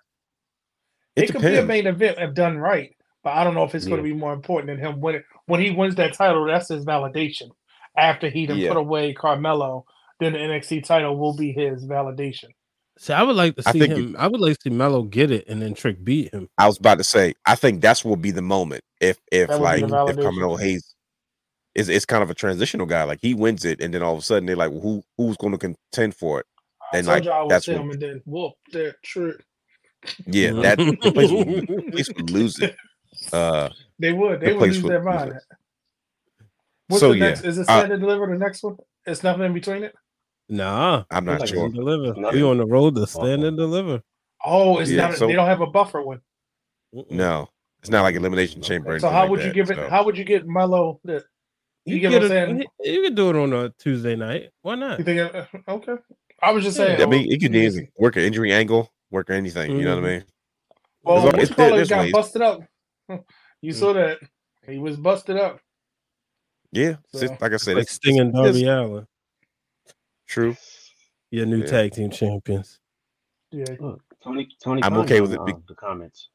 [1.17, 3.75] it, it, could be a main event if done right, but I don't know if
[3.75, 5.23] it's going to be more important than him winning.
[5.45, 7.49] When he wins that title, that's his validation.
[7.97, 8.69] After he done Yeah.
[8.69, 9.85] put away Carmelo,
[10.21, 12.49] then the NXT title will be his validation.
[12.97, 14.15] See, I would like to see think him.
[14.17, 16.47] I would like to see Melo get it and then Trick beat him.
[16.57, 19.59] I was about to say, I think that's will be the moment if if That
[19.59, 20.21] would be like if validation.
[20.21, 20.95] Carmelo Hayes
[21.73, 23.03] is it's kind of a transitional guy.
[23.03, 25.37] Like he wins it, and then all of a sudden they're like, well, who who's
[25.37, 26.45] going to contend for it?
[26.93, 28.95] I And told like you I would that's sit what, him and then whoop that
[29.03, 29.43] trick.
[30.25, 32.75] yeah, that the place would, the place would lose it.
[33.31, 33.69] Uh,
[33.99, 34.39] They would.
[34.41, 35.31] They The would place lose would their mind.
[35.31, 35.43] it.
[36.87, 37.43] What's So, the yeah, next?
[37.43, 38.77] Is it uh, stand and deliver the next one?
[39.05, 39.95] It's nothing in between it.
[40.49, 41.69] Nah, I'm not like sure.
[41.69, 42.13] deliver.
[42.19, 42.39] Nothing.
[42.41, 44.01] We on the road to stand and deliver.
[44.43, 45.15] Oh, it's Yeah, not.
[45.17, 46.21] so- they don't have a buffer one.
[47.09, 47.47] No,
[47.79, 48.99] it's not like elimination chamber.
[48.99, 49.77] So anything how like would you that, give it?
[49.77, 49.89] so.
[49.89, 50.99] How would you get Melo?
[51.05, 51.23] That
[51.85, 52.67] you, You, get get what I'm it, saying?
[52.81, 54.49] you, you can do it on a Tuesday night.
[54.61, 54.99] Why not?
[54.99, 55.33] You think?
[55.35, 55.95] uh, Okay.
[56.41, 57.01] I was just Yeah, saying.
[57.01, 59.71] I mean, it could well, easily work an injury angle, work or anything.
[59.77, 60.11] You know what I Mhm.
[60.19, 60.25] mean?
[61.03, 62.11] Well, There's what you it's- call it there's got ways.
[62.11, 62.61] busted up.
[63.63, 63.75] You Mm.
[63.79, 64.17] saw that
[64.67, 65.59] he was busted up.
[66.71, 69.07] Yeah, So- just- like I said, Like it's, Sting and it's- Darby Allin,
[70.27, 70.55] true.
[71.29, 71.65] your new Yeah.
[71.67, 72.79] tag team champions.
[73.51, 73.65] Yeah.
[73.79, 76.29] Look, Tony, Tony, I'm Khan okay with it uh, the comments.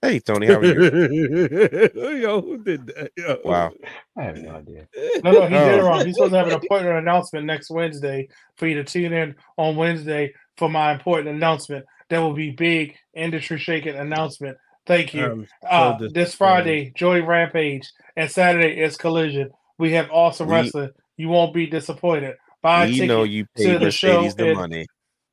[0.00, 1.90] Hey Tony, how are you?
[2.22, 3.10] Yo, who did that?
[3.16, 3.38] Yo.
[3.44, 3.72] Wow.
[4.16, 4.86] I have no idea.
[5.24, 5.86] No, no, he did it Oh.
[5.86, 6.06] wrong.
[6.06, 9.74] He's supposed to have an appointment announcement next Wednesday for you to tune in on
[9.76, 11.84] Wednesday for my important announcement.
[12.10, 14.56] That will be big industry shaking announcement.
[14.86, 15.24] Thank you.
[15.24, 19.50] Um, uh, this Friday, Joy Rampage, and Saturday is Collision.
[19.78, 20.90] We have awesome We- wrestling.
[21.16, 22.36] You won't be disappointed.
[22.62, 23.30] Buy a we know ticket.
[23.32, 24.86] you to paid the show Mercedes the and- money.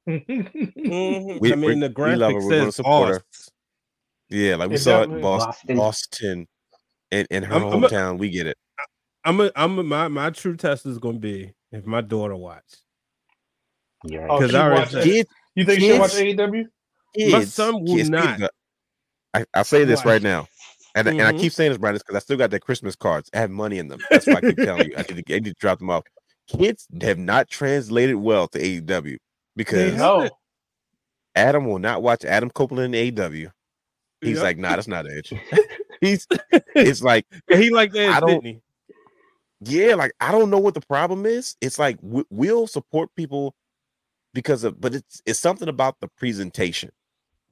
[0.07, 1.39] mhm.
[1.39, 2.33] We- I mean, we- the we love her.
[2.33, 3.15] graphic We're gonna says support her.
[3.17, 3.49] Oz.
[4.29, 5.77] Yeah, like we saw it in Boston, Boston.
[5.77, 6.47] Boston,
[7.11, 8.17] in, in her I'm- I'm a- hometown.
[8.17, 8.57] we get it.
[9.23, 12.63] I'm a, I'm a, my my true test is gonna be if my daughter watch.
[14.03, 14.37] You're Oh.
[14.37, 16.65] Because she I already watch said- Kids, You think she'll watch AEW?
[17.17, 18.37] kids, My son will kids, not.
[18.39, 18.49] kids,
[19.33, 20.47] I, I say this right now,
[20.95, 21.39] and and I Mhm.
[21.39, 23.29] keep saying this, Brian, because I still got their Christmas cards.
[23.33, 23.99] I have money in them.
[24.11, 24.93] That's why I keep telling you.
[24.97, 26.03] I need, to, I need to drop them off.
[26.47, 29.17] Kids have not translated well to AEW.
[29.55, 30.29] because
[31.35, 33.49] Adam will not watch Adam Copeland in AW.
[34.25, 35.33] He's like, nah, that's not Edge.
[36.01, 36.27] He's
[36.75, 38.61] it's like, Yeah, he liked Edge, I don't- didn't he?
[39.61, 41.55] yeah, like I don't know what the problem is.
[41.61, 43.55] It's like we, we'll support people
[44.33, 46.91] because of, but it's it's something about the presentation,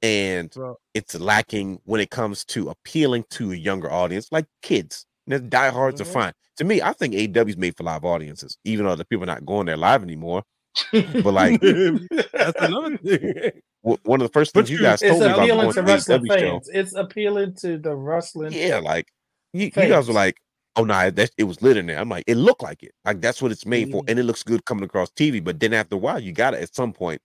[0.02, 5.06] and So- it's lacking when it comes to appealing to a younger audience, like kids.
[5.26, 6.12] The diehards are Mhm.
[6.12, 6.32] fine.
[6.58, 9.46] To me, I think AW's made for live audiences, even though the people are not
[9.46, 10.42] going there live anymore.
[10.92, 13.52] But like That's another thing.
[13.84, 15.74] W- one of the first things you you- guys it's told me about appealing going
[15.74, 16.60] to to wrestling AEW Show.
[16.72, 18.52] It's appealing to the wrestling.
[18.52, 19.06] yeah, like
[19.52, 20.36] you, you guys were like,
[20.76, 21.98] oh no, that it was lit in there.
[21.98, 22.92] I'm like, it looked like it.
[23.04, 24.10] Like that's what it's made for, Mhm.
[24.10, 25.42] and it looks good coming across TV.
[25.44, 27.20] But then after a while, you gotta at some point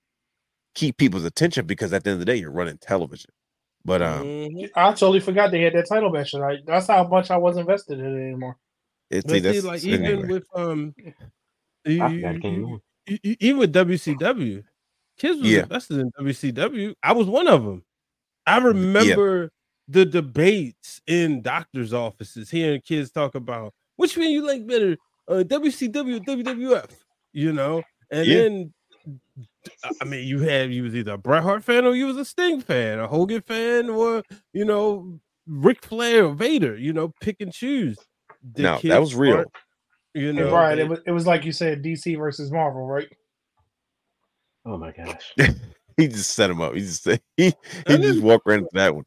[0.76, 3.32] keep people's attention because at the end of the day, you're running television.
[3.86, 4.70] But um, Mhm.
[4.76, 6.60] I totally forgot they had that title match tonight.
[6.66, 8.58] That's how much I was invested in it anymore.
[9.10, 10.14] it's But see, that's like anyway.
[10.14, 10.94] even with um,
[11.86, 14.64] you- forgot it came you- you- you- even with WCW,
[15.20, 15.62] kids was Yeah.
[15.64, 16.94] invested in WCW.
[17.04, 17.84] I was one of them.
[18.48, 19.52] I remember
[19.88, 24.98] the debates in doctors' offices, hearing kids talk about which one you like better,
[25.28, 26.92] uh, WCW or WWF.
[27.34, 28.38] You know, and Yeah.
[28.42, 28.74] then
[30.02, 32.26] I mean, you had you was either a Bret Hart fan or you was a
[32.26, 36.76] Sting fan, a Hogan fan, or you know, Ric Flair or Vader.
[36.78, 37.98] You know, pick and choose.
[38.54, 39.38] The no, that was real.
[39.38, 39.52] aren't,
[40.16, 43.12] You know, Brian, they- it was it was like you said, DC versus Marvel, right?
[44.66, 45.34] Oh my gosh.
[45.98, 46.74] He just set him up.
[46.76, 47.54] He just he he
[47.86, 49.04] And just then- walked right into that one.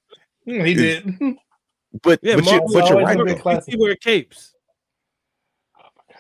[0.47, 1.37] Mm, He Is- did.
[2.03, 3.17] But Yeah, but, you, but you're right.
[3.19, 3.35] been though.
[3.37, 3.75] classic.
[3.75, 4.55] DC wear capes.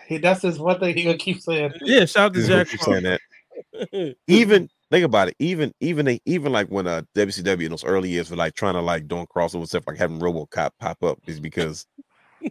[0.07, 1.73] He, that's his one thing he gonna keep saying.
[1.83, 2.87] Yeah, shout out to This is what Jack.
[2.87, 3.19] you're saying
[4.01, 4.17] that.
[4.29, 5.37] Even think about it.
[5.39, 8.75] Even even they even like when uh WCW in those early years were like trying
[8.75, 11.87] to like doing crossover stuff, like having RoboCop pop up, is because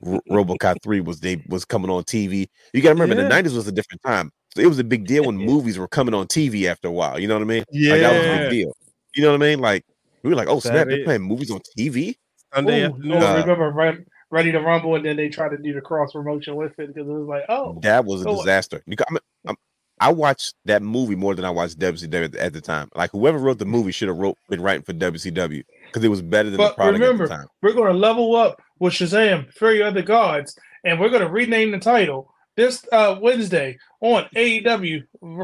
[0.05, 2.47] R- RoboCop three was they was coming on TV.
[2.73, 3.23] You got to remember Yeah.
[3.23, 5.87] the nineties was a different time, so it was a big deal when movies were
[5.87, 7.19] coming on TV after a while.
[7.19, 7.63] You know what I mean?
[7.71, 8.73] Like that was a big deal.
[9.15, 9.59] You know what I mean?
[9.59, 9.85] Like
[10.23, 12.15] we were like, oh snap, they're playing movies on TV.
[12.53, 13.11] Sunday Ooh, afternoon.
[13.13, 16.13] oh, Uh, remember Re- Ready to Rumble, and then they tried to do the cross
[16.13, 18.81] promotion with it because it was like, oh, That was a Go disaster.
[18.85, 19.57] You I'm- I'm-
[19.99, 22.89] I watched that movie more than I watched WCW at the, time.
[22.95, 26.21] Like whoever wrote the movie should have wrote been writing for WCW because it was
[26.23, 27.47] better than the product remember, at the time.
[27.61, 31.29] we're going to level up with Shazam, Fury of the Gods, and we're going to
[31.29, 35.03] rename the title this uh, Wednesday on AEW,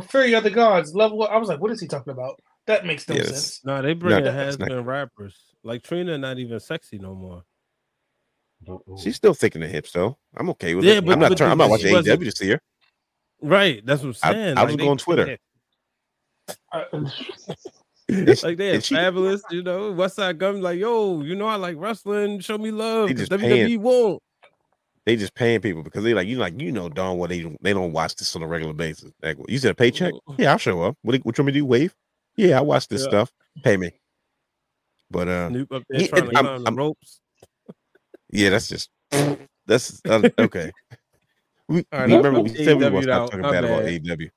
[0.10, 0.94] Fury of the Gods.
[0.94, 1.32] Level up.
[1.32, 2.40] I was like, what is he talking about?
[2.68, 3.28] That makes no Yes.
[3.30, 3.62] sense.
[3.66, 5.36] No, they bring No, in has been rappers.
[5.64, 7.44] Like Trina, not even sexy no more.
[9.02, 10.18] She's still thinking the hips though.
[10.36, 11.06] I'm okay with Yeah, it.
[11.06, 12.62] but- I'm not but turn, I'm not watching AEW to see her.
[13.42, 14.58] Right, that's what I'm saying.
[14.58, 15.38] I was Like, going they- Twitter.
[16.90, 17.12] And
[18.44, 19.94] Like they and are she- fabulous, you know.
[19.94, 22.40] Westside Gunn, like, yo, you know, I like wrestling.
[22.40, 23.10] Show me love.
[23.10, 23.82] They 'cause just WWE paying.
[23.82, 24.24] won't.
[25.08, 27.58] They just paying people because they like you like you know darn well they don't
[27.64, 29.10] they don't watch this on a regular basis.
[29.24, 30.14] Like, you said a paycheck?
[30.38, 30.98] Yeah, I'll show up.
[31.02, 31.66] What, do- what you want me to do?
[31.66, 31.96] Wave?
[32.36, 33.08] Yeah, I watch this Yeah.
[33.10, 33.32] stuff.
[33.64, 33.92] Pay me.
[35.10, 37.22] But uh up there Yeah, trying to I'm- climb the I'm- ropes.
[38.32, 38.90] yeah, that's just
[39.66, 40.72] that's uh, okay.
[41.70, 43.84] We, right, we remember we said we were gonna stop talking bad about.
[43.86, 44.30] AEW.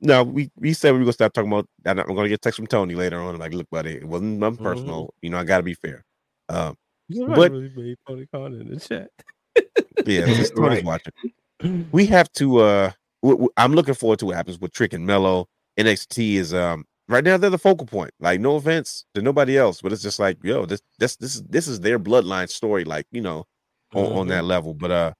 [0.00, 2.66] No, we, we said we were gonna stop talking about I'm gonna get text from
[2.68, 3.36] Tony later on.
[3.38, 4.64] Like, look, buddy, it wasn't nothing Mm-hmm.
[4.64, 5.14] personal.
[5.22, 6.04] You know, I gotta be fair.
[6.48, 6.76] Um,
[7.12, 9.10] Somebody But- really made Tony Khan in the chat.
[10.06, 10.84] yeah, since Tony's Right.
[10.84, 11.88] watching.
[11.92, 12.90] we have to uh
[13.22, 15.48] w- w- i'm looking forward to what happens with trick and Melo.
[15.78, 18.10] nxt is um right now they're the focal point.
[18.20, 21.42] Like no offense to nobody else but it's just like yo this this this is
[21.44, 23.46] this is their bloodline story like you know
[23.94, 24.74] on, on that level.
[24.74, 25.12] But uh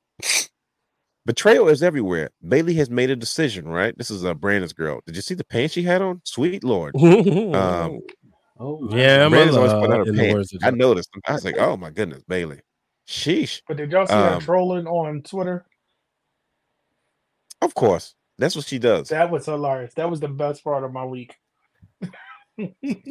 [1.26, 2.30] betrayal is everywhere.
[2.46, 3.96] Bayley has made a decision right?
[3.96, 5.00] This is a uh, brandon's girl.
[5.06, 6.20] Did you see the pants she had on?
[6.24, 6.94] Sweet lord.
[7.54, 8.00] Um
[8.60, 10.52] Oh yeah, my Brandon's always put out her pants.
[10.62, 11.10] i noticed.
[11.26, 12.60] I was like oh my goodness Bayley
[13.06, 15.66] sheesh but did y'all see her Um, trolling on Twitter?
[17.62, 19.94] of course that's what she does That was hilarious.
[19.94, 21.36] That was the best part of my week.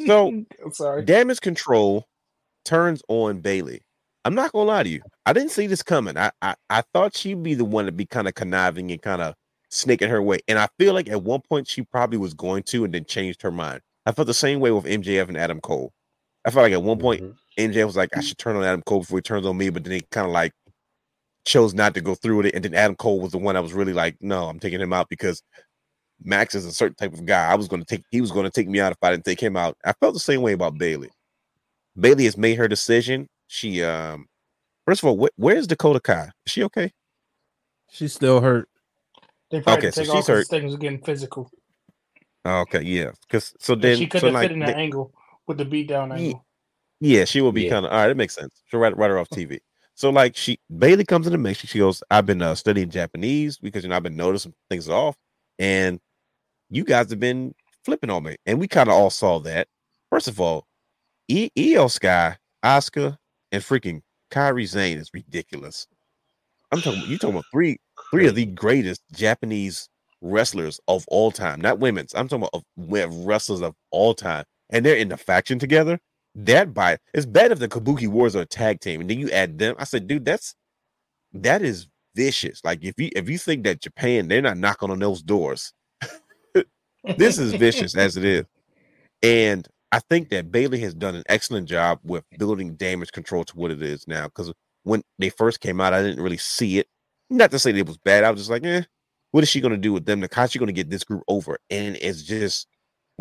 [0.05, 0.27] So,
[0.65, 1.03] I'm sorry.
[1.05, 2.05] damage control
[2.65, 3.81] turns on Bayley.
[4.25, 5.01] I'm not gonna lie to you.
[5.25, 6.17] I didn't see this coming.
[6.17, 9.21] I I, I thought she'd be the one to be kind of conniving and kind
[9.21, 9.33] of
[9.69, 10.39] snaking her way.
[10.47, 13.41] And I feel like at one point she probably was going to and then changed
[13.41, 13.81] her mind.
[14.05, 15.93] I felt the same way with MJF and Adam Cole.
[16.45, 17.35] I felt like at one point Mhm.
[17.57, 19.83] MJF was like, I should turn on Adam Cole before he turns on me, but
[19.83, 20.51] then he kind of like
[21.45, 22.55] chose not to go through with it.
[22.55, 24.93] And then Adam Cole was the one that was really like, no, I'm taking him
[24.93, 25.43] out because
[26.23, 27.51] Max is a certain type of guy.
[27.51, 29.25] I was going to take, he was going to take me out if I didn't
[29.25, 29.77] take him out.
[29.85, 31.09] I felt the same way about Bayley.
[31.99, 33.27] Bayley has made her decision.
[33.47, 34.25] She, um,
[34.87, 36.29] first of all, wh- where's Dakota Kai?
[36.45, 36.91] Is she okay?
[37.91, 38.67] She's still hurt.
[39.51, 40.47] They probably Okay, okay, so take she's hurt.
[40.47, 41.51] things was getting physical.
[42.45, 43.11] Oh, okay, yeah.
[43.27, 45.13] Because so And then, she couldn't like, fit in that they- angle
[45.45, 46.45] with the beat down Ye- angle.
[47.03, 47.71] Yeah, she will be Yeah.
[47.71, 48.09] kind of all right.
[48.11, 48.61] It makes sense.
[48.65, 49.59] She'll write, write her off TV.
[49.93, 51.59] So like she Bayley comes in the mix.
[51.59, 55.17] She goes, I've been uh, studying Japanese because you know I've been noticing things off,
[55.59, 55.99] and
[56.69, 59.67] you guys have been flipping on me, and we kind of all saw that.
[60.09, 60.65] First of all,
[61.27, 63.17] e- Iyo Sky, Asuka,
[63.51, 64.01] and freaking
[64.31, 65.87] Kairi Sane is ridiculous.
[66.71, 67.03] I'm talking.
[67.07, 67.77] You talking about three
[68.11, 69.89] three of the greatest Japanese
[70.21, 72.15] wrestlers of all time, not women's.
[72.15, 75.99] I'm talking about of wrestlers of all time, and they're in the faction together.
[76.35, 79.29] That by it's bad if the Kabuki Wars are a tag team, and then you
[79.29, 79.75] add them.
[79.77, 80.55] I said, dude, that's
[81.33, 82.61] that is vicious.
[82.63, 85.73] Like if you if you think that Japan, they're not knocking on those doors.
[87.17, 88.45] this is vicious as it is,
[89.21, 93.55] and I think that Bayley has done an excellent job with building damage control to
[93.55, 94.25] what it is now.
[94.25, 96.87] Because when they first came out, I didn't really see it.
[97.29, 98.23] Not to say that it was bad.
[98.23, 98.81] I was just like, eh,
[99.29, 100.21] what is she going to do with them?
[100.21, 101.59] She going to get this group over?
[101.69, 102.67] And it's just,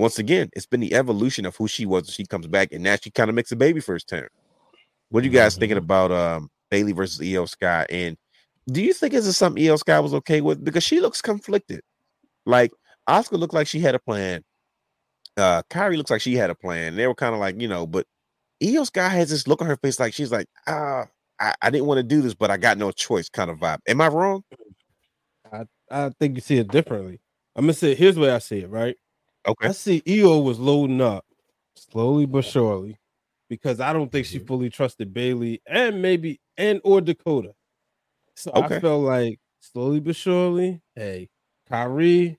[0.03, 2.11] once again, it's been the evolution of who she was.
[2.11, 4.29] She comes back, and now she kind of makes a baby first turn.
[5.09, 5.61] What are you guys mm-hmm.
[5.61, 7.87] thinking about um, Bayley versus Iyo Sky?
[7.89, 8.17] And
[8.71, 10.65] do you think this is something Iyo Sky was okay with?
[10.65, 11.81] Because she looks conflicted.
[12.47, 12.73] Like
[13.09, 14.43] Asuka looked like she had a plan
[15.37, 16.97] uh Kairi looks like she had a plan.
[16.97, 18.07] They were kind of like, you know, but
[18.63, 21.07] Iyo Sky has this look on her face like she's like, ah,
[21.41, 23.79] I, I didn't want to do this, but I got no choice kind of vibe.
[23.89, 24.45] Am I wrong?
[25.53, 27.21] I, I think you see it differently.
[27.57, 28.97] I'm gonna say here's the way I see it, right?
[29.47, 29.69] Okay.
[29.69, 31.25] I see Iyo was loading up
[31.75, 32.99] slowly but surely
[33.49, 34.47] because I don't think she mm-hmm.
[34.47, 37.53] fully trusted Bayley and maybe and or Dakota.
[38.35, 38.77] So okay.
[38.77, 41.29] I felt like slowly but surely, hey,
[41.71, 42.37] Kairi,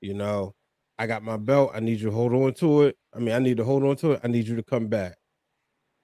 [0.00, 0.54] you know,
[0.98, 1.72] I got my belt.
[1.74, 2.96] I need you to hold on to it.
[3.14, 4.20] I mean, I need to hold on to it.
[4.24, 5.16] I need you to come back.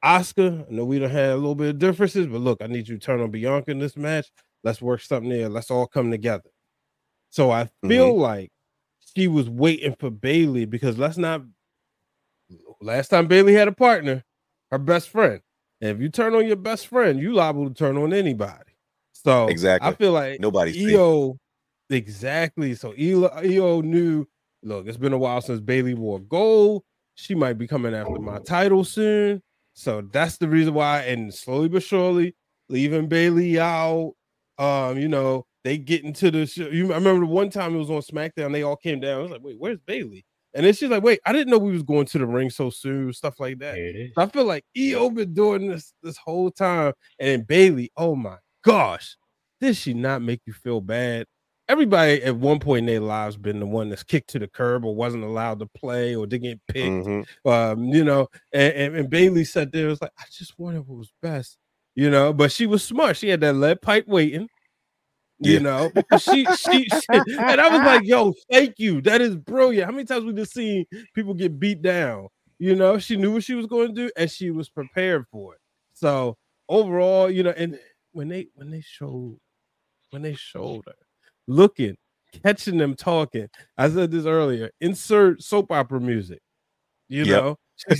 [0.04, 2.88] Asuka, I know we don't have a little bit of differences, but look, I need
[2.88, 4.26] you to turn on Bianca in this match.
[4.64, 5.48] Let's work something there.
[5.48, 6.50] Let's all come together.
[7.30, 8.20] So I feel mm-hmm.
[8.20, 8.51] like
[9.14, 11.42] she was waiting for Bayley because let's not.
[12.80, 14.24] Last time Bayley had a partner,
[14.70, 15.40] her best friend.
[15.80, 18.72] And if you turn on your best friend, you liable to turn on anybody.
[19.12, 21.36] So exactly, I feel like nobody's Iyo.
[21.90, 22.74] Exactly.
[22.74, 24.26] So Iyo knew
[24.62, 26.82] look, it's been a while since Bayley wore gold.
[27.14, 29.42] She might be coming after my title soon.
[29.74, 31.00] So that's the reason why.
[31.02, 32.34] And slowly but surely,
[32.68, 34.14] leaving Bayley out.
[34.58, 36.68] Um, you know, they get into the show.
[36.68, 39.18] You I remember one time it was on SmackDown, they all came down.
[39.18, 40.24] I was like, wait, where's Bayley?
[40.54, 42.68] And then she's like, wait, I didn't know we was going to the ring so
[42.68, 44.10] soon, stuff like that.
[44.14, 46.92] So I feel like Iyo been doing this this whole time.
[47.18, 49.16] And Bayley, oh my gosh,
[49.60, 51.26] did she not make you feel bad?
[51.72, 54.84] everybody at one point in their lives been the one that's kicked to the curb
[54.84, 57.06] or wasn't allowed to play or didn't get picked.
[57.06, 57.48] Mm-hmm.
[57.48, 60.98] Um, you know, and, and, and, Bayley sat there, was like, I just wanted what
[60.98, 61.56] was best,
[61.94, 63.16] you know, but she was smart.
[63.16, 64.48] She had that lead pipe waiting.
[65.42, 65.58] You yeah.
[65.58, 69.00] know, she, she, she, and I was like, "Yo, thank you.
[69.02, 70.84] That is brilliant." How many times we just seen
[71.14, 72.28] people get beat down?
[72.58, 75.54] You know, she knew what she was going to do, and she was prepared for
[75.54, 75.60] it.
[75.94, 76.36] So
[76.68, 77.78] overall, you know, and
[78.12, 79.36] when they when they showed
[80.10, 80.94] when they showed her
[81.46, 81.96] looking,
[82.42, 83.48] catching them talking.
[83.76, 84.70] I said this earlier.
[84.80, 86.40] Insert soap opera music.
[87.08, 87.42] You yep.
[87.42, 87.56] know,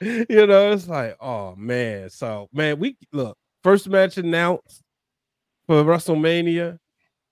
[0.00, 2.10] you know, it's like, oh man.
[2.10, 4.82] So man, we look first match announced
[5.70, 6.78] for WrestleMania.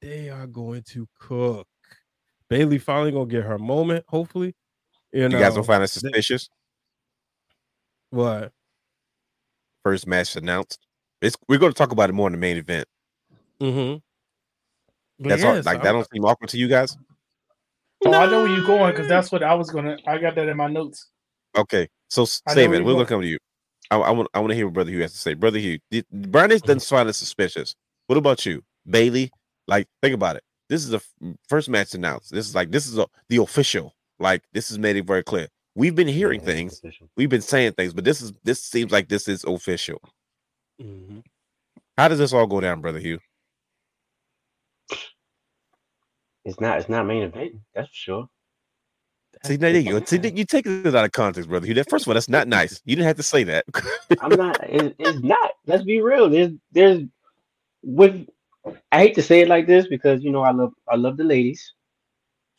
[0.01, 1.67] They are going to cook.
[2.49, 4.05] Bayley finally gonna get her moment.
[4.07, 4.55] Hopefully,
[5.13, 6.49] you, know, guys don't find it suspicious.
[8.11, 8.53] What?
[9.83, 10.79] First match announced.
[11.21, 12.87] It's we're going to talk about it more in the main event.
[13.61, 15.27] Mm-hmm.
[15.29, 16.97] That's yes, all, like that don't seem awkward to you guys.
[18.05, 19.97] Oh, I know where you're going because that's what I was gonna.
[20.07, 21.09] I got that in my notes.
[21.57, 22.85] Okay, so save it.
[22.85, 23.39] We're gonna come to you.
[23.91, 24.29] I, I, want.
[24.33, 25.35] I want to hear what Brother Hugh has to say.
[25.35, 25.81] Brother Hugh,
[26.13, 27.75] Brian doesn't find it suspicious.
[28.09, 29.31] What about you, Bailey?
[29.67, 30.43] Like, think about it.
[30.69, 31.01] This is the
[31.49, 32.33] first match announced.
[32.33, 33.95] This is like this is a, the official.
[34.19, 35.49] Like, this is made it very clear.
[35.75, 36.83] We've been hearing yeah, things.
[37.17, 40.01] We've been saying things, but this is this seems like this is official.
[40.83, 41.21] Mm-hmm.
[41.97, 43.19] How does this all go down, Brother Hugh?
[46.45, 46.79] It's not.
[46.79, 47.57] It's not main event.
[47.75, 48.29] That's for sure.
[49.45, 50.05] See, there you go.
[50.05, 51.73] See, you take it out of context, brother.
[51.75, 52.81] That first of all, that's not nice.
[52.85, 53.67] You didn't have to say that.
[54.21, 54.59] I'm not.
[54.65, 55.53] It, it's not.
[55.67, 56.29] Let's be real.
[56.31, 57.03] There's, there's,
[57.83, 58.29] with.
[58.93, 61.25] I hate to say it like this because you know I love, I love the
[61.25, 61.73] ladies.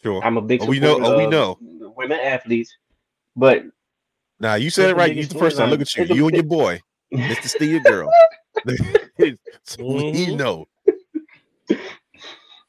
[0.01, 0.23] Sure.
[0.23, 0.63] I'm a big.
[0.63, 0.99] Oh, we know.
[1.01, 1.57] Oh, we know.
[1.95, 2.75] Women athletes,
[3.35, 3.63] but.
[4.39, 5.13] Nah, you said it right.
[5.13, 5.69] You the first time.
[5.69, 6.05] Look at you.
[6.05, 6.79] You and your boy,
[7.13, 7.47] Mr.
[7.47, 8.09] Steve, girl.
[9.63, 10.29] so mm-hmm.
[10.29, 10.67] we know.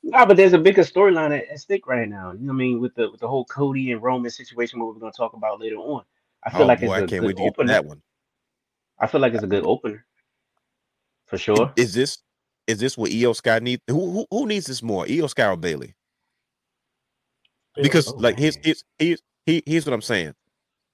[0.03, 2.33] Nah, but there's a bigger storyline at, at stake right now.
[2.33, 2.81] You know what I mean?
[2.81, 5.77] With the with the whole Cody and Roman situation, what we're gonna talk about later
[5.77, 6.03] on.
[6.43, 7.73] I feel oh, like boy, it's a I can't wait to opener.
[7.73, 8.01] that one.
[8.99, 10.05] I feel like it's a good opener.
[11.27, 11.73] For sure.
[11.77, 12.19] Is this
[12.71, 13.83] is this what Iyo Sky needs?
[13.89, 15.95] Who, who who needs this more, Iyo Sky or Bayley?
[17.83, 20.35] Because oh, like here's, here's here's here's what I'm saying.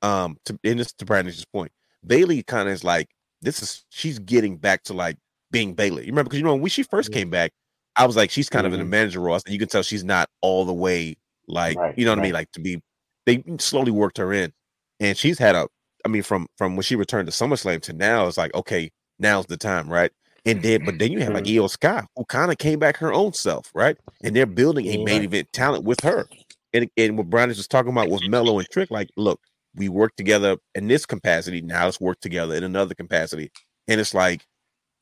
[0.02, 1.72] Um, to in this to Brandon's point,
[2.06, 3.08] Bayley kind of is like
[3.42, 5.16] this is she's getting back to like
[5.50, 6.04] being Bayley.
[6.04, 7.52] You remember because you know when she first came back,
[7.96, 8.68] I was like, she's kind mm-hmm.
[8.68, 8.90] of in a mm-hmm.
[8.90, 11.16] manager role, and you can tell she's not all the way
[11.48, 12.32] Like, Right, you know what I mean?
[12.32, 12.82] Like to be,
[13.24, 14.52] they slowly worked her in,
[15.00, 15.68] and she's had a.
[16.04, 19.46] I mean, from from when she returned to SummerSlam to now, it's like okay, now's
[19.46, 20.12] the time, right?
[20.46, 21.64] And then, but then you have like Mm-hmm.
[21.64, 23.96] Iyo Sky, who kind of came back her own self, right?
[24.22, 26.28] And they're building a main event talent with her.
[26.72, 29.40] And and what Brian is just talking about with Melo and Trick, like, look,
[29.74, 31.60] we work together in this capacity.
[31.60, 33.50] Now let's work together in another capacity.
[33.88, 34.44] And it's like,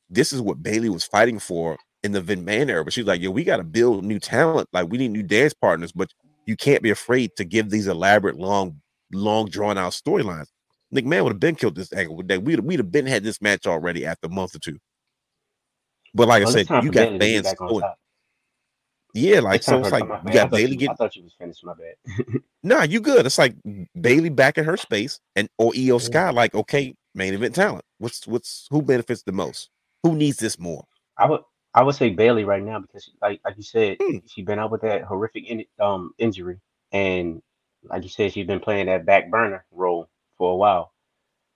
[0.09, 2.83] this is what Bayley was fighting for in the Vin Man era.
[2.83, 4.67] But she's like, yo, we got to build new talent.
[4.73, 6.09] Like, we need new dance partners, but
[6.45, 8.81] you can't be afraid to give these elaborate, long,
[9.13, 10.47] long drawn out storylines.
[10.91, 12.15] Nick Man would have been killed this angle.
[12.15, 14.77] We'd we'd we'd have been had this match already after a month or two.
[16.15, 17.83] But like Well, I said, you got Bayley to get fans going.
[19.13, 21.33] Yeah, like It's so it's like you got Bayley you- getting I thought you was
[21.37, 21.63] finished.
[21.63, 22.41] My bad.
[22.63, 23.25] Nah, you good.
[23.27, 23.55] It's like
[24.01, 27.85] Bayley back in her space and or Iyo Sky, like, okay, main event talent.
[27.99, 29.69] What's what's who benefits the most?
[30.03, 30.83] Who needs this more?
[31.17, 31.41] I would
[31.75, 34.17] I would say Bayley right now because like like you said, Hmm.
[34.25, 36.59] she been out with that horrific in, um injury,
[36.91, 37.41] and
[37.83, 40.91] like you said, she's been playing that back burner role for a while.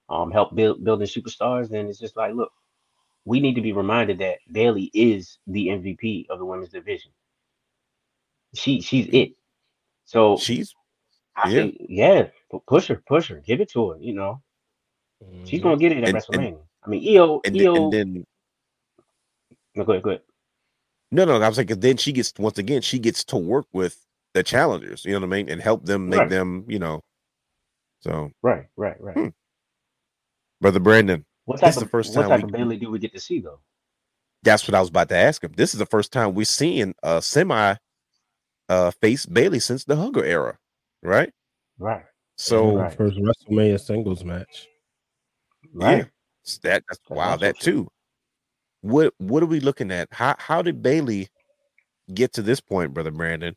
[0.10, 2.52] Um, help build building superstars, and it's just like, look,
[3.30, 7.12] we need to be reminded that Bayley is the MVP of the women's division.
[8.56, 9.34] She she's it.
[10.06, 10.74] So She's
[11.36, 11.56] I yeah.
[11.62, 12.28] think yeah,
[12.68, 13.98] push her, push her, give it to her.
[14.00, 14.42] You know,
[15.46, 16.62] she's gonna get it at And- and- WrestleMania.
[16.84, 17.76] I mean, Iyo and, Iyo.
[17.84, 18.26] and then
[19.76, 20.22] no, go ahead, go ahead.
[21.12, 23.68] no, no, I was like, 'cause then she gets once again, she gets to work
[23.74, 24.04] with
[24.34, 26.30] the challengers, you know what I mean, and help them make Right.
[26.30, 27.04] them, you know.
[28.00, 29.16] So, Right, right, right.
[29.18, 29.28] Hmm.
[30.62, 32.92] brother Brandon, What This type is the of first what type we- of Bayley do
[32.92, 33.60] we get to see though?
[34.44, 35.52] that's what I was about to ask him.
[35.58, 37.76] This is the first time we're seeing a semi
[38.70, 40.60] uh face Bayley since the Hugger era,
[41.02, 41.34] right?
[41.80, 42.06] Right,
[42.38, 42.94] So Right.
[42.94, 44.68] first WrestleMania singles match.
[45.74, 45.98] right.
[45.98, 46.04] Yeah.
[46.04, 47.88] that that's That's wow, also that too.
[48.82, 50.08] What what are we looking at?
[50.12, 51.30] How how did Bayley
[52.14, 53.56] get to this point, brother Brandon?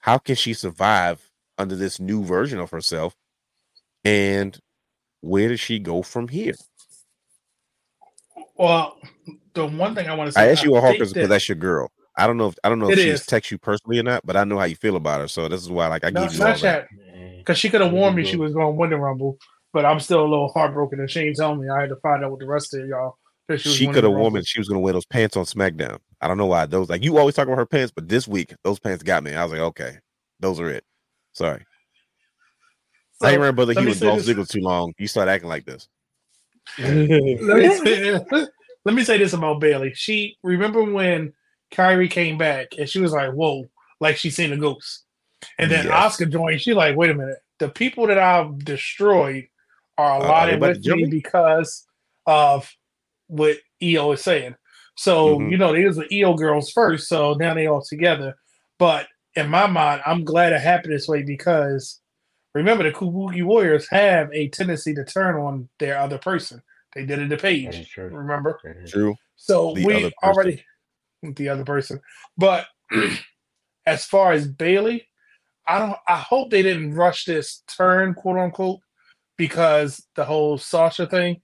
[0.00, 3.16] How can she survive under this new version of herself?
[4.04, 4.60] And
[5.22, 6.54] where does she go from here?
[8.56, 8.98] Well,
[9.54, 11.34] the one thing I want to say, I asked you a think Hawkins because that-
[11.34, 11.90] that's your girl.
[12.16, 14.24] I don't know if I don't know if It she's text you personally or not,
[14.24, 15.28] but I know how you feel about her.
[15.28, 16.88] So this is why like I no, give you all not that.
[17.38, 19.36] because she could have warned me she was going to win the Rumble,
[19.72, 21.00] but I'm still a little heartbroken.
[21.00, 23.18] And Shane told me I had to find out with the rest of y'all.
[23.48, 24.20] that was She could have Rumble.
[24.20, 25.98] woman she was gonna wear those pants on SmackDown.
[26.20, 28.54] I don't know why those like you always talk about her pants, but this week
[28.62, 29.34] those pants got me.
[29.34, 29.98] I was like, okay,
[30.38, 30.84] those are it.
[31.32, 31.64] Sorry.
[33.20, 34.92] So, I ain't remember whether let he was say Dolph Ziggler too long.
[34.98, 35.88] You start acting like this.
[36.78, 38.20] Let me say,
[38.84, 39.92] let me say this about Bayley.
[39.94, 41.32] She remember when
[41.72, 43.68] Kairi came back and she was like, "Whoa!"
[44.00, 45.04] Like she seen a ghost.
[45.58, 46.16] And then Yes.
[46.16, 46.60] Asuka joined.
[46.60, 47.38] She like, "Wait a minute!
[47.58, 49.46] The people that I've destroyed
[49.98, 51.86] are Uh, they aligning with me because
[52.26, 52.70] of
[53.28, 54.56] what Iyo is saying."
[54.96, 55.50] So Mhm.
[55.50, 58.36] you know, these were Iyo girls first, so now they all together.
[58.78, 62.00] But in my mind, I'm glad it happened this way because
[62.54, 66.62] remember the Kabuki Warriors have a tendency to turn on their other person.
[66.94, 67.74] They did it to That Paige.
[67.74, 67.96] is.
[67.96, 68.58] Remember?
[68.64, 69.16] That is- True.
[69.36, 70.12] So The we person.
[70.22, 70.64] already
[71.22, 72.00] the other person.
[72.38, 72.66] But
[73.86, 75.08] as far as Bayley,
[75.66, 78.80] I don't I hope they didn't rush this turn, quote unquote,
[79.36, 81.40] because the whole Sasha thing.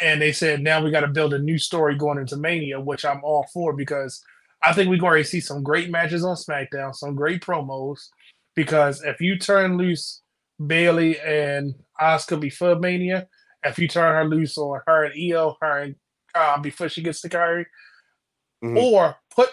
[0.00, 3.04] And they said now we got to build a new story going into Mania, which
[3.04, 4.22] I'm all for because
[4.62, 8.08] I think we're going to see some great matches on SmackDown, some great promos.
[8.54, 10.20] Because if you turn loose
[10.64, 13.26] Bayley and Asuka before Mania,
[13.64, 15.96] if you turn her loose on her and Iyo, her and
[16.34, 17.64] uh, before she gets to Kairi,
[18.64, 18.76] Mhm.
[18.82, 19.50] or put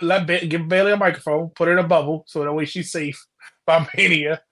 [0.00, 2.92] let ba- give Bayley a microphone, put her in a bubble so that way she's
[2.92, 3.24] safe
[3.66, 4.42] by Mania,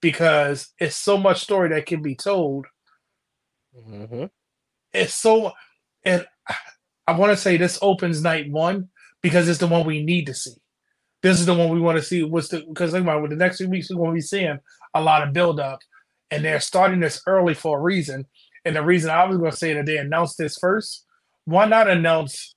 [0.00, 2.66] because it's so much story that can be told.
[3.76, 4.30] Mhm.
[4.92, 5.52] It's so,
[6.04, 6.26] and
[7.06, 8.88] I want to say this opens night one
[9.22, 10.54] because it's the one we need to see.
[11.22, 12.22] This is the one we want to see.
[12.22, 14.20] What's the because think about it, with the next few weeks we're going to be
[14.20, 14.58] seeing
[14.94, 15.80] a lot of build up,
[16.30, 18.26] and they're starting this early for a reason.
[18.64, 21.04] And the reason I was going to say that they announced this first,
[21.44, 22.54] why not announce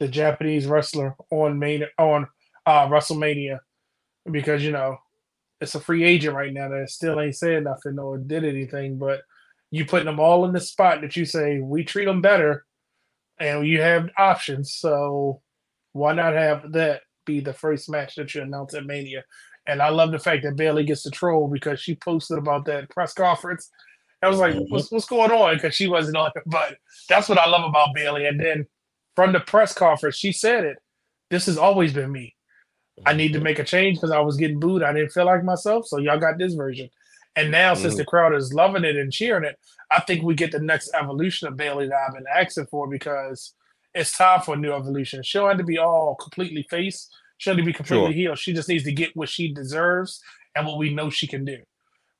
[0.00, 2.26] the Japanese wrestler on main on
[2.66, 3.58] uh, WrestleMania?
[4.30, 4.98] Because you know
[5.60, 9.22] it's a free agent right now that still ain't said nothing or did anything, but
[9.70, 12.64] you putting them all in the spot that you say we treat them better,
[13.38, 14.74] and you have options.
[14.74, 15.40] So
[15.92, 19.24] why not have that be the first match that you announce at Mania?
[19.68, 22.90] And I love the fact that Bayley gets the troll because she posted about that
[22.90, 23.70] press conference.
[24.22, 24.70] I was like, Mhm.
[24.70, 25.54] what's, what's going on?
[25.54, 26.42] Because she wasn't on it.
[26.46, 26.78] But
[27.08, 28.26] that's what I love about Bayley.
[28.26, 28.66] And then
[29.14, 30.78] from the press conference, she said it.
[31.30, 32.34] This has always been me.
[33.06, 34.82] I need to make a change because I was getting booed.
[34.82, 35.86] I didn't feel like myself.
[35.86, 36.88] So y'all got this version.
[37.36, 39.56] And now, since the crowd is loving it and cheering it,
[39.92, 43.54] I think we get the next evolution of Bayley that I've been asking for because
[43.94, 45.22] it's time for a new evolution.
[45.22, 47.08] She don't have to be all completely face.
[47.38, 48.12] She doesn't need to be completely Sure.
[48.12, 48.38] healed.
[48.38, 50.22] She just needs to get what she deserves
[50.54, 51.58] and what we know she can do.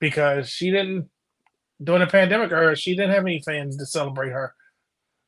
[0.01, 1.11] Because she didn't
[1.83, 4.55] during the pandemic era, she didn't have any fans to celebrate her.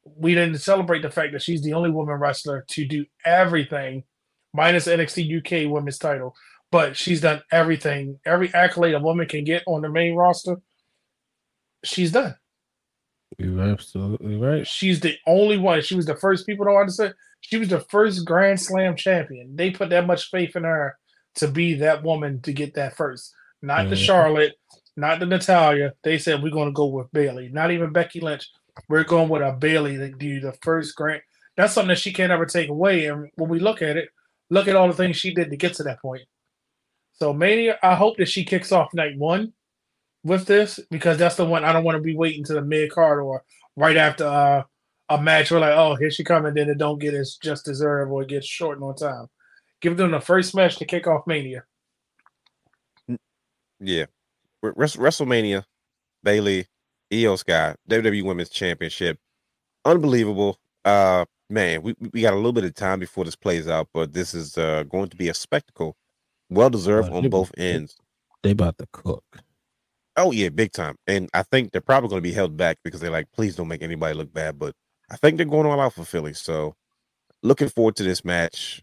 [0.04, 4.04] We didn't celebrate the fact that she's the only woman wrestler to do everything,
[4.52, 6.34] minus NXT UK women's title.
[6.72, 10.56] But she's done everything, every accolade a woman can get on the main roster.
[11.84, 12.36] She's done.
[13.38, 14.66] You're absolutely right.
[14.66, 15.82] She's the only one.
[15.82, 17.14] She was the first people to understand.
[17.40, 19.56] She was the first Grand Slam champion.
[19.56, 20.96] They put that much faith in her
[21.36, 23.32] to be that woman to get that first.
[23.62, 23.96] Not the.
[23.96, 24.54] Charlotte,
[24.96, 25.92] not the Natalya.
[26.02, 27.48] They said we're going to go with Bayley.
[27.48, 28.48] Not even Becky Lynch.
[28.88, 31.22] We're going with a Bayley to do the first Grand.
[31.56, 33.06] That's something that she can't ever take away.
[33.06, 34.08] And when we look at it,
[34.48, 36.22] look at all the things she did to get to that point.
[37.12, 39.52] So Mania, I hope that she kicks off night one
[40.24, 42.90] with this because that's the one I don't want to be waiting to the mid
[42.90, 43.42] card or
[43.76, 44.62] right after uh,
[45.08, 45.50] a match.
[45.50, 48.22] We're like, oh, here she comes, and then it don't get as just deserved or
[48.22, 49.26] it gets shortened on time.
[49.80, 51.64] Give them the first match to kick off Mania.
[53.80, 54.04] Yeah.
[54.62, 55.64] WrestleMania,
[56.22, 56.66] Bayley,
[57.10, 59.18] Iyo Sky, WWE Women's Championship.
[59.84, 60.58] Unbelievable.
[60.84, 64.12] Uh man, we, we got a little bit of time before this plays out, but
[64.12, 65.96] this is uh going to be a spectacle.
[66.50, 67.96] Well deserved Oh, on they- both ends.
[68.42, 69.24] They about to cook.
[70.16, 70.96] Oh yeah, big time.
[71.06, 73.68] And I think they're probably going to be held back because they're like, please don't
[73.68, 74.58] make anybody look bad.
[74.58, 74.74] But
[75.10, 76.34] I think they're going all out for Philly.
[76.34, 76.74] So
[77.42, 78.82] looking forward to this match.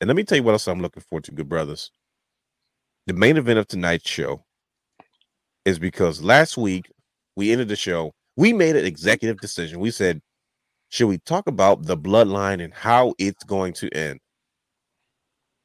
[0.00, 1.90] And let me tell you what else I'm looking forward to, good brothers.
[3.06, 4.44] The main event of tonight's show
[5.64, 6.90] is because last week
[7.36, 8.12] we ended the show.
[8.36, 9.80] We made an executive decision.
[9.80, 10.20] We said,
[10.90, 14.20] should we talk about the bloodline and how it's going to end?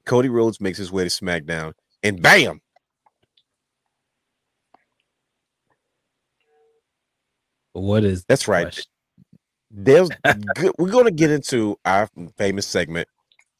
[0.05, 2.59] Cody Rhodes makes his way to SmackDown, and bam,
[7.73, 8.63] What is That's right.
[8.65, 8.85] question?
[9.71, 10.11] there's
[10.55, 13.07] good, we're going to get into our famous segment.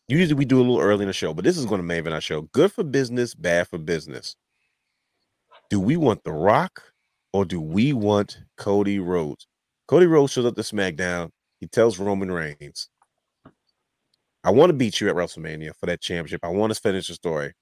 [0.07, 1.99] Usually we do a little early in the show, but this is going to main
[1.99, 2.43] event our show.
[2.53, 4.35] Good for business, bad for business.
[5.69, 6.83] Do we want The Rock
[7.33, 9.47] or do we want Cody Rhodes?
[9.87, 11.31] Cody Rhodes shows up to SmackDown.
[11.59, 12.89] He tells Roman Reigns,
[14.43, 16.41] I want to beat you at WrestleMania for that championship.
[16.43, 17.53] I want to finish the story,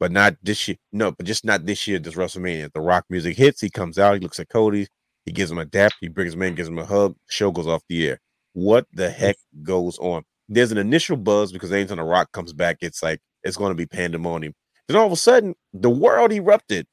[0.00, 0.78] but not this year.
[0.92, 2.72] No, but just not this year, this WrestleMania.
[2.72, 3.60] The Rock music hits.
[3.62, 4.14] He comes out.
[4.14, 4.88] He looks at Cody.
[5.24, 5.92] He gives him a dap.
[6.00, 7.14] He brings him in, gives him a hug.
[7.28, 8.20] Show goes off the air.
[8.54, 10.24] What the heck goes on?
[10.48, 13.74] There's an initial buzz because anytime The Rock comes back, it's like it's going to
[13.76, 14.54] be pandemonium.
[14.88, 16.86] Then all of a sudden, the world erupted.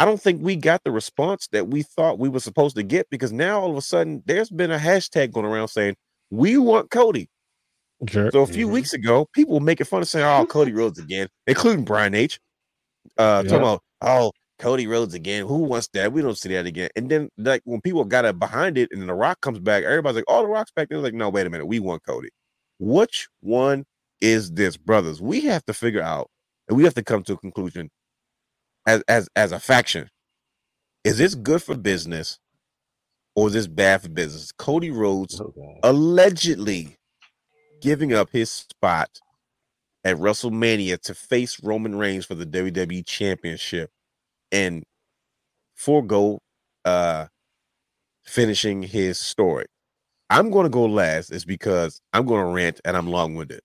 [0.00, 3.08] I don't think we got the response that we thought we were supposed to get
[3.10, 5.96] because now all of a sudden there's been a hashtag going around saying
[6.30, 7.28] we want Cody.
[8.08, 8.30] Sure.
[8.30, 8.72] So a few Mhm.
[8.72, 12.38] weeks ago, people were making fun of saying, "Oh, Cody Rhodes again," including Brian H.
[13.16, 13.50] Uh, Yeah.
[13.50, 15.46] talking about, "Oh, Cody Rhodes again.
[15.46, 16.12] Who wants that?
[16.12, 19.08] We don't see that again." And then, like when people got it behind it, and
[19.08, 21.50] The Rock comes back, everybody's like, "Oh, The Rock's back." They're like, "No, wait a
[21.50, 21.66] minute.
[21.66, 22.30] We want Cody."
[22.78, 23.84] Which one
[24.20, 25.20] is this, brothers?
[25.20, 26.30] We have to figure out,
[26.68, 27.90] and we have to come to a conclusion
[28.86, 30.08] as as as a faction.
[31.04, 32.38] Is this good for business,
[33.36, 34.52] or is this bad for business?
[34.52, 36.96] Cody Rhodes Oh, allegedly
[37.80, 39.08] giving up his spot
[40.04, 43.90] at WrestleMania to face Roman Reigns for the WWE Championship
[44.52, 44.84] and
[45.76, 46.40] forego
[46.84, 47.26] uh
[48.24, 49.66] finishing his story.
[50.30, 53.60] I'm going to go last is because I'm going to rant and I'm long-winded.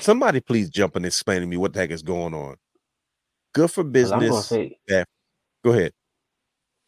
[0.00, 2.56] Somebody please jump and explain to me what the heck is going on.
[3.54, 4.48] Good for 'Cause I'm gonna business.
[4.48, 4.78] say
[5.64, 5.92] Go ahead.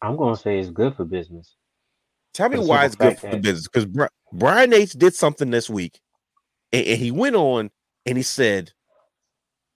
[0.01, 1.55] I'm gonna say it's good for business.
[2.33, 3.67] Tell me why it's good for business.
[3.67, 3.87] Because
[4.33, 5.99] Brian H did something this week,
[6.73, 7.71] and, and he went on
[8.05, 8.73] and he said,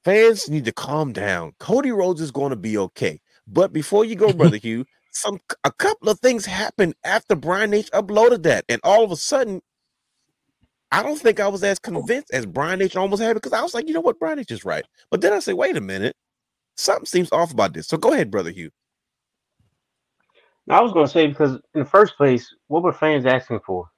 [0.04, 1.54] "Fans need to calm down.
[1.60, 5.72] Cody Rhodes is going to be okay." But before you go, brother Hugh, some a
[5.72, 9.62] couple of things happened after Brian H uploaded that, and all of a sudden,
[10.92, 11.92] I don't think I was as oh.
[11.92, 14.40] convinced as Brian H almost had it because I was like, you know what, Brian
[14.40, 14.86] H is right.
[15.10, 16.16] But then I said, wait a minute,
[16.76, 17.88] something seems off about this.
[17.88, 18.72] So go ahead, brother Hugh.
[20.68, 23.90] Now, I was gonna say because in the first place, what were fans asking for?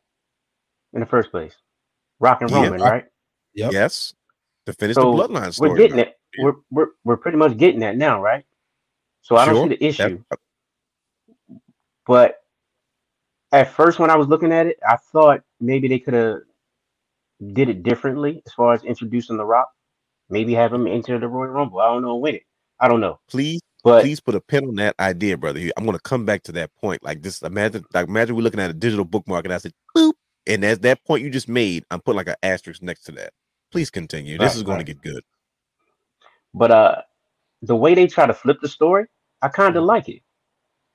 [0.93, 1.55] In the first place,
[2.19, 3.05] Rock and Yeah, Roman, right?
[3.55, 3.71] Yep.
[3.73, 4.13] Yes,
[4.65, 5.71] to finish So, the bloodline story.
[5.71, 6.03] We're getting now.
[6.03, 6.17] it.
[6.39, 8.45] We're we're we're pretty much getting that now, right?
[9.21, 10.23] So I don't see the That- issue.
[12.05, 12.43] But
[13.51, 16.39] at first, when I was looking at it, I thought maybe they could have
[17.53, 19.69] did it differently as far as introducing the Rock.
[20.29, 21.79] Maybe have him enter the Royal Rumble.
[21.79, 22.43] I don't know, when it.
[22.79, 25.59] I don't know, please but please put a pin on that idea, brother.
[25.77, 27.03] I'm going to come back to that point.
[27.03, 30.13] Like this, imagine, like imagine we're looking at a digital bookmark, and I said, "Boop,"
[30.47, 33.31] and as that point you just made, I'm putting like an asterisk next to that.
[33.73, 34.37] Please continue.
[34.37, 34.85] This Right, is going right.
[34.85, 35.23] to get good.
[36.53, 37.01] but uh,
[37.63, 39.05] the way they try to flip the story,
[39.41, 40.21] I kind of like it.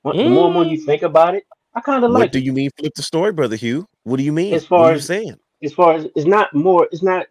[0.03, 1.45] What- The more and more you think about it,
[1.75, 2.21] I kind of like.
[2.21, 2.45] what do it.
[2.45, 3.89] you mean flip the story, brother Hugh?
[4.05, 4.55] What do you mean?
[4.55, 5.37] As what far are you as- saying?
[5.63, 7.27] As far as it's not more, it's not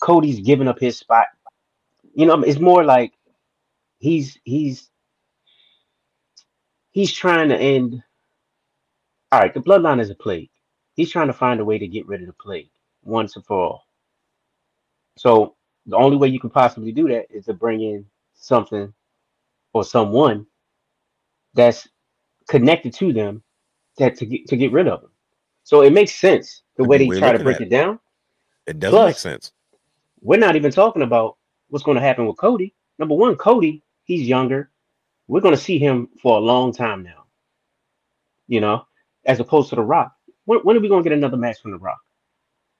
[0.00, 1.26] Cody's giving up his spot.
[2.14, 3.12] You know, it's more like
[3.98, 4.88] he's he's
[6.92, 8.02] he's trying to end.
[9.30, 10.48] All right, the bloodline is a plague.
[10.94, 12.70] He's trying to find a way to get rid of the plague
[13.04, 13.82] once and for all.
[15.20, 18.90] So the only way you can possibly do that is to bring in something
[19.74, 20.46] or someone
[21.52, 21.86] that's
[22.48, 23.42] connected to them
[23.98, 25.10] that to get to get rid of them.
[25.62, 28.00] So it makes sense the way they we're try to break at it down.
[28.66, 29.52] It doesn't Plus- make sense.
[30.22, 31.36] We're not even talking about
[31.68, 32.72] what's going to happen with Cody.
[32.98, 34.70] Number one, Cody, he's younger.
[35.28, 37.24] We're going to see him for a long time now.
[38.48, 38.86] You know,
[39.26, 40.14] as opposed to The Rock.
[40.46, 42.00] When, when are we going to get another match from The Rock?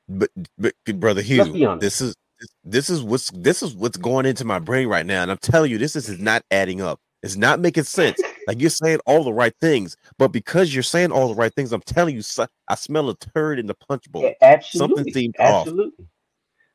[0.08, 2.16] But but brother Hugh, this is
[2.64, 5.70] this is what's this is what's going into my brain right now, and I'm telling
[5.70, 7.00] you, this is, is not adding up.
[7.22, 8.20] It's not making sense.
[8.46, 11.72] like you're saying all the right things, but because you're saying all the right things,
[11.72, 12.22] I'm telling you,
[12.68, 14.22] I smell a turd in the punch bowl.
[14.22, 15.12] Yeah, absolutely.
[15.12, 15.66] seemed off.
[15.66, 16.06] absolutely.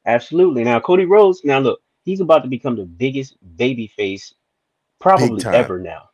[0.05, 0.63] Absolutely.
[0.63, 4.33] Now, Cody Rhodes, now look, he's about to become the biggest baby face
[4.99, 6.09] probably ever now.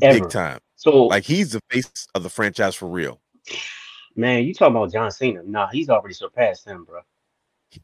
[0.00, 0.20] Ever.
[0.20, 0.60] Big time.
[0.76, 3.20] So, Like he's the face of the franchise for real.
[4.16, 5.42] man, you talking about John Cena?
[5.44, 7.00] Nah, he's already surpassed him, bro.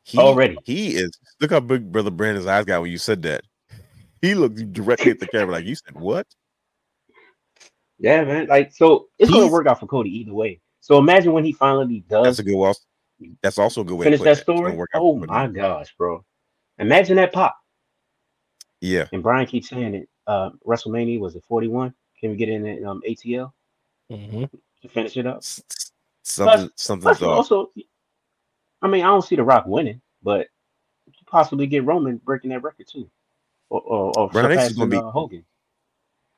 [0.02, 0.58] He, Already.
[0.64, 1.10] he is.
[1.40, 3.42] Look how big brother Brandon's eyes got when you said that.
[4.22, 6.26] He looked directly at the camera like you said, "What?"
[7.98, 8.46] Yeah, man.
[8.46, 10.60] Like, so it's gonna work out for Cody either way.
[10.80, 12.24] So imagine when he finally does.
[12.24, 12.56] That's a good.
[12.56, 12.80] Also,
[13.42, 14.72] that's also a good way finish to put that story.
[14.76, 16.24] work out Oh my gosh, bro.
[16.78, 17.56] Imagine that pop.
[18.82, 20.08] Yeah, And Brian keeps saying it.
[20.26, 21.94] Uh, WrestleMania was it 41?
[22.20, 23.52] Can we get in at um, ATL
[24.10, 24.50] Mhm.
[24.82, 25.42] to finish it up?
[25.42, 25.66] Something,
[26.24, 27.28] s- something something's Plus, off.
[27.52, 27.70] also,
[28.82, 30.48] I mean, I don't see The Rock winning, but
[31.06, 33.10] you possibly get Roman breaking that record too,
[33.70, 35.44] or or, or Brian H is gonna be- uh, Hogan.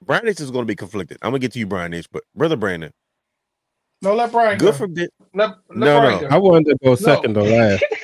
[0.05, 1.19] Brian H is going to be conflicted.
[1.23, 2.07] I'm gonna get to you, Brian H.
[2.13, 2.93] But brother Brandon,
[4.01, 4.73] No, let Brian good go.
[4.73, 5.11] for bit.
[5.35, 6.29] let, let No, Brian no.
[6.29, 6.35] go.
[6.37, 7.85] I wanted to go second or last.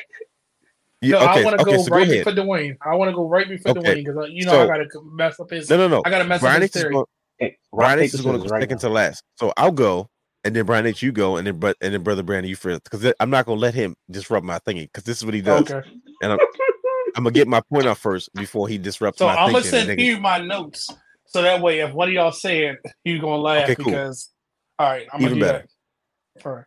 [1.01, 1.77] Yeah, no, okay, I want to okay.
[1.77, 2.25] go So right go ahead.
[2.25, 2.77] before Dwayne.
[2.81, 3.81] I want to go right before Okay.
[4.01, 5.69] Dwayne because you know So- I gotta mess up his.
[5.69, 6.03] No, no, no.
[6.07, 6.95] I gotta mess Brian up his H is theory.
[6.95, 7.05] going.
[7.39, 8.89] Hey, Brian H is going to go second now.
[8.89, 9.23] to last.
[9.37, 10.09] So I'll go,
[10.45, 12.85] and then Brian H, you go, and then but and then brother Brandon, you first,
[12.85, 15.41] because I'm not going to let him disrupt my thinking, because this is what he
[15.41, 15.71] does.
[15.71, 15.83] Okay,
[16.23, 16.39] I'm
[17.17, 19.79] gonna get my point out first before he disrupts so my I'm gonna thinking.
[19.81, 20.91] and send niggas- you my notes
[21.27, 23.93] so that way if one of y'all say it, you gonna laugh Okay, cool.
[23.93, 24.31] because.
[24.79, 25.67] All right, I'm Even gonna do better.
[26.37, 26.47] that.
[26.47, 26.65] All right.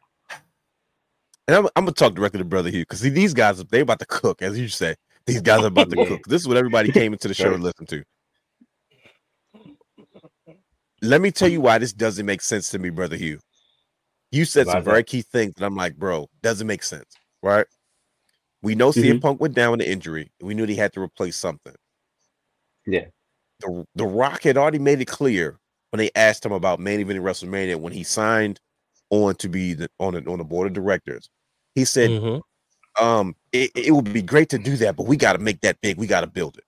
[1.49, 4.05] And I'm, I'm gonna talk directly to Brother Hugh because these guys they about to
[4.05, 4.95] cook, as you say.
[5.25, 6.25] These guys are about to cook.
[6.27, 7.61] This is what everybody came into the show to Right.
[7.61, 8.03] listen to.
[11.01, 13.39] Let me tell you why this doesn't make sense to me, Brother Hugh.
[14.31, 17.65] You said some very key things, and I'm like, bro, doesn't make sense, right?
[18.61, 19.01] We know Mm-hmm.
[19.11, 20.31] CM Punk went down with an injury.
[20.39, 21.75] and We knew they had to replace something.
[22.85, 23.05] Yeah.
[23.61, 25.59] The The Rock had already made it clear
[25.91, 28.59] when they asked him about main eventing WrestleMania when he signed
[29.09, 31.29] on to be the, on the, on the board of directors.
[31.75, 32.41] He said, Mhm.
[32.99, 35.79] um it, it would be great to do that but we got to make that
[35.81, 36.63] big we got to build it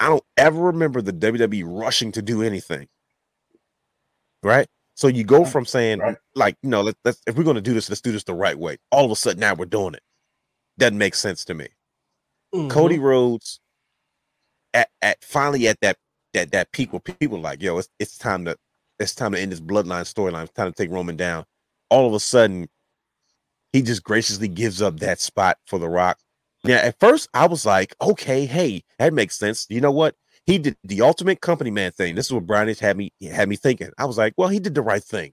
[0.00, 2.88] i don't ever remember the wwe rushing to do anything
[4.42, 4.66] right
[4.96, 6.18] so you go from saying Right.
[6.34, 8.34] like you know let, let's if we're going to do this let's do this the
[8.34, 8.78] right way.
[8.90, 10.02] All of a sudden now we're doing it.
[10.78, 11.68] Doesn't make sense to me.
[12.54, 12.68] Mm-hmm.
[12.70, 13.60] cody rhodes
[14.74, 15.98] at, at finally at that
[16.34, 18.56] that that peak where people are like yo it's, it's time to
[19.00, 20.44] it's time to end this bloodline storyline.
[20.44, 21.44] It's time to take roman down.
[21.90, 22.68] All of a sudden
[23.72, 26.18] he just graciously gives up that spot for the rock.
[26.64, 29.66] Now at first i was like okay hey that makes sense.
[29.70, 30.14] You know what
[30.46, 32.14] he did the ultimate company man thing.
[32.14, 33.90] This is what brian H had me had me thinking.
[33.98, 35.32] I was like well he did the right thing.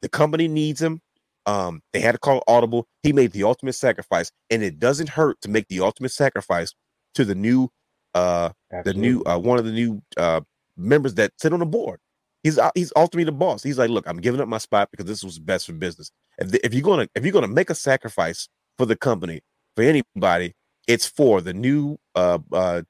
[0.00, 1.00] The company needs him.
[1.46, 2.86] Um they had to call audible.
[3.02, 6.72] He made the ultimate sacrifice and it doesn't hurt to make the ultimate sacrifice
[7.14, 7.68] to the new
[8.14, 8.50] uh
[8.84, 10.40] the new uh one of the new uh
[10.76, 11.98] members that sit on the board.
[12.42, 13.62] He's uh, he's ultimately the boss.
[13.62, 16.10] He's like look i'm giving up my spot because this was best for business.
[16.38, 18.48] If, the, if you're gonna if you're gonna make a sacrifice
[18.78, 19.40] for the company
[19.76, 20.54] for anybody
[20.88, 22.82] it's for the new uh uh,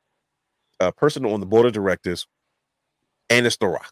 [0.81, 2.27] uh person on the board of directors
[3.31, 3.91] and it's the rock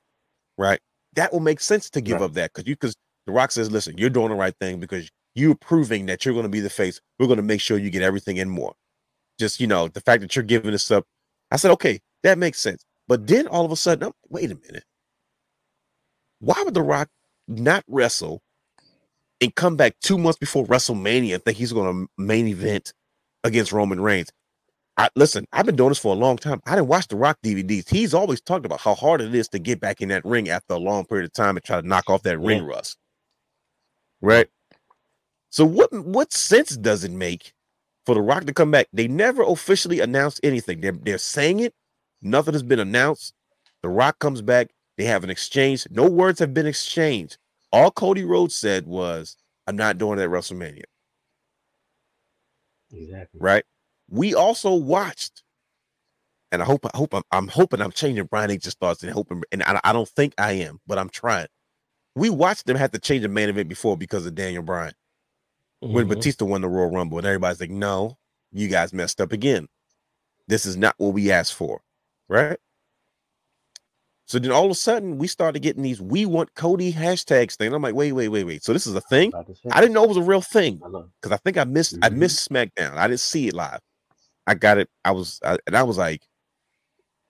[0.59, 0.81] right?
[1.15, 2.27] That will make sense to give Right.
[2.27, 2.97] up that because you because
[3.27, 6.45] the rock says listen you're doing the right thing because you're proving that you're going
[6.45, 7.01] to be the face.
[7.19, 8.75] We're going to make sure you get everything and more.
[9.39, 11.05] Just you know the fact that you're giving this up.
[11.51, 12.85] I said okay that makes sense.
[13.09, 14.85] But then all of a sudden I'm, wait a minute.
[16.41, 17.09] Why would the rock
[17.49, 18.43] not wrestle
[19.41, 22.95] and come back two months before wrestlemania and think he's going to main event
[23.45, 24.31] against roman reigns
[24.97, 26.61] I, listen, I've been doing this for a long time.
[26.67, 27.89] I didn't watch the Rock DVDs.
[27.89, 30.75] He's always talked about how hard it is to get back in that ring after
[30.75, 32.99] a long period of time and try to knock off that ring rust.
[34.21, 34.49] Right.
[35.51, 37.53] So what what sense does it make
[38.07, 38.89] for the Rock to come back?
[38.93, 40.81] They never officially announced anything.
[40.81, 41.75] They're they're saying it.
[42.23, 43.35] Nothing has been announced.
[43.83, 44.69] The Rock comes back.
[44.99, 45.87] They have an exchange.
[45.91, 47.39] No words have been exchanged.
[47.73, 49.37] All Cody Rhodes said was,
[49.67, 50.85] "I'm not doing that WrestleMania."
[52.93, 53.41] Exactly.
[53.41, 53.65] right?
[54.11, 55.43] We also watched,
[56.53, 59.43] and I hope I hope I'm, I'm hoping I'm changing Brian H's thoughts and hoping,
[59.53, 61.47] and I, I don't think I am, but I'm trying.
[62.17, 64.95] We watched them have to change the main event before because of Daniel Bryan
[65.81, 66.09] when Mhm.
[66.11, 68.19] Batista won the Royal Rumble, and everybody's like, "No,
[68.53, 69.69] you guys messed up again.
[70.49, 71.81] This is not what we asked for,
[72.29, 72.59] right?"
[74.27, 77.73] So then all of a sudden, we started getting these "We want Cody" hashtags thing.
[77.73, 79.29] I'm like, "Wait, wait, wait, wait." So this is a thing?
[79.31, 79.69] About to say.
[79.71, 82.17] I didn't know it was a real thing because I think I missed I Mhm.
[82.17, 82.97] missed SmackDown.
[82.97, 83.81] I didn't see it live.
[84.51, 84.89] I got it.
[85.05, 86.27] I was I, and I was like,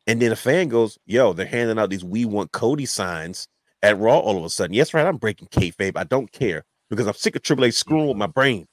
[0.06, 3.46] and then a fan goes, "Yo, they're handing out these We Want Cody signs
[3.82, 5.06] at Raw all of a sudden." Yes, right.
[5.06, 5.96] I'm breaking kayfabe.
[5.96, 8.66] I don't care because I'm sick of Triple H screwing with my brain.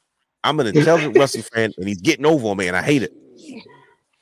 [0.46, 3.12] I'm an intelligent wrestling fan, and he's getting over on me, and I hate it.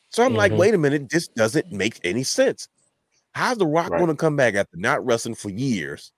[0.09, 0.57] So I'm like, Mhm.
[0.57, 2.67] wait a minute, this doesn't make any sense.
[3.33, 3.99] How's The Rock Right.
[3.99, 6.11] going to come back after not wrestling for years,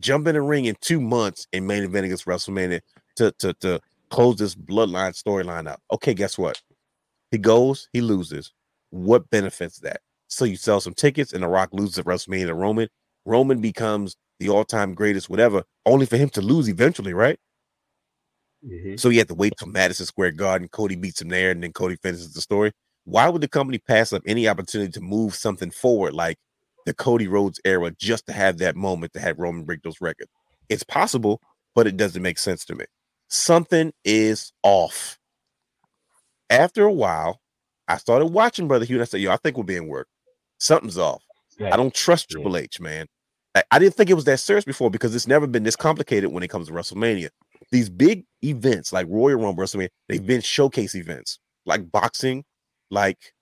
[0.00, 2.80] jump in the ring in two months and main event against WrestleMania
[3.16, 3.80] to to to
[4.10, 5.82] close this bloodline storyline up?
[5.92, 6.60] Okay, guess what?
[7.30, 8.52] He goes, he loses.
[8.90, 10.00] What benefits that?
[10.28, 12.88] So you sell some tickets, and The Rock loses at WrestleMania to Roman.
[13.24, 17.38] Roman becomes the all-time greatest, whatever, only for him to lose eventually, right?
[18.62, 18.98] Mhm.
[18.98, 20.68] So he had to wait till Madison Square Garden.
[20.68, 22.72] Cody beats him there, and then Cody finishes the story.
[23.04, 26.38] Why would the company pass up any opportunity to move something forward like
[26.86, 30.30] the Cody Rhodes era just to have that moment to have Roman break those records?
[30.68, 31.40] It's possible,
[31.74, 32.86] but it doesn't make sense to me.
[33.28, 35.15] Something is off.
[36.50, 37.40] After a while,
[37.88, 40.10] I started watching Brother Hugh and I said, Yo, I think we're being worked.
[40.58, 41.22] Something's off.
[41.60, 42.36] I don't trust Yeah.
[42.36, 43.06] Triple H, man.
[43.54, 46.30] I, I didn't think it was that serious before because it's never been this complicated
[46.32, 47.30] when it comes to WrestleMania.
[47.72, 52.44] These big events like Royal Rumble, WrestleMania, they've been showcase events like boxing,
[52.90, 53.32] like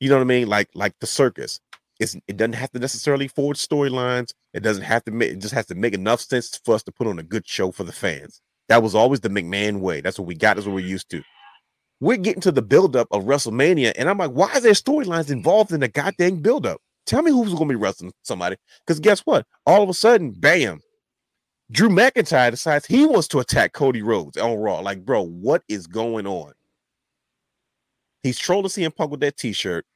[0.00, 1.60] you know what I mean, like like the circus.
[2.00, 4.32] It's, it doesn't have to necessarily forward storylines.
[4.54, 5.32] It doesn't have to make.
[5.32, 7.70] It just has to make enough sense for us to put on a good show
[7.70, 8.40] for the fans.
[8.68, 10.00] That was always the McMahon way.
[10.00, 10.56] That's what we got.
[10.56, 11.22] That's what we're used to.
[12.02, 15.70] We're getting to the buildup of WrestleMania, and I'm like, why is there storylines involved
[15.70, 16.80] in the goddamn buildup?
[17.06, 18.56] Tell me who's going to be wrestling somebody.
[18.84, 19.46] Because guess what?
[19.66, 20.80] All of a sudden, bam,
[21.70, 24.80] Drew McIntyre decides he wants to attack Cody Rhodes on Raw.
[24.80, 26.52] Like, bro, what is going on?
[28.24, 29.86] He's trolling CM Punk with that T-shirt.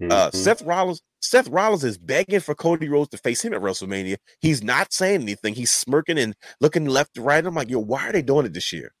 [0.00, 0.34] Uh, Mhm.
[0.36, 4.18] Seth Rollins, Seth Rollins is begging for Cody Rhodes to face him at WrestleMania.
[4.40, 5.54] He's not saying anything.
[5.54, 7.44] He's smirking and looking left to right.
[7.44, 8.94] I'm like, yo, why are they doing it this year?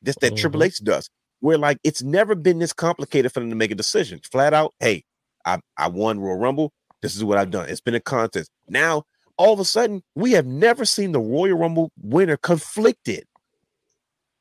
[0.00, 1.10] This that Triple H does.
[1.40, 4.20] Where like it's never been this complicated for them to make a decision.
[4.30, 5.04] Flat out, hey,
[5.44, 6.72] I I won Royal Rumble.
[7.02, 7.68] This is what I've done.
[7.68, 8.50] It's been a contest.
[8.68, 9.04] Now,
[9.36, 13.24] all of a sudden, we have never seen the Royal Rumble winner conflicted.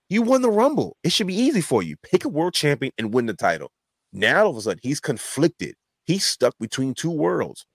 [0.07, 0.95] You won the Rumble.
[1.03, 1.95] It should be easy for you.
[2.03, 3.71] Pick a world champion and win the title.
[4.13, 5.75] Now, all of a sudden, he's conflicted.
[6.05, 7.65] He's stuck between two worlds.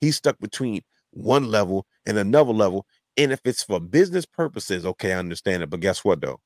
[0.00, 2.86] He's stuck between one level and another level.
[3.16, 5.70] And if it's for business purposes, okay, I understand it.
[5.70, 6.40] But guess what, though?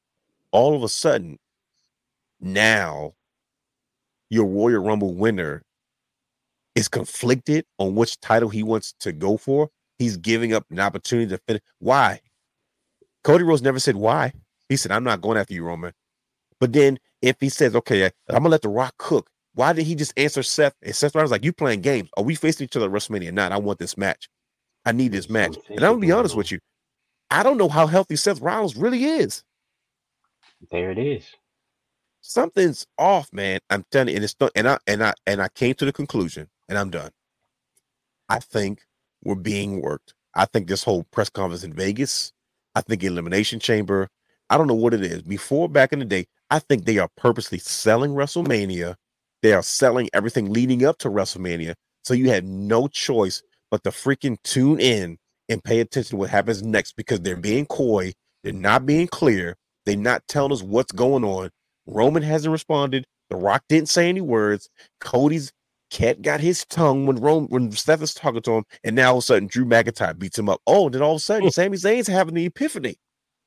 [0.50, 1.38] All of a sudden,
[2.42, 3.14] now
[4.30, 5.62] your Royal Rumble winner
[6.74, 9.68] is conflicted on which title he wants to go for.
[9.98, 11.62] He's giving up an opportunity to finish.
[11.78, 12.20] Why?
[13.24, 14.32] Cody Rhodes never said why.
[14.68, 15.92] He said, I'm not going after you, Roman.
[16.60, 19.94] But then if he says, okay, I'm gonna let the rock cook, why did he
[19.94, 20.74] just answer Seth?
[20.82, 22.08] And Seth Rollins like, you playing games.
[22.16, 23.32] Are we facing each other at WrestleMania?
[23.32, 23.52] Not.
[23.52, 24.28] I want this match.
[24.84, 25.56] I need this match.
[25.68, 26.58] And I'm gonna be honest with you.
[27.30, 29.42] I don't know how healthy Seth Rollins really is.
[30.70, 31.24] There it is.
[32.22, 33.60] Something's off, man.
[33.70, 36.48] I'm telling you, and it's and I and I and I came to the conclusion,
[36.68, 37.10] and I'm done.
[38.30, 38.82] I think
[39.24, 40.14] we're being worked.
[40.34, 42.32] I think this whole press conference in Vegas,
[42.76, 44.08] I think Elimination Chamber,
[44.50, 45.22] I don't know what it is.
[45.22, 48.96] Before back in the day, I think they are purposely selling WrestleMania.
[49.42, 51.76] They are selling everything leading up to WrestleMania.
[52.04, 55.18] So you had no choice but to freaking tune in
[55.50, 58.12] and pay attention to what happens next because they're being coy.
[58.44, 59.56] They're not being clear.
[59.86, 61.50] They're not telling us what's going on.
[61.86, 63.06] Roman hasn't responded.
[63.30, 64.68] The Rock didn't say any words.
[65.00, 65.52] Cody's
[65.90, 69.18] cat got his tongue when Rome when Seth is talking to him, and now all
[69.18, 70.60] of a sudden Drew McIntyre beats him up.
[70.66, 72.96] Oh, then all of a sudden Sami Zayn's having the epiphany.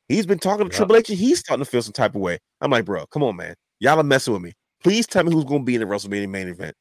[0.08, 0.78] He's been talking to Yeah.
[0.78, 2.40] Triple H and he's starting to feel some type of way.
[2.62, 3.56] I'm like, bro, come on, man.
[3.80, 4.54] Y'all are messing with me.
[4.84, 6.76] Please tell me who's going to be in the WrestleMania main event.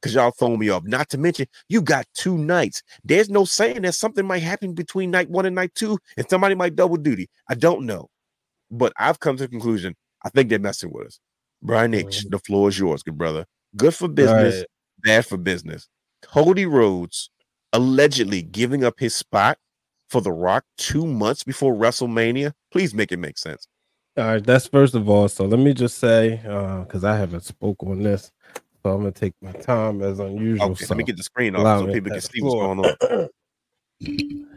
[0.00, 0.84] Because y'all throwing me off.
[0.84, 2.82] Not to mention, you got two nights.
[3.04, 6.54] There's no saying that something might happen between night one and night two, and somebody
[6.54, 7.28] might double duty.
[7.48, 8.08] I don't know.
[8.70, 9.94] But I've come to the conclusion
[10.24, 11.20] I think they're messing with us.
[11.62, 12.08] Brian mm-hmm.
[12.08, 13.46] H., the floor is yours, good brother.
[13.76, 14.66] Good for business, Right.
[15.02, 15.88] bad for business.
[16.22, 17.30] Cody Rhodes
[17.72, 19.58] allegedly giving up his spot
[20.08, 22.52] for The Rock two months before WrestleMania.
[22.70, 23.66] Please make it make sense.
[24.16, 25.28] All right, that's first of all.
[25.28, 28.30] So let me just say, uh, because I haven't spoke on this,
[28.82, 30.70] so I'm gonna take my time as unusual.
[30.70, 33.00] Okay, so let me get the screen allow off so people can see the what's
[33.00, 33.28] going
[34.00, 34.48] on.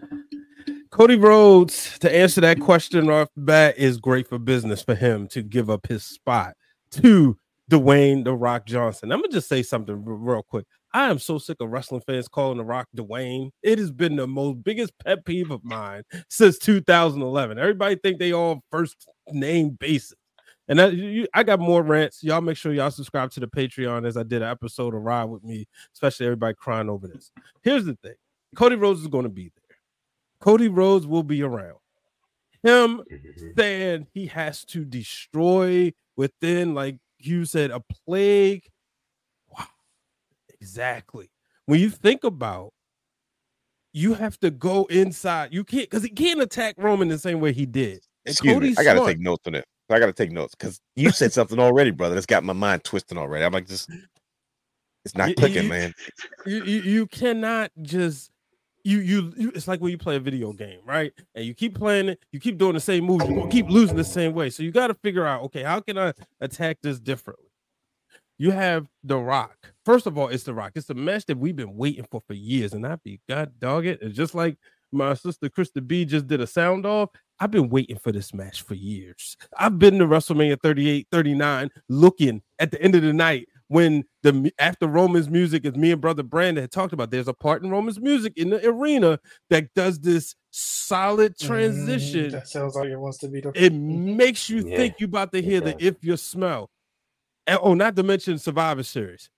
[0.90, 4.96] Cody Rhodes, to answer that question right off the bat, is great for business for
[4.96, 6.56] him to give up his spot
[6.92, 7.38] to
[7.70, 9.12] Dwayne the Rock Johnson.
[9.12, 10.66] I'm gonna just say something real quick.
[10.94, 13.52] I am so sick of wrestling fans calling the Rock Dwayne.
[13.62, 17.60] It has been the most biggest pet peeve of mine since 2011.
[17.60, 20.16] Everybody think they all first name basis.
[20.70, 22.24] And you, I got more rants.
[22.24, 25.26] Y'all make sure y'all subscribe to the Patreon as I did an episode of Ride
[25.26, 27.32] with me, especially everybody crying over this.
[27.62, 28.16] Here's the thing
[28.56, 29.67] Cody Rhodes is going to be there.
[30.40, 31.78] Cody Rhodes will be around.
[32.64, 33.56] Him Mhm.
[33.58, 38.68] saying he has to destroy within, like you said, a plague.
[39.50, 39.68] Wow.
[40.60, 41.30] Exactly.
[41.66, 42.74] When you think about
[43.94, 45.52] you have to go inside.
[45.54, 48.00] You can't because he can't attack Roman the same way he did.
[48.44, 48.76] Me.
[48.78, 49.08] I gotta smart.
[49.08, 49.66] take notes on it.
[49.90, 52.14] I gotta take notes because you said something already, brother.
[52.14, 53.44] That's got my mind twisting already.
[53.46, 53.90] I'm like, just
[55.04, 55.94] it's not clicking, you- man.
[56.46, 58.30] you, you you cannot just
[58.84, 61.12] you, you you it's like when you play a video game right?
[61.36, 64.04] And you keep playing it you keep doing the same moves you're keep losing the
[64.04, 64.50] same way.
[64.50, 67.46] So you got to figure out okay how can i attack this differently?
[68.38, 69.74] You have the rock.
[69.86, 70.74] First of all it's the rock.
[70.76, 73.86] It's the match that we've been waiting for for years and i be god dog
[73.86, 74.02] it.
[74.02, 74.58] And just like
[74.92, 77.10] my sister krista b just did a sound off
[77.42, 79.36] i've been waiting for this match for years.
[79.58, 84.52] I've been to wrestlemania 38 39 looking at the end of the night when the
[84.60, 87.70] after Roman's music, as me and brother Brandon had talked about, there's a part in
[87.70, 89.20] Roman's music in the arena
[89.50, 92.28] that does this solid transition.
[92.28, 93.52] Mm, that sounds like it wants to be the.
[93.56, 96.70] It makes you Yeah, think you about to hear the if you smell.
[97.46, 99.30] And, oh, not to mention Survivor Series.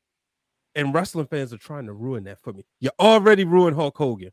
[0.76, 2.64] And wrestling fans are trying to ruin that for me.
[2.80, 4.31] You already ruined Hulk Hogan.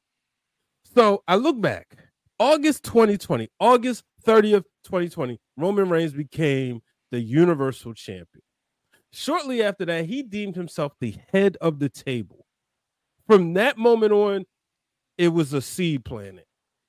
[0.95, 1.97] So I look back,
[2.39, 8.43] August 2020, August 30th, 2020, Roman Reigns became the Universal Champion.
[9.17, 12.45] Shortly after that, he deemed himself the head of the table.
[13.27, 14.45] From that moment on,
[15.17, 16.47] it was a seed planet.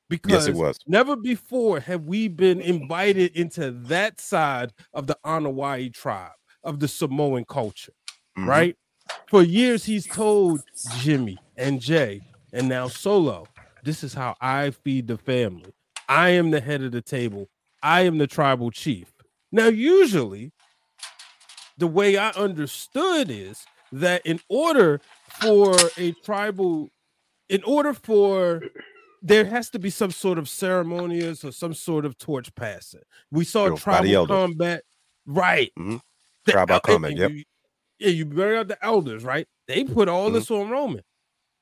[0.10, 0.78] Because Yes, it was.
[0.88, 6.34] never before have we been invited into that side of the Anoa'i tribe,
[6.64, 7.94] of the Samoan culture,
[8.38, 8.46] Mhm.
[8.48, 8.78] right?
[9.30, 10.62] For years, he's told
[11.00, 12.22] Jimmy and Jey,
[12.52, 13.48] and now Solo,
[13.84, 15.74] this is how I feed the family.
[16.10, 17.48] I am the head of the table.
[17.82, 19.14] I am the tribal chief.
[19.54, 20.52] Now, usually,
[21.78, 25.00] the way I understood is that in order
[25.42, 26.90] for a tribal,
[27.50, 28.62] in order for
[29.22, 33.02] there has to be some sort of ceremonious or some sort of torch passing.
[33.32, 34.84] We saw the tribal combat,
[35.26, 35.72] right?
[35.78, 36.00] Mhm.
[36.46, 37.32] The Tribal combat, yep.
[37.32, 37.44] you-
[38.00, 39.48] yeah, you bury out the elders, right?
[39.68, 40.34] They put all Mhm.
[40.34, 41.04] this on Roman.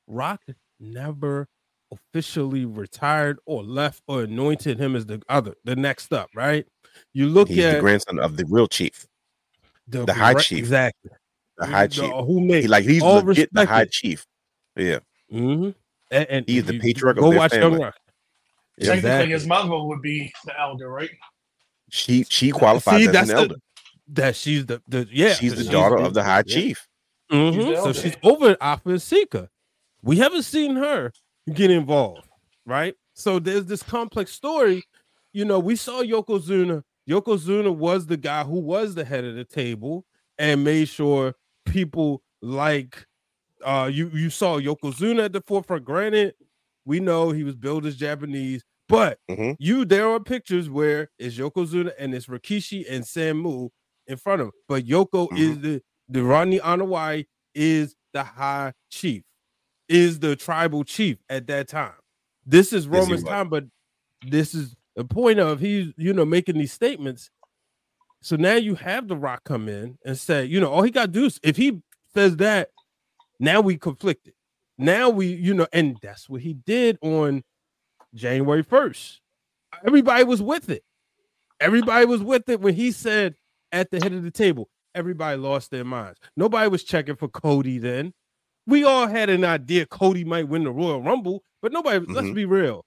[0.06, 0.42] Rock
[0.78, 1.48] never
[1.90, 6.66] officially retired or left or anointed him as the other, the next up, right?
[7.14, 7.54] You look at.
[7.56, 9.06] He's the grandson of the real chief,
[9.88, 10.58] the, the high right- chief.
[10.58, 11.10] exactly.
[11.58, 12.10] the high The- chief.
[12.10, 14.26] who made He like he's all legit the high chief.
[14.76, 14.98] Yeah,
[15.32, 15.74] Mhm.
[16.10, 17.84] and, and He's the you- patriarch of Go their watch Young family.
[17.84, 17.94] Rock.
[18.78, 19.32] Technically, Exactly.
[19.32, 21.10] his mother would be the elder, right?
[21.88, 23.54] she she qualifies See, as that's an the- elder.
[24.08, 26.54] that she's the, the yeah she's the she's daughter of the high yeah.
[26.54, 26.86] chief.
[27.32, 27.54] Mhm.
[27.54, 29.48] She's So she's over Afa and Sika.
[30.02, 31.12] We haven't seen her
[31.52, 32.28] get involved,
[32.66, 32.94] right?
[33.14, 34.84] So there's this complex story.
[35.32, 36.82] You know, we saw Yokozuna.
[37.08, 40.04] Yokozuna was the guy who was the head of the table
[40.38, 41.34] and made sure
[41.64, 43.06] people like
[43.64, 45.84] uh you you saw Yokozuna at the forefront.
[45.84, 46.34] Granted,
[46.84, 49.56] we know he was billed as Japanese, but Mhm.
[49.58, 53.70] you there are pictures where it's Yokozuna and it's Rikishi and Samu
[54.06, 54.52] in front of him.
[54.68, 55.38] But Yoko Mhm.
[55.38, 59.24] is the the Rodney Anoa'i is the high chief,
[59.88, 61.94] is the tribal chief at that time.
[62.44, 63.64] This is Roman's time, but
[64.28, 67.30] this is the point of he's you know making these statements.
[68.22, 71.06] So now you have the rock come in and say, you know, all he got
[71.06, 71.80] to do is if he
[72.14, 72.70] says that,
[73.38, 74.32] now we conflicted.
[74.78, 77.44] Now we, you know, and that's what he did on
[78.14, 79.20] January 1st.
[79.86, 80.82] Everybody was with it.
[81.60, 83.34] Everybody was with it when he said
[83.70, 86.18] at the head of the table, everybody lost their minds.
[86.36, 88.12] Nobody was checking for Cody then.
[88.66, 92.34] We all had an idea Cody might win the Royal Rumble, but nobody, let's Mhm.
[92.34, 92.84] be real.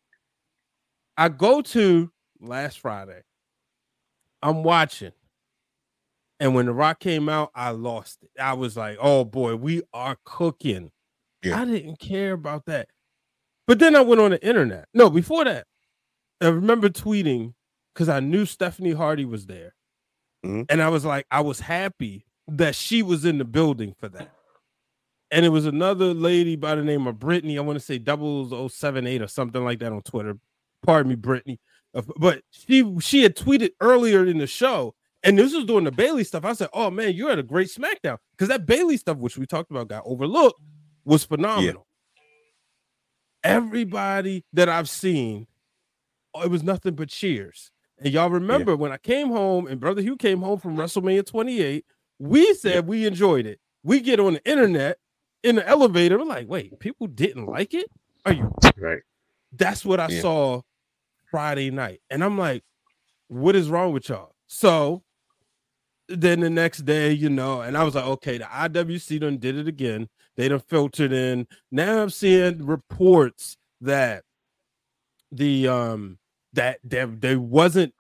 [1.20, 2.10] I go to
[2.40, 3.22] last Friday.
[4.42, 5.12] I'm watching.
[6.40, 8.30] And when The Rock came out, I lost it.
[8.42, 10.92] I was like, oh boy, we are cooking.
[11.44, 11.62] Yeah.
[11.62, 12.88] I didn't care about that.
[13.68, 14.88] But then I went on the internet.
[14.94, 15.68] No, before that,
[16.40, 17.54] I remember tweeting
[17.94, 19.76] because I knew Stephanie Hardy was there.
[20.46, 20.68] Mhm.
[20.70, 24.32] And I was like, I was happy that she was in the building for that.
[25.32, 27.58] And it was another lady by the name of Brittany.
[27.58, 30.38] I want to say 0078 or something like that on Twitter.
[30.86, 31.60] Pardon me, Brittany.
[31.94, 35.92] Uh, But she she had tweeted earlier in the show, and this was doing the
[35.92, 36.46] Bayley stuff.
[36.46, 38.18] I said, Oh man, you had a great SmackDown.
[38.32, 40.62] Because that Bayley stuff, which we talked about, got overlooked,
[41.06, 41.86] was phenomenal.
[43.44, 45.48] Everybody that I've seen,
[46.34, 47.72] oh, it was nothing but cheers.
[48.00, 51.86] And y'all remember when I came home and Brother Hugh came home from WrestleMania 28,
[52.20, 53.60] We said we enjoyed it.
[53.84, 54.98] We get on the internet
[55.44, 56.18] in the elevator.
[56.18, 57.88] We're like, wait, people didn't like it?
[58.26, 59.02] Are you Right.
[59.54, 60.22] that's what I Yeah.
[60.22, 60.62] saw
[61.32, 62.02] Friday night.
[62.10, 62.64] And I'm like,
[63.28, 64.34] what is wrong with y'all?
[64.48, 65.04] So
[66.08, 69.58] then the next day, you know, and I was like, okay, the IWC done did
[69.58, 70.08] it again.
[70.36, 71.48] They done filtered in.
[71.72, 74.24] Now I'm seeing reports that
[75.32, 76.18] the um
[76.54, 77.94] that there, there wasn't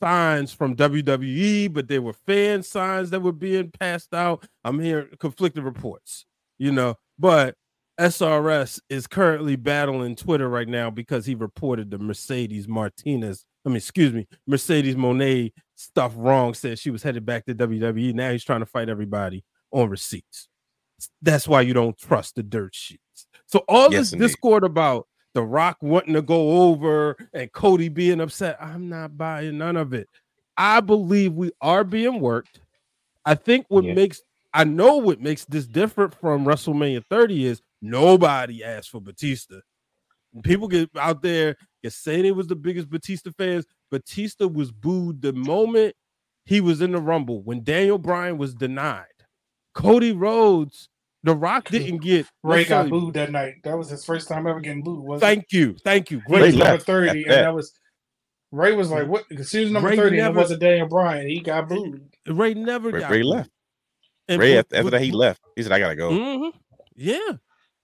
[0.00, 4.46] signs from WWE, but there were fan signs that were being passed out.
[4.64, 6.26] I'm hearing conflicting reports,
[6.58, 7.54] you know, but
[7.98, 13.76] SRS is currently battling Twitter right now because he reported the Mercedes Martinez, I mean,
[13.76, 18.12] excuse me, Mercedes Moné stuff wrong, said she was headed back to WWE.
[18.14, 20.48] Now he's trying to fight everybody on receipts.
[21.22, 23.26] That's why you don't trust the dirt sheets.
[23.46, 24.26] So all Yes, this indeed.
[24.26, 29.58] discord about the Rock wanting to go over and Cody being upset, I'm not buying
[29.58, 30.08] none of it.
[30.56, 32.60] I believe we are being worked.
[33.24, 33.94] I think what Yeah.
[33.94, 34.20] makes
[34.56, 37.60] I know what makes this different from WrestleMania 30 is
[37.90, 39.56] nobody asked for Batista.
[40.42, 43.64] People get out there get say they was the biggest Batista fans.
[43.90, 45.94] Batista was booed the moment
[46.44, 49.04] he was in the Rumble when Daniel Bryan was denied.
[49.74, 50.88] Cody Rhodes,
[51.22, 53.54] The Rock didn't get Rey got necessarily- booed that night.
[53.64, 55.04] That was his first time ever getting booed.
[55.04, 56.18] Was Thank you, thank you.
[56.18, 57.42] Rey Great Rey was number thirty, and that.
[57.42, 57.72] that was
[58.50, 61.28] Rey was like, "What?" As soon as number Rey thirty, and it wasn't Daniel Bryan.
[61.28, 62.08] He got booed.
[62.26, 63.30] Rey never Rey, got Rey booed.
[63.30, 63.50] left.
[64.28, 65.40] And Rey after, after that he left.
[65.56, 66.52] He said, "I gotta go." Mhm.
[66.96, 67.18] Yeah,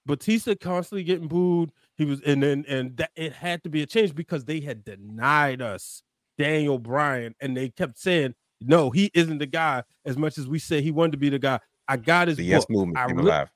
[0.06, 1.72] Batista constantly getting booed.
[1.96, 4.84] He was, and then and that it had to be a change because they had
[4.84, 6.02] denied us
[6.38, 10.58] Daniel Bryan, and they kept saying, "No, he isn't the guy." As much as we
[10.58, 12.50] say he wanted to be the guy, I got his The book.
[12.50, 13.50] Yes movement I came alive.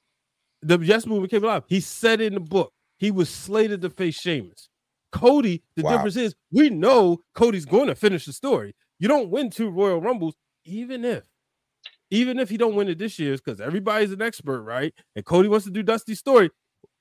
[0.62, 1.64] the Yes movement came alive.
[1.66, 4.68] He said in the book he was slated to face Sheamus.
[5.12, 5.90] Cody, the Wow.
[5.92, 8.74] difference is we know Cody's going to finish the story.
[8.98, 10.34] You don't win two Royal Rumbles,
[10.64, 11.24] even if,
[12.14, 14.94] even if he don't win it this year, because everybody's an expert, right?
[15.16, 16.50] And Cody wants to do Dusty's story.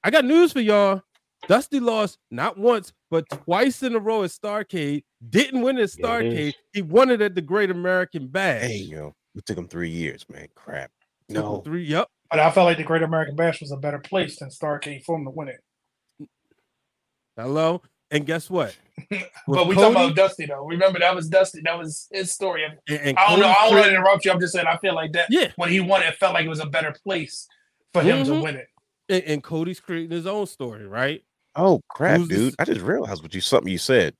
[0.04, 1.02] I got news for y'all.
[1.48, 5.04] Dusty lost not once, but twice in a row at Starcade.
[5.30, 6.06] Didn't win at Yeah.
[6.06, 6.54] Starcade.
[6.72, 8.64] He won it at the Great American Bash.
[8.64, 10.48] Hey, yo, it took him three years, man.
[10.56, 10.92] Crap.
[11.30, 11.84] No, three.
[11.86, 12.08] Yep.
[12.30, 15.18] But I felt like the Great American Bash was a better place than Starcade for
[15.18, 16.28] him to win it.
[17.38, 17.82] Hello.
[18.10, 18.76] And guess what?
[19.10, 20.66] With but we talking about Dusty though.
[20.66, 21.62] Remember that was Dusty.
[21.64, 22.64] That was his story.
[22.66, 23.48] and, and I don't know.
[23.50, 24.32] I don't want to interrupt you.
[24.32, 24.68] I'm just saying.
[24.68, 25.52] I feel like that Yeah.
[25.56, 27.48] when he won, it felt like it was a better place
[27.92, 28.44] for him to Mhm.
[28.44, 28.68] win it.
[29.10, 31.24] and, and Cody's creating his own story, right?
[31.56, 32.56] Oh crap, Who's this- dude!
[32.60, 34.16] I just realized what you something you said.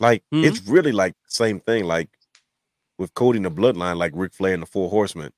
[0.00, 0.44] Like Hmm?
[0.44, 1.84] it's really like the same thing.
[1.84, 2.08] Like
[2.98, 5.32] with Cody and the Bloodline, like Ric Flair and the Four Horsemen,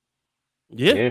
[0.71, 0.93] Yeah.
[0.95, 1.11] Yeah.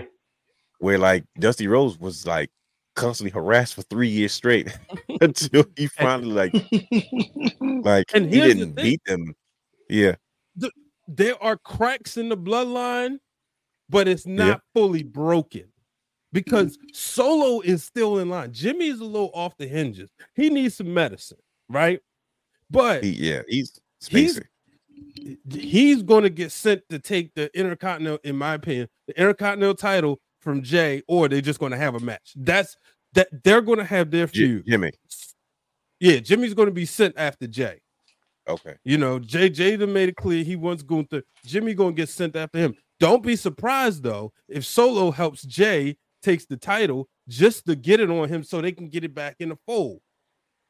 [0.78, 2.50] where like Dusty Rhodes was like
[2.94, 4.68] constantly harassed for three years straight
[5.20, 6.52] until he finally like
[7.60, 8.84] like And he didn't thing.
[8.84, 9.34] beat them.
[9.88, 10.14] Yeah,
[11.08, 13.18] There are cracks in the bloodline,
[13.90, 15.64] but it's not fully broken
[16.32, 16.80] because mm.
[16.94, 18.52] Solo is still in line.
[18.52, 20.10] Jimmy is a little off the hinges.
[20.34, 21.38] He needs some medicine,
[21.68, 22.00] right?
[22.70, 24.40] But he yeah he's He's-
[25.50, 30.18] he's going to get sent to take the Intercontinental, in my opinion, the Intercontinental title
[30.44, 32.32] from Jey, or they're just going to have a match.
[32.36, 32.76] That's
[33.14, 34.64] that they're going to have their feud.
[34.66, 34.92] Jimmy.
[35.98, 37.80] Yeah, Jimmy's going to be sent after Jey.
[38.46, 41.22] Okay, You know, Jey Jada made it clear he wants Gunther.
[41.46, 42.74] Jimmy gonna get sent after him.
[43.00, 48.10] Don't be surprised though if Solo helps Jey takes the title just to get it
[48.10, 50.00] on him so they can get it back in the fold.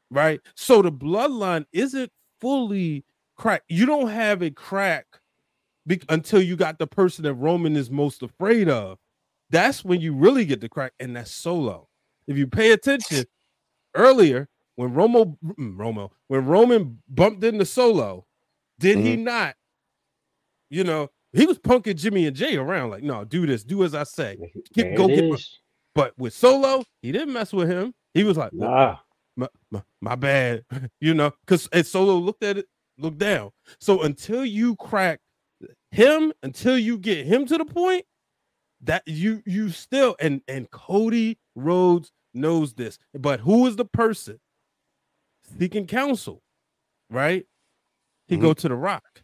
[0.09, 0.39] Right?
[0.55, 3.03] So the bloodline isn't fully
[3.35, 3.65] cracked.
[3.67, 5.05] You don't have a crack
[5.85, 8.97] be- until you got the person that Roman is most afraid of.
[9.49, 11.87] That's when you really get the crack, and that's Solo.
[12.27, 13.25] If you pay attention
[13.95, 18.25] earlier, when Romo, Romo, when Roman bumped into Solo,
[18.79, 19.55] did he not?
[20.69, 23.93] You know, he was punking Jimmy and Jey around like, "No, do this, do as
[23.93, 24.37] I say."
[24.73, 25.37] There go get my-
[25.93, 27.93] But with Solo, he didn't mess with him.
[28.13, 28.97] He was like, Nah.
[29.37, 30.65] my, my, my bad,
[30.99, 32.65] you know, because Solo looked at it,
[32.97, 33.51] looked down.
[33.79, 35.19] So until you crack
[35.91, 38.05] him, until you get him to the point
[38.81, 44.39] that you you still and and Cody Rhodes knows this, but who is the person
[45.57, 46.41] seeking counsel,
[47.09, 47.45] right?
[48.27, 48.61] He go mm-hmm.
[48.61, 49.23] to the Rock.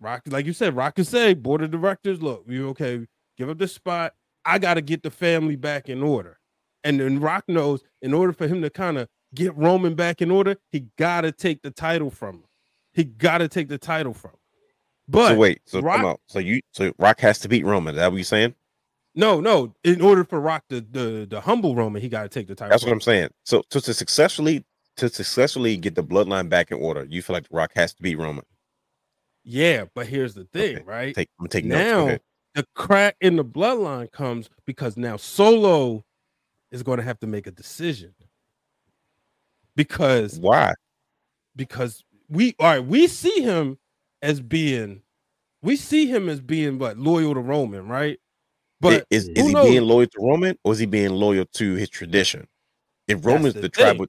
[0.00, 3.58] Rock, like you said, Rock can say, board of directors, look, you okay, give up
[3.58, 4.14] the spot.
[4.44, 6.38] I got to get the family back in order.
[6.84, 10.30] And then Rock knows in order for him to kind of get Roman back in
[10.30, 12.44] order, he got to take the title from him.
[12.92, 14.37] He got to take the title from him.
[15.08, 16.20] But so wait, so Rock- come out.
[16.26, 17.94] So you so Rock has to beat Roman.
[17.94, 18.54] Is that what you're saying?
[19.14, 22.46] no, no, in order for Rock to the, the humble Roman, he got to take
[22.46, 22.70] the title.
[22.70, 23.30] That's what I'm saying.
[23.44, 24.64] So to, to successfully
[24.96, 28.16] to successfully get the bloodline back in order, you feel like Rock has to beat
[28.16, 28.44] Roman.
[29.42, 31.14] Yeah, but here's the thing, Okay, right?
[31.14, 32.18] Take I'm gonna take now
[32.54, 36.04] the crack in the bloodline comes because now Solo
[36.70, 38.14] is going to have to make a decision
[39.74, 40.74] because Why?
[41.56, 43.78] because we all right we see him
[44.22, 45.02] as being
[45.62, 48.18] we see him as being what loyal to Roman, right?
[48.80, 49.64] But is, is he knows?
[49.64, 52.46] being loyal to Roman or is he being loyal to his tradition?
[53.08, 54.06] If Roman's the the, tribal,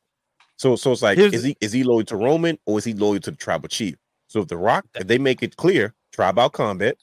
[0.57, 2.93] so so it's like Here's is he is he loyal to Roman or is he
[2.93, 3.95] loyal to the tribal chief?
[4.27, 6.97] So if the Rock, if they make it clear, tribal combat,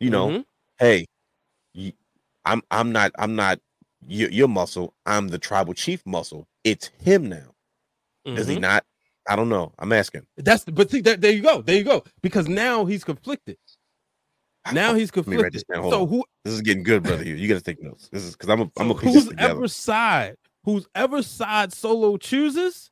[0.00, 0.44] you know, Mhm.
[0.78, 1.04] hey,
[1.74, 1.92] you,
[2.44, 3.60] I'm I'm not I'm not
[4.06, 4.94] your, your muscle.
[5.04, 6.46] I'm the tribal chief muscle.
[6.64, 7.54] It's him now.
[8.36, 8.60] Is he Mhm.
[8.60, 8.84] not?
[9.28, 9.72] I don't know.
[9.78, 10.26] I'm asking.
[10.36, 12.04] That's but see that there you go, there you go.
[12.22, 13.58] Because now he's conflicted.
[14.70, 15.90] Now he's Let me write this conflicted.
[15.90, 16.08] So on.
[16.08, 17.24] who This is getting good, brother.
[17.24, 18.08] You, you got to take notes.
[18.12, 19.50] This is because I'm a, I'm So gonna this whose together.
[19.52, 22.90] ever side, whose ever side Solo chooses,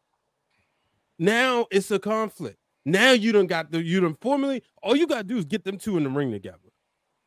[1.19, 2.59] now it's a conflict.
[2.87, 4.63] Now you don't got the you don't formally.
[4.83, 6.71] All you gotta do is get them two in the ring together,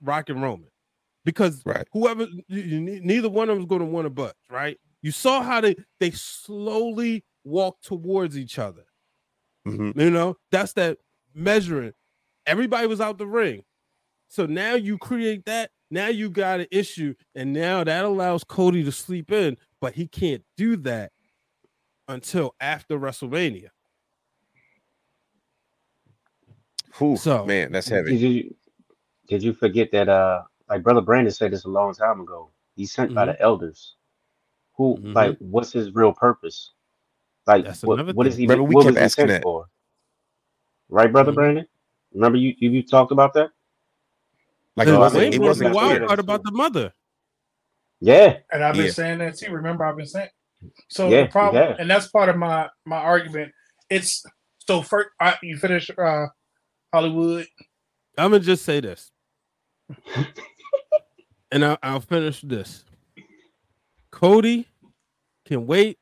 [0.02, 0.70] Rock and Roman,
[1.26, 1.88] because Right.
[1.94, 4.80] whoever you, you, neither one of them is going to want a butt, right?
[5.04, 8.86] You saw how they they slowly walk towards each other.
[9.68, 10.00] Mhm.
[10.02, 10.98] You know, that's that
[11.34, 11.94] measuring.
[12.46, 13.64] Everybody was out the ring.
[14.30, 15.72] So now you create that.
[15.90, 20.06] Now you got an issue, and now that allows Cody to sleep in, but he
[20.08, 21.12] can't do that
[22.10, 23.70] until after WrestleMania.
[26.98, 28.18] Whew, So- man, that's Did heavy.
[28.18, 28.56] you
[29.28, 32.52] did you forget that uh like brother Brandon said this a long time ago.
[32.76, 33.34] He's sent by Mhm.
[33.34, 33.96] the elders.
[34.76, 35.14] Who Mhm.
[35.14, 36.74] like what's his real purpose?
[37.48, 39.42] Like That's what, what is he Remember, we kept asking that.
[39.44, 39.68] for?
[40.90, 41.36] Right, brother Mhm.
[41.36, 41.68] Brandon?
[42.14, 43.52] Remember you you, you talked about that?
[44.76, 45.34] Like And it wasn't.
[45.34, 45.98] It was was the wasn't wild clear.
[46.00, 46.08] clear.
[46.08, 46.94] part about the mother.
[48.00, 48.38] Yeah.
[48.52, 48.92] And I've been Yeah.
[48.92, 49.52] saying that too.
[49.52, 50.30] Remember, I've been saying.
[50.90, 51.80] So Yeah, the problem, have.
[51.80, 53.52] and that's part of my my argument.
[53.90, 54.24] It's
[54.68, 56.28] so first I, you finish uh
[56.94, 57.48] Hollywood.
[58.18, 59.12] I'm gonna just say this,
[61.52, 62.84] and I'll, I'll finish this.
[64.12, 64.68] Cody
[65.46, 65.98] can wait.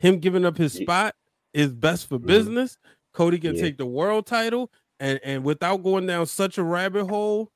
[0.00, 1.14] Him giving up his spot
[1.52, 2.26] is best for Mhm.
[2.26, 2.76] business.
[3.12, 3.62] Cody can Yeah.
[3.62, 7.52] take the world title, and and without going down such a rabbit hole,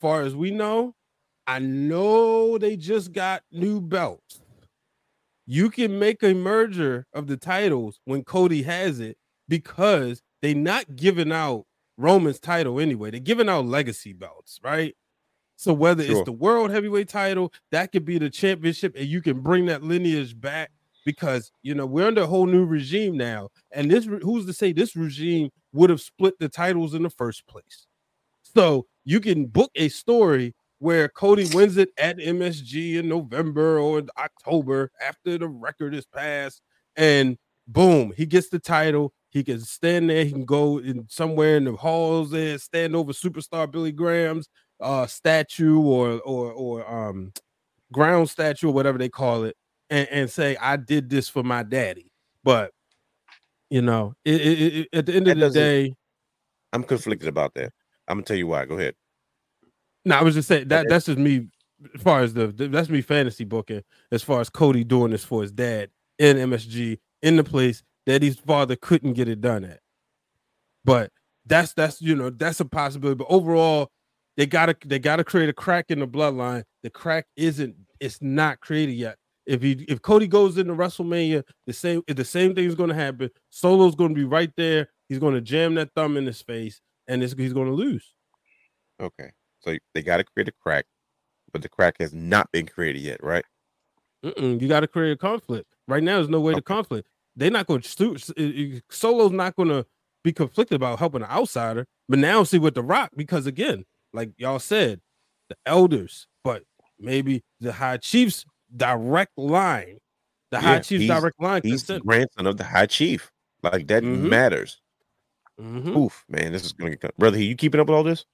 [0.00, 0.94] far as we know,
[1.46, 4.40] I know they just got new belts.
[5.46, 9.18] You can make a merger of the titles when Cody has it
[9.48, 13.10] because they're not giving out Roman's title anyway.
[13.10, 14.96] They're giving out legacy belts, right?
[15.56, 16.18] So whether Sure.
[16.18, 19.82] it's the world heavyweight title, that could be the championship, and you can bring that
[19.82, 20.70] lineage back
[21.04, 23.48] because you know we're under a whole new regime now.
[23.72, 27.46] And this who's to say this regime would have split the titles in the first
[27.46, 27.86] place?
[28.42, 34.02] So you can book a story where Cody wins it at MSG in November or
[34.18, 36.62] October after the record is passed,
[36.96, 37.36] and
[37.68, 39.12] boom, he gets the title.
[39.30, 40.24] He can stand there.
[40.24, 44.48] He can go in somewhere in the halls there, stand over superstar Billy Graham's
[44.80, 47.32] uh statue or or or um
[47.92, 49.56] ground statue or whatever they call it,
[49.90, 52.10] and, and say, "I did this for my daddy."
[52.44, 52.72] But
[53.68, 55.94] you know, it, it, it- at the end That of the day,
[56.72, 57.72] I'm conflicted about that.
[58.08, 58.64] I'm gonna tell you why.
[58.64, 58.94] Go ahead.
[60.04, 61.48] No, I was just saying that that's just me
[61.94, 65.24] as far as the the- that's me fantasy booking as far as Cody doing this
[65.24, 69.64] for his dad in MSG in the place that his father couldn't get it done
[69.64, 69.80] at.
[70.84, 71.10] But
[71.46, 73.16] that's that's you know that's a possibility.
[73.16, 73.90] But overall,
[74.36, 76.64] they gotta they gotta create a crack in the bloodline.
[76.82, 79.16] The crack isn't it's not created yet.
[79.50, 82.94] If he if Cody goes into WrestleMania, the same the same thing is going to
[82.94, 83.30] happen.
[83.48, 84.88] Solo's going to be right there.
[85.08, 88.14] He's going to jam that thumb in his face, and it's, he's going to lose.
[89.02, 90.86] Okay, so they got to create a crack,
[91.52, 93.44] but the crack has not been created yet, right?
[94.24, 95.66] Mm-mm, you got to create a conflict.
[95.88, 97.08] Right now, there's no way to conflict.
[97.34, 98.80] They're not going to.
[98.88, 99.84] Solo's not going to
[100.22, 101.86] be conflicted about helping an outsider.
[102.08, 105.00] But now, see with the Rock, because again, like y'all said,
[105.48, 106.62] the elders, but
[107.00, 108.44] maybe the High Chief's
[108.76, 109.98] direct line,
[110.50, 111.62] the High Yeah, Chief's direct line.
[111.64, 113.30] He's the grandson of the High Chief.
[113.62, 114.28] Like that Mhm.
[114.30, 114.80] matters.
[115.60, 115.96] Mhm.
[115.96, 117.38] Oof, man, this is gonna get brother.
[117.38, 118.24] You keeping up with all this?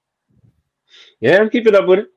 [1.20, 2.08] Yeah, I'm keeping up with it.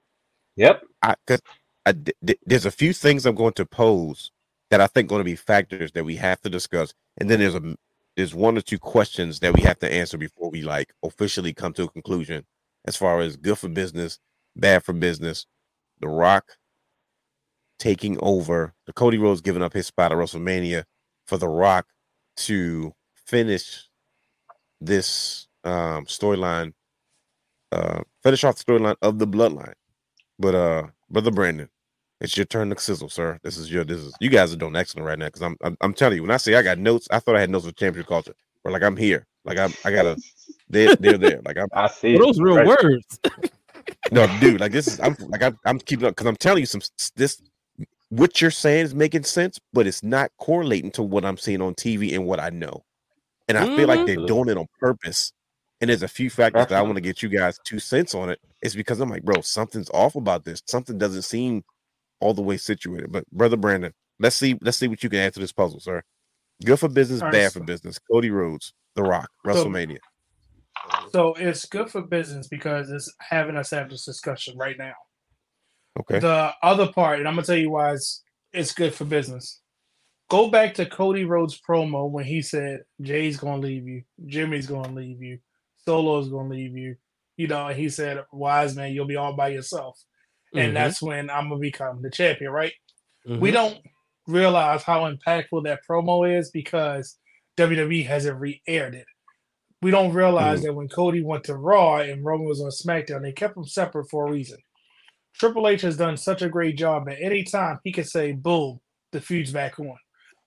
[0.57, 0.83] Yep.
[1.01, 1.41] I, cause
[1.85, 4.31] I, th- th- there's a few things I'm going to pose
[4.69, 7.55] that I think going to be factors that we have to discuss, and then there's
[7.55, 7.75] a
[8.17, 11.73] there's one or two questions that we have to answer before we like officially come
[11.73, 12.45] to a conclusion
[12.85, 14.19] as far as good for business,
[14.55, 15.45] bad for business.
[16.01, 16.57] The Rock
[17.79, 20.85] taking over, the Cody Rhodes giving up his spot at WrestleMania
[21.27, 21.87] for The Rock
[22.37, 22.93] to
[23.27, 23.87] finish
[24.81, 26.73] this um storyline,
[27.71, 29.73] uh finish off the storyline of the bloodline.
[30.39, 31.69] But uh, brother Brandon,
[32.21, 33.39] it's your turn to sizzle, sir.
[33.43, 35.77] This is your this is you guys are doing excellent right now because I'm, I'm
[35.81, 37.71] I'm telling you when I say I got notes, I thought I had notes for
[37.73, 38.33] championship culture,
[38.63, 40.19] but like I'm here, like I'm I gotta
[40.69, 42.15] they're they're there, like I'm I see.
[42.15, 42.27] Well, it.
[42.27, 42.63] those real Right.
[42.63, 43.19] words.
[44.11, 46.65] No, dude, like this is I'm like I'm, I'm keeping up because I'm telling you
[46.67, 46.81] some
[47.15, 47.41] this
[48.09, 51.75] what you're saying is making sense, but it's not correlating to what I'm seeing on
[51.75, 52.83] TV and what I know.
[53.47, 54.27] And I feel like they're Mhm.
[54.27, 55.31] doing it on purpose.
[55.81, 58.29] And there's a few factors that I want to get you guys two cents on
[58.29, 58.39] it.
[58.61, 60.61] It's because I'm like, bro, something's off about this.
[60.67, 61.63] Something doesn't seem
[62.19, 63.11] all the way situated.
[63.11, 66.03] But brother Brandon, let's see, let's see what you can add to this puzzle, sir.
[66.65, 67.97] Good for business, All right, bad so- for business.
[68.11, 69.99] Cody Rhodes, The Rock, WrestleMania.
[71.11, 74.93] So it's good for business because it's having us have this discussion right now.
[75.99, 76.19] Okay.
[76.19, 78.23] The other part, and I'm gonna tell you why it's
[78.53, 79.61] it's good for business.
[80.29, 84.93] Go back to Cody Rhodes promo when he said Jey's gonna leave you, Jimmy's gonna
[84.93, 85.39] leave you,
[85.87, 86.95] Solo's gonna leave you.
[87.37, 89.99] You know, and he said, "Wise man, you'll be all by yourself,"
[90.53, 90.73] and Mhm.
[90.73, 92.73] that's when I'm gonna become the champion, right?
[93.27, 93.39] Mhm.
[93.39, 93.79] We don't
[94.27, 97.17] realize how impactful that promo is because
[97.57, 99.07] WWE hasn't re-aired it.
[99.81, 103.31] We don't realize that when Cody went to Raw and Roman was on SmackDown, they
[103.31, 104.59] kept them separate for a reason.
[105.39, 108.79] Triple H has done such a great job that anytime he can say, boom,
[109.11, 109.97] the feud's back on.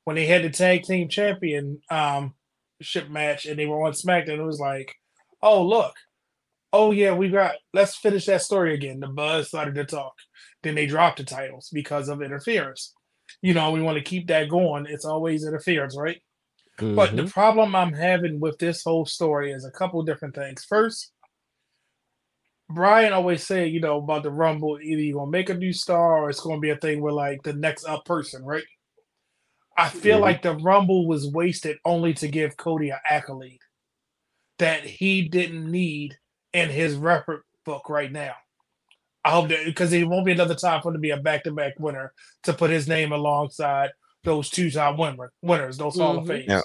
[0.05, 2.35] When they had the tag team champion um
[2.81, 4.95] ship match and they were on SmackDown, it was like,
[5.43, 5.95] oh look,
[6.73, 9.01] oh yeah, we got let's finish that story again.
[9.01, 10.15] The buzz started to talk.
[10.63, 12.95] Then they dropped the titles because of interference.
[13.41, 14.87] You know, we want to keep that going.
[14.89, 16.21] It's always interference, right?
[16.79, 17.31] But the Mhm.
[17.31, 20.65] problem I'm having with this whole story is a couple different things.
[20.65, 21.13] First,
[22.75, 26.19] Brian always said, you know, about the Rumble, either you're gonna make a new star
[26.25, 28.65] or it's gonna be a thing where like the next up person, right?
[29.77, 30.23] I feel Mhm.
[30.23, 33.61] like the Rumble was wasted only to give Cody an accolade
[34.59, 36.17] that he didn't need
[36.53, 38.35] in his record book right now.
[39.25, 41.75] I hope that because it won't be another time for him to be a back-to-back
[41.79, 42.13] winner
[42.43, 43.91] to put his name alongside
[44.25, 46.29] those two time winner, winners, those Hall of Mhm.
[46.29, 46.45] Fames.
[46.49, 46.61] Yeah.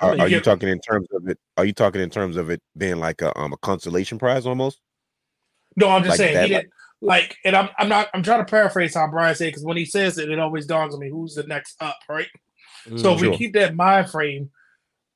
[0.00, 1.38] Are, You are you get- talking in terms of it?
[1.56, 4.80] Are you talking in terms of it being like a um a consolation prize almost?
[5.76, 6.70] No, I'm just Like saying that, he didn't
[7.00, 9.84] like, and I'm I'm not I'm trying to paraphrase how Brian said because when he
[9.84, 12.28] says it, it always dawns on me who's the next up, right?
[12.96, 13.30] So if Sure.
[13.30, 14.50] we keep that mind frame,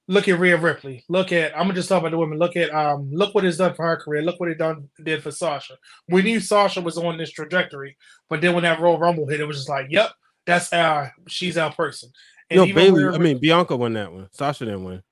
[0.06, 1.05] look at Rhea Ripley.
[1.09, 2.39] Look at I'm gonna just talk about the women.
[2.39, 4.22] Look at um look what it's done for her career.
[4.22, 5.74] Look what it done did for Sasha.
[6.09, 7.97] We knew Sasha was on this trajectory,
[8.28, 10.10] but then when that Royal Rumble hit, it was just like, yep,
[10.47, 12.10] that's our she's our person.
[12.51, 13.05] And No, Bayley.
[13.05, 14.28] Rhea I mean, Bianca won that one.
[14.32, 15.02] Sasha didn't win.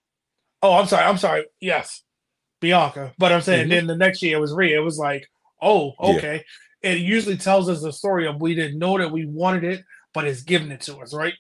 [0.63, 1.05] Oh, I'm sorry.
[1.05, 1.47] I'm sorry.
[1.61, 2.03] Yes,
[2.63, 3.13] Bianca.
[3.19, 3.71] But I'm saying Mhm.
[3.71, 4.79] then the next year it was Rhea.
[4.81, 5.29] It was like,
[5.61, 6.11] oh, Yeah.
[6.17, 6.45] okay.
[6.81, 9.85] It usually tells us the story of we didn't know that we wanted it,
[10.15, 11.35] but it's giving it to us, right?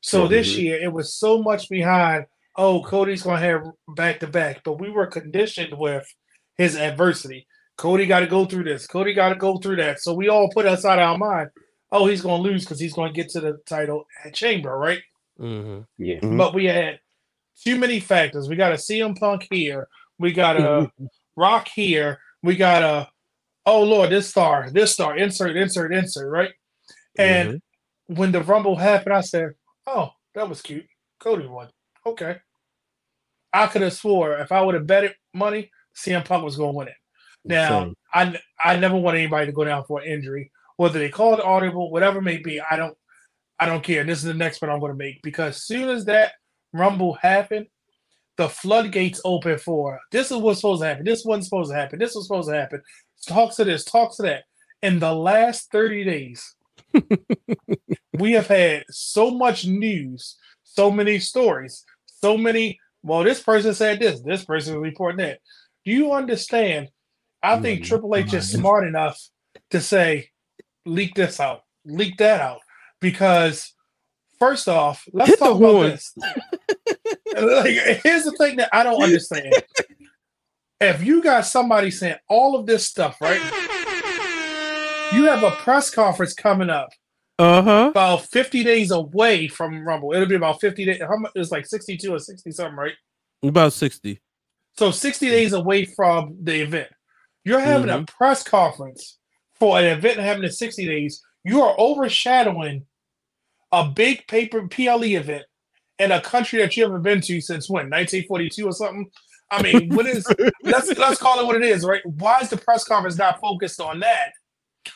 [0.00, 0.58] So this Mm-hmm.
[0.58, 0.62] Mhm.
[0.62, 2.24] year it was so much behind.
[2.56, 3.64] Oh, Cody's gonna have
[3.94, 6.06] back to back, but we were conditioned with
[6.56, 7.46] his adversity.
[7.78, 8.86] Cody got to go through this.
[8.86, 10.00] Cody got to go through that.
[10.00, 11.50] So we all put us out of our mind.
[11.90, 15.00] Oh, he's gonna lose because he's gonna get to the title at Chamber, right?
[15.40, 15.80] Mm-hmm.
[15.98, 16.18] Yeah.
[16.22, 17.00] But we had
[17.62, 18.48] too many factors.
[18.48, 19.88] We got a CM Punk here.
[20.18, 20.90] We got a
[21.36, 22.18] Rock here.
[22.42, 23.08] We got a
[23.66, 26.50] oh Lord, this star, this star, insert, insert, insert, right?
[27.16, 28.14] And mm-hmm.
[28.14, 29.52] when the Rumble happened, I said,
[29.86, 30.86] "Oh, that was cute.
[31.18, 31.68] Cody won.
[32.06, 32.36] Okay."
[33.52, 36.76] I could have swore if I would have betted money, CM Punk was going to
[36.76, 36.94] win it.
[37.44, 37.94] Now, Same.
[38.14, 41.44] I I never want anybody to go down for an injury, whether they call it
[41.44, 42.60] audible, whatever it may be.
[42.60, 42.96] I don't
[43.58, 44.04] I don't care.
[44.04, 46.32] This is the next point I'm going to make because as soon as that
[46.72, 47.66] rumble happened,
[48.36, 51.04] the floodgates open for this is what's supposed to happen.
[51.04, 51.98] This wasn't supposed to happen.
[51.98, 52.82] This was supposed to happen.
[53.26, 54.44] Talk to this, talk to that.
[54.82, 56.54] In the last 30 days,
[58.18, 62.78] we have had so much news, so many stories, so many.
[63.02, 65.40] Well, this person said this, this person is reporting that.
[65.84, 66.88] Do you understand?
[67.42, 67.84] I think Mhm.
[67.86, 69.20] Triple H is smart enough
[69.70, 70.30] to say,
[70.86, 72.60] leak this out, leak that out.
[73.00, 73.74] Because
[74.38, 76.14] first off, let's Hit talk about this.
[77.36, 79.54] like, here's the thing that I don't understand.
[80.80, 83.40] if you got somebody saying all of this stuff, right?
[85.12, 86.88] You have a press conference coming up
[87.38, 87.88] Uh huh.
[87.90, 90.12] about 50 days away from Rumble.
[90.14, 91.00] It'll be about 50 days.
[91.02, 91.32] How much?
[91.34, 92.94] It's like 62 or 60 something, right?
[93.42, 94.20] About sixty.
[94.78, 96.88] So 60 days away from the event.
[97.44, 99.18] You're having a press conference
[99.58, 101.20] for an event happening in 60 days.
[101.44, 102.86] You are overshadowing
[103.72, 105.44] a big paper PLE event
[106.02, 107.90] in a country that you haven't been to since when?
[107.90, 109.10] 1942 or something?
[109.50, 110.26] I mean, what is
[110.62, 112.04] let's let's call it what it is, right?
[112.06, 114.32] Why is the press conference not focused on that?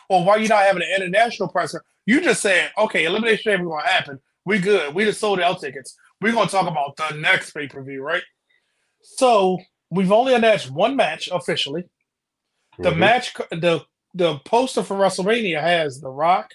[0.09, 1.89] Or why you not having an international press conference?
[2.07, 4.19] You just saying, okay, elimination ain't gonna happen.
[4.45, 4.95] We good.
[4.95, 5.97] We just sold out tickets.
[6.21, 8.23] We're gonna talk about the next pay-per-view, right?
[9.03, 9.59] So
[9.91, 11.85] we've only announced one match officially.
[12.79, 12.97] The Mhm.
[12.99, 13.85] match, the
[14.15, 16.53] the poster for WrestleMania has The Rock,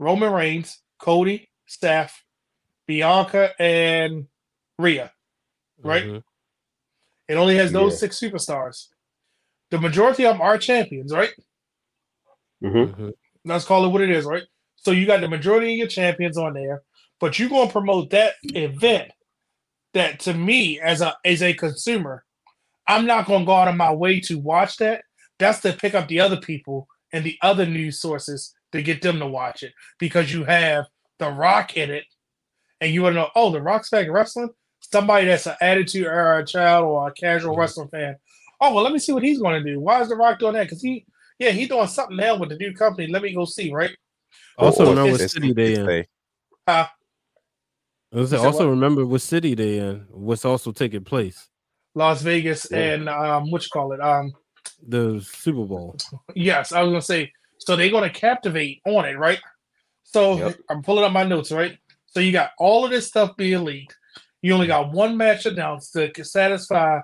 [0.00, 2.24] Roman Reigns, Cody, Steph,
[2.88, 4.26] Bianca, and
[4.78, 5.12] Rhea.
[5.84, 6.04] Right?
[6.04, 6.22] Mhm.
[7.28, 7.98] It only has those Yeah.
[7.98, 8.88] six superstars.
[9.70, 11.34] the majority of them are champions, right?
[12.62, 13.12] hmm Mhm.
[13.44, 14.44] Let's call it what it is, right?
[14.76, 16.82] So you got the majority of your champions on there,
[17.20, 19.12] but you're gonna promote that event
[19.92, 22.24] that to me as a as a consumer,
[22.86, 25.04] I'm not gonna go out of my way to watch that.
[25.38, 29.18] That's to pick up the other people and the other news sources to get them
[29.18, 30.86] to watch it because you have
[31.18, 32.06] the rock in it
[32.80, 34.50] and you want to know, oh, the rock's back in wrestling?
[34.80, 38.16] Somebody that's an attitude era child or a casual wrestling fan.
[38.60, 39.80] Oh, well, let me see what he's going to do.
[39.80, 40.64] Why is the rock doing that?
[40.64, 41.04] Because he,
[41.38, 43.08] yeah, he's doing something now with the new company.
[43.08, 43.96] Let me go see, right?
[44.56, 45.88] Also Or remember what city they it's in.
[45.88, 46.06] a-
[46.66, 46.88] I
[48.12, 48.70] was You also what?
[48.70, 50.06] remember what city they in.
[50.10, 51.48] What's also taking place?
[51.94, 52.78] Las Vegas Yeah.
[52.78, 54.00] and um, what you call it?
[54.00, 54.32] Um,
[54.86, 55.96] The Super Bowl.
[56.34, 57.32] yes, I was gonna say.
[57.58, 59.40] So they're gonna captivate on it, right?
[60.04, 60.58] So Yep.
[60.70, 61.76] I'm pulling up my notes, right?
[62.10, 63.96] So you got all of this stuff being leaked.
[64.42, 67.00] You only got one match announced to satisfy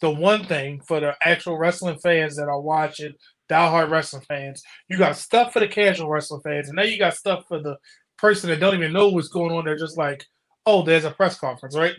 [0.00, 3.12] the one thing for the actual wrestling fans that are watching,
[3.50, 4.62] diehard wrestling fans.
[4.88, 7.76] You got stuff for the casual wrestling fans, and now you got stuff for the
[8.16, 9.64] person that don't even know what's going on.
[9.64, 10.24] They're just like,
[10.66, 11.94] oh, there's a press conference, right?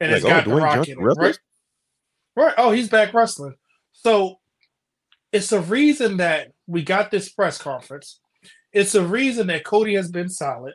[0.00, 1.38] And it's Like, oh, got the Dwayne rock in it, right?
[2.36, 2.54] Right.
[2.56, 3.54] Oh, he's back wrestling.
[3.92, 4.40] So
[5.32, 8.20] it's a reason that we got this press conference.
[8.72, 10.74] It's a reason that Cody has been solid.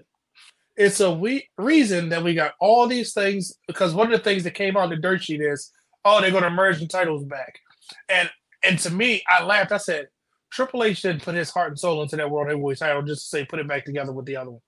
[0.77, 4.43] It's a we- reason that we got all these things because one of the things
[4.43, 5.71] that came on the dirt sheet is,
[6.05, 7.59] oh, they're going to merge the titles back,
[8.09, 8.29] and
[8.63, 9.71] and to me, I laughed.
[9.71, 10.07] I said,
[10.51, 13.29] Triple H didn't put his heart and soul into that World Heavyweight title just to
[13.29, 14.61] say put it back together with the other one.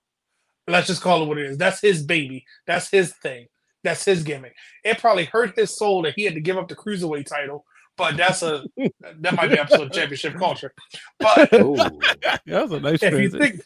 [0.68, 1.58] Let's just call it what it is.
[1.58, 2.46] That's his baby.
[2.68, 3.48] That's his thing.
[3.84, 4.56] That's his gimmick.
[4.84, 7.66] It probably hurt his soul that he had to give up the cruiserweight title,
[7.98, 8.64] but that's a
[9.20, 10.74] that might be episode of championship culture.
[11.18, 11.76] But Ooh.
[11.76, 13.62] that was a nice if you think,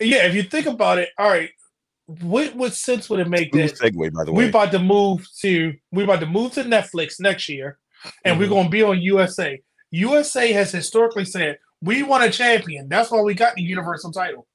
[0.00, 1.50] yeah, if you think about it, all right,
[2.08, 4.48] what what sense would it make Good that segue, by the we way.
[4.48, 7.78] about to move to we about to move to Netflix next year,
[8.24, 8.50] and we're Mhm.
[8.50, 9.60] gonna be on USA.
[9.90, 12.88] USA has historically said we want a champion.
[12.88, 14.46] That's why we got the Universal title.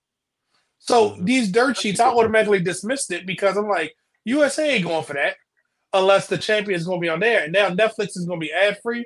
[0.79, 1.25] So Mhm.
[1.25, 3.93] these dirt sheets, I automatically dismissed it because I'm like,
[4.25, 5.35] USA ain't going for that
[5.93, 7.43] unless the champion is gonna be on there.
[7.43, 9.05] And now Netflix is gonna be ad free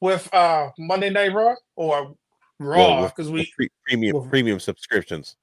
[0.00, 2.14] with uh Monday Night Raw or
[2.60, 5.36] Raw because with we pre- premium well- premium subscriptions.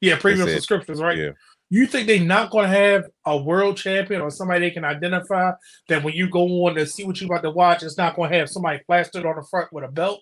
[0.00, 1.16] yeah premium subscriptions right.
[1.16, 1.30] Yeah.
[1.68, 5.52] You think they're not going to have a world champion or somebody they can identify
[5.88, 8.30] that when you go on to see what you're about to watch, it's not going
[8.30, 10.20] to have somebody plastered on the front with a belt?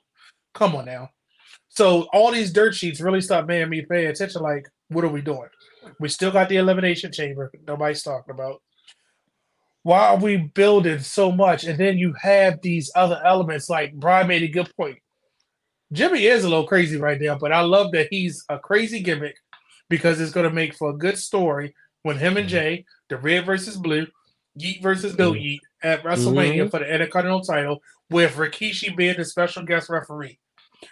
[0.54, 1.10] Come on now.
[1.68, 4.42] So all these dirt sheets really start making me pay attention.
[4.42, 5.48] Like, what are we doing?
[6.00, 7.50] We still got the elimination chamber.
[7.66, 8.62] Nobody's talking about.
[9.82, 11.64] Why are we building so much?
[11.64, 13.68] And then you have these other elements.
[13.68, 14.98] Like Brian made a good point.
[15.92, 19.36] Jimmy is a little crazy right now, but I love that he's a crazy gimmick
[19.88, 22.50] because it's going to make for a good story when him and mm.
[22.50, 24.06] Jey, the red versus blue,
[24.58, 25.42] Yeet versus No mm.
[25.42, 26.68] Yeet at WrestleMania mm-hmm.
[26.68, 30.38] for the Intercontinental title, with Rikishi being the special guest referee.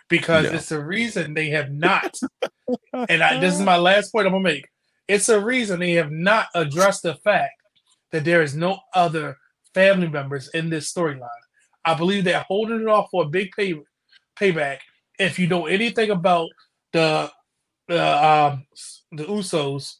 [0.08, 0.52] Because No.
[0.52, 2.18] it's a reason they have not,
[3.08, 4.66] and I, this is my last point I'm gonna make.
[5.06, 7.54] It's a reason they have not addressed the fact
[8.10, 9.36] that there is no other
[9.74, 11.28] family members in this storyline.
[11.84, 13.74] I believe they're holding it off for a big pay,
[14.38, 14.78] payback.
[15.18, 16.48] If you know anything about
[16.92, 17.30] the
[17.88, 18.66] the um
[19.12, 19.96] the Usos,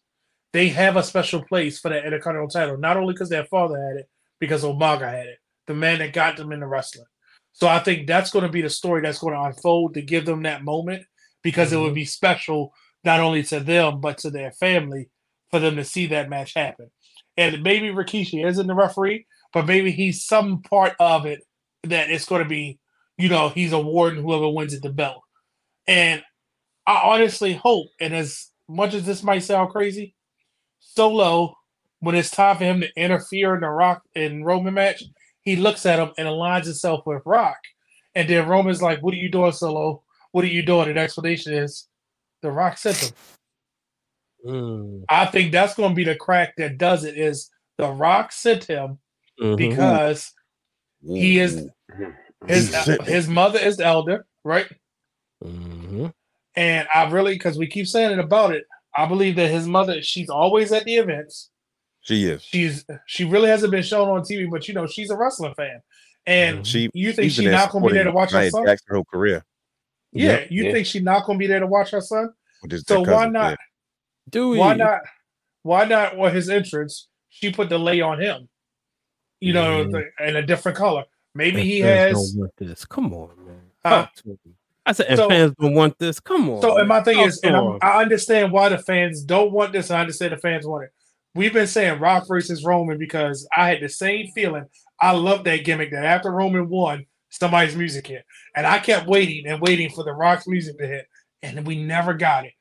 [0.53, 2.79] they have a special place for that Intercontinental title.
[2.79, 6.37] Not only because their father had it, because Umaga had it, the man that got
[6.37, 7.07] them into wrestling.
[7.53, 10.25] So I think that's going to be the story that's going to unfold to give
[10.25, 11.05] them that moment
[11.43, 12.73] because it would be special
[13.05, 15.11] not only to them but to their family
[15.51, 16.91] for them to see that match happen.
[17.37, 21.43] And maybe Rikishi isn't the referee, but maybe he's some part of it
[21.85, 22.79] that it's going to be,
[23.19, 25.23] you know, he's awarding whoever wins it the belt.
[25.87, 26.23] And
[26.87, 30.15] I honestly hope, and as much as this might sound crazy,
[30.81, 31.55] Solo,
[32.01, 35.05] when it's time for him to interfere in the Rock and Roman match,
[35.43, 37.59] he looks at him and aligns himself with Rock.
[38.15, 40.03] And then Roman's like, What are you doing, Solo?
[40.33, 40.89] What are you doing?
[40.89, 41.89] And the explanation is
[42.43, 43.11] the Rock sent him.
[44.47, 48.33] Mm, I think that's going to be the crack that does it is the Rock
[48.33, 48.99] sent him
[49.41, 49.57] mhm.
[49.57, 50.33] because
[51.05, 51.69] he is
[52.49, 53.13] his He sent me.
[53.13, 54.67] his mother is the elder, right?
[55.45, 56.13] Mhm.
[56.57, 58.65] And I really, because we keep saying it about it,
[58.95, 61.51] I believe that his mother, she's always at the events.
[62.03, 62.43] She is.
[62.43, 65.81] She's she really hasn't been shown on TV, but you know she's a wrestling fan.
[66.27, 66.65] And mm-hmm.
[66.65, 66.91] She.
[66.95, 68.67] you think she's not going to be there to watch her son?
[68.67, 69.45] Jax her whole career.
[70.13, 70.47] Yeah, Yep.
[70.51, 70.73] you Yeah.
[70.73, 72.33] think she's not going to be there to watch her son?
[72.63, 73.59] With So why not?
[74.29, 74.57] Do?
[74.57, 75.01] Why not?
[75.63, 76.19] Why not?
[76.19, 78.49] On his entrance, she put the lei on him.
[79.41, 79.91] You know, mm-hmm.
[79.93, 81.05] the- in a different color.
[81.35, 82.33] Maybe And he has.
[82.33, 82.85] Don't this.
[82.85, 83.61] Come on, man.
[83.85, 84.07] Huh?
[84.87, 85.07] Talk to me.
[85.07, 86.21] I said, and So- fans don't want this.
[86.21, 86.61] Come on.
[86.63, 87.79] So, and my thing Talk is, and I'm, 'em.
[87.83, 89.91] I understand why the fans don't want this.
[89.91, 90.91] I understand the fans want it.
[91.35, 94.67] We've been saying Rock versus Roman because I had the same feeling.
[95.01, 98.25] I love that gimmick that after Roman won, somebody's music hit.
[98.55, 101.07] And I kept waiting and waiting for the Rock's music to hit,
[101.43, 102.53] and we never got it.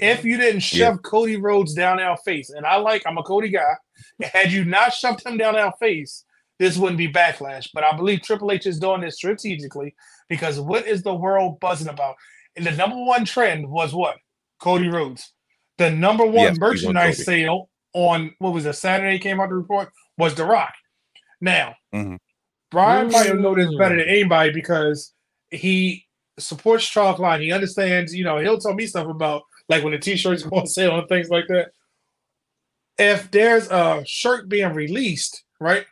[0.00, 3.50] If you didn't shove Cody Rhodes down our face, and I like, I'm a Cody
[3.50, 3.74] guy,
[4.32, 6.24] had you not shoved him down our face,
[6.58, 7.68] this wouldn't be backlash.
[7.72, 9.94] But I believe Triple H is doing this strategically
[10.28, 12.16] because what is the world buzzing about?
[12.56, 14.16] And the number one trend was what?
[14.60, 15.32] Cody Rhodes.
[15.78, 19.90] The number one Yes, merchandise sale on what was it, Saturday came out the report
[20.16, 20.74] was The Rock.
[21.40, 22.18] Now, Mhm.
[22.70, 25.14] Brian might know this better than anybody because
[25.50, 26.06] he
[26.38, 27.40] supports Charles Line.
[27.40, 30.66] He understands, you know, he'll tell me stuff about like when the t-shirts go on
[30.66, 31.70] sale and things like that.
[32.98, 35.86] If there's a shirt being released, right?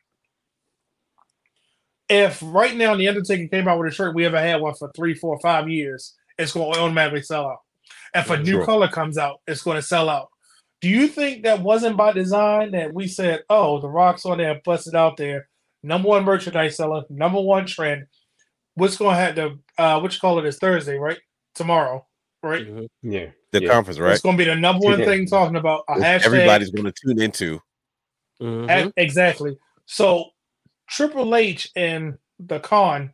[2.08, 4.90] If right now the Undertaker came out with a shirt, we haven't had one for
[4.94, 7.58] three, four, five years, it's going to automatically sell out.
[8.14, 8.64] If a new Sure.
[8.64, 10.28] color comes out, it's going to sell out.
[10.80, 14.60] Do you think that wasn't by design that we said, oh, the rocks on there,
[14.64, 15.48] busted out there,
[15.82, 18.06] number one merchandise seller, number one trend.
[18.74, 21.18] What's going to have the uh, what you call it is Thursday, right?
[21.54, 22.06] Tomorrow,
[22.42, 22.66] right?
[22.66, 22.88] Mhm.
[23.02, 23.30] Yeah.
[23.52, 23.70] The Yeah.
[23.72, 24.12] conference, right?
[24.12, 25.06] It's going to be the number one Yeah.
[25.06, 26.26] thing talking about a hashtag.
[26.26, 27.60] Everybody's going to tune into.
[28.40, 28.68] Mhm.
[28.70, 29.56] a- exactly.
[29.86, 30.30] So
[30.88, 33.10] Triple H and the con,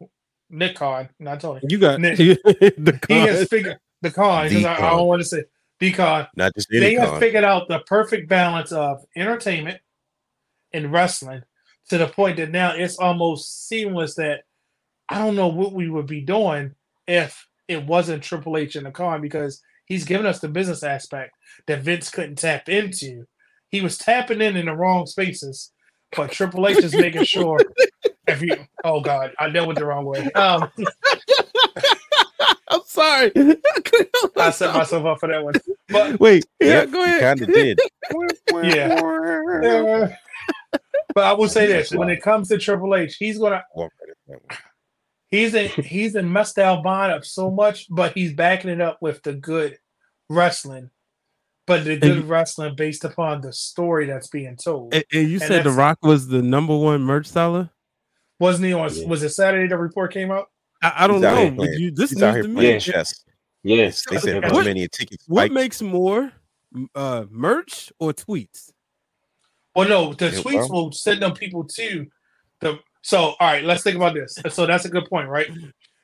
[0.51, 1.61] Nick Khan, not Tony.
[1.69, 3.47] You got Nick, the He has con.
[3.47, 5.45] figured the con because I, I don't want to say
[5.79, 6.27] the con.
[6.37, 7.21] Not just They any have con.
[7.21, 9.81] figured out the perfect balance of entertainment
[10.73, 11.43] and wrestling
[11.91, 14.43] to the point that now it's almost seamless that
[15.09, 16.75] I don't know what we would be doing
[17.07, 21.35] if it wasn't Triple H in the con because he's given us the business aspect
[21.67, 23.27] that Vince couldn't tap into.
[23.71, 25.73] He was tapping in in the wrong spaces,
[26.17, 27.59] but Triple H is making sure.
[28.27, 30.31] If you, oh God, I dealt with the wrong way.
[30.33, 30.71] Um,
[32.69, 33.33] I'm sorry.
[34.37, 35.55] I set myself up for that one.
[35.89, 37.21] But Wait, yeah, Yep, go ahead.
[37.21, 37.79] kind of did.
[38.63, 40.17] Yeah.
[41.15, 44.09] but I will say this: when it comes to Triple H, he's gonna Walk right
[44.09, 44.59] in that one.
[45.29, 48.99] he's in he's in messed out bond up so much, but he's backing it up
[49.01, 49.79] with the good
[50.29, 50.91] wrestling.
[51.67, 54.95] But the good And- wrestling based upon the story that's being told.
[54.95, 57.71] And, and you And said The Rock was the number one merch seller.
[58.41, 59.07] Wasn't he on Yeah.
[59.07, 60.51] was it Saturday the report came out?
[60.83, 61.57] I, I don't He's out here know.
[61.59, 62.55] But you, this He's out news here to me.
[62.57, 62.79] playing Yeah.
[62.81, 63.25] chess.
[63.63, 64.05] Yes.
[64.11, 65.25] They said What- WrestleMania tickets.
[65.29, 65.55] What spiked.
[65.55, 66.33] makes more,
[66.97, 68.73] uh, merch or tweets?
[69.77, 72.07] Well, no, the Yeah, tweets well- will send them people to
[72.61, 72.79] the.
[73.03, 74.37] So, all right, let's think about this.
[74.51, 75.49] So that's a good point, right?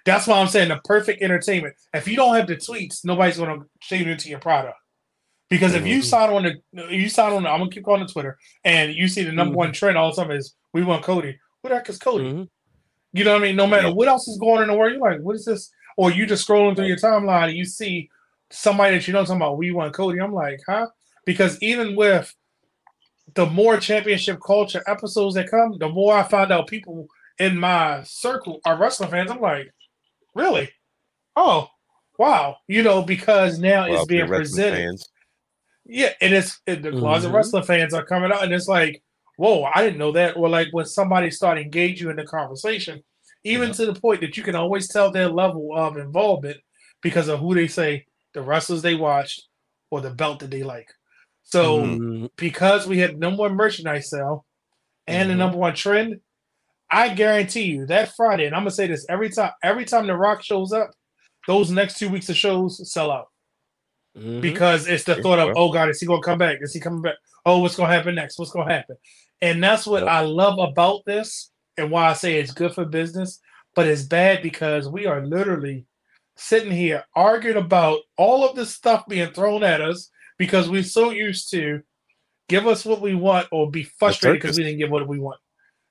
[0.04, 1.74] That's why I'm saying the perfect entertainment.
[1.92, 4.76] If you don't have the tweets, nobody's going to shade into your product.
[5.50, 7.42] Because if you sign on the, you sign on.
[7.44, 9.58] The, I'm gonna keep calling it Twitter, and you see the number Mhm.
[9.58, 11.38] one trend all of a sudden is we want Cody.
[11.62, 12.24] Who the heck is Cody?
[12.32, 12.48] Mhm.
[13.14, 13.56] You know what I mean?
[13.56, 13.94] No matter Yeah.
[13.94, 15.70] what else is going on in the world, you're like, what is this?
[15.96, 18.10] Or you just scrolling through your timeline and you see
[18.50, 20.20] somebody that you know talking about we want Cody.
[20.20, 20.86] I'm like, huh?
[21.24, 22.34] Because even with
[23.34, 27.08] the more championship culture episodes that come, the more I find out people
[27.38, 29.30] in my circle are wrestling fans.
[29.30, 29.72] I'm like,
[30.34, 30.70] really?
[31.36, 31.68] Oh,
[32.18, 32.56] wow.
[32.68, 34.76] You know, because now Well, it's being presented.
[34.76, 35.08] fans.
[35.88, 37.34] Yeah, and it's and the closet Mhm.
[37.34, 39.02] wrestling fans are coming out, and it's like,
[39.36, 40.36] whoa, I didn't know that.
[40.36, 43.02] Or like when somebody start engage you in the conversation,
[43.42, 43.74] even Yeah.
[43.74, 46.58] to the point that you can always tell their level of involvement
[47.02, 48.04] because of who they say,
[48.34, 49.48] the wrestlers they watched,
[49.90, 50.88] or the belt that they like.
[51.44, 52.30] So Mhm.
[52.36, 54.44] because we had number one merchandise sale
[55.06, 55.38] and the Mhm.
[55.38, 56.20] number one trend,
[56.90, 60.14] I guarantee you that Friday, and I'm gonna say this every time, every time The
[60.16, 60.90] Rock shows up,
[61.46, 63.28] those next two weeks of shows sell out
[64.18, 64.40] Mhm.
[64.40, 66.58] because it's the thought of, oh God, is he gonna come back?
[66.60, 67.16] Is he coming back?
[67.46, 68.38] Oh, what's gonna happen next?
[68.38, 68.96] What's gonna happen?
[69.40, 70.10] And that's what Yep.
[70.10, 73.40] I love about this, and why I say it's good for business,
[73.74, 75.86] but it's bad because we are literally
[76.36, 81.10] sitting here arguing about all of this stuff being thrown at us because we're so
[81.10, 81.82] used to
[82.48, 85.38] give us what we want or be frustrated because we didn't get what we want.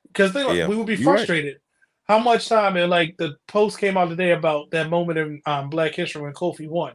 [0.07, 1.19] Because Yeah, we would be you're right.
[1.19, 1.59] frustrated.
[2.07, 5.69] How much time and like the post came out today about that moment in um,
[5.69, 6.93] Black History when Kofi won.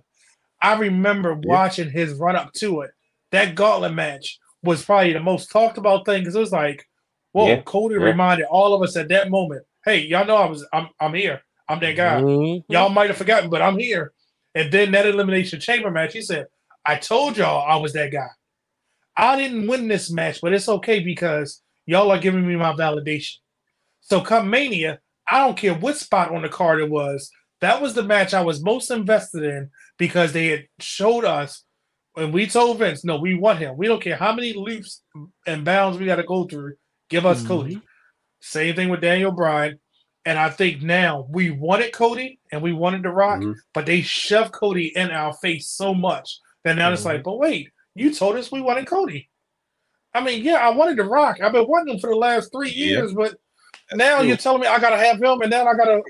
[0.63, 2.91] I remember watching his run up to it.
[3.33, 6.87] That gauntlet match was probably the most talked about thing because it was like,
[7.33, 8.03] whoa, Yeah, Cody yeah.
[8.03, 11.43] reminded all of us at that moment, hey, y'all know I was I'm I'm here.
[11.69, 12.21] I'm that guy.
[12.21, 12.65] Mhm.
[12.69, 14.13] Y'all might have forgotten, but I'm here.
[14.55, 16.47] And then that elimination chamber match, he said,
[16.85, 18.29] I told y'all I was that guy.
[19.17, 23.37] I didn't win this match, but it's okay because y'all are giving me my validation.
[24.01, 27.31] So come Mania, I don't care what spot on the card it was.
[27.61, 31.65] That was the match I was most invested in because they had showed us
[32.17, 33.77] and we told Vince, no, we want him.
[33.77, 35.03] We don't care how many loops
[35.47, 36.75] and bounds we got to go through.
[37.09, 37.49] Give us Mhm.
[37.49, 37.81] Cody.
[38.41, 39.79] Same thing with Daniel Bryan.
[40.25, 43.57] And I think now we wanted Cody and we wanted The Rock, Mhm.
[43.73, 47.71] but they shoved Cody in our face so much that now it's like, but wait,
[47.95, 49.29] you told us we wanted Cody.
[50.15, 51.41] I mean, yeah, I wanted The Rock.
[51.41, 52.87] I've been wanting him for the last three Yeah.
[52.87, 53.35] years, but
[53.95, 56.03] now you're telling me I gotta have him, and then I gotta.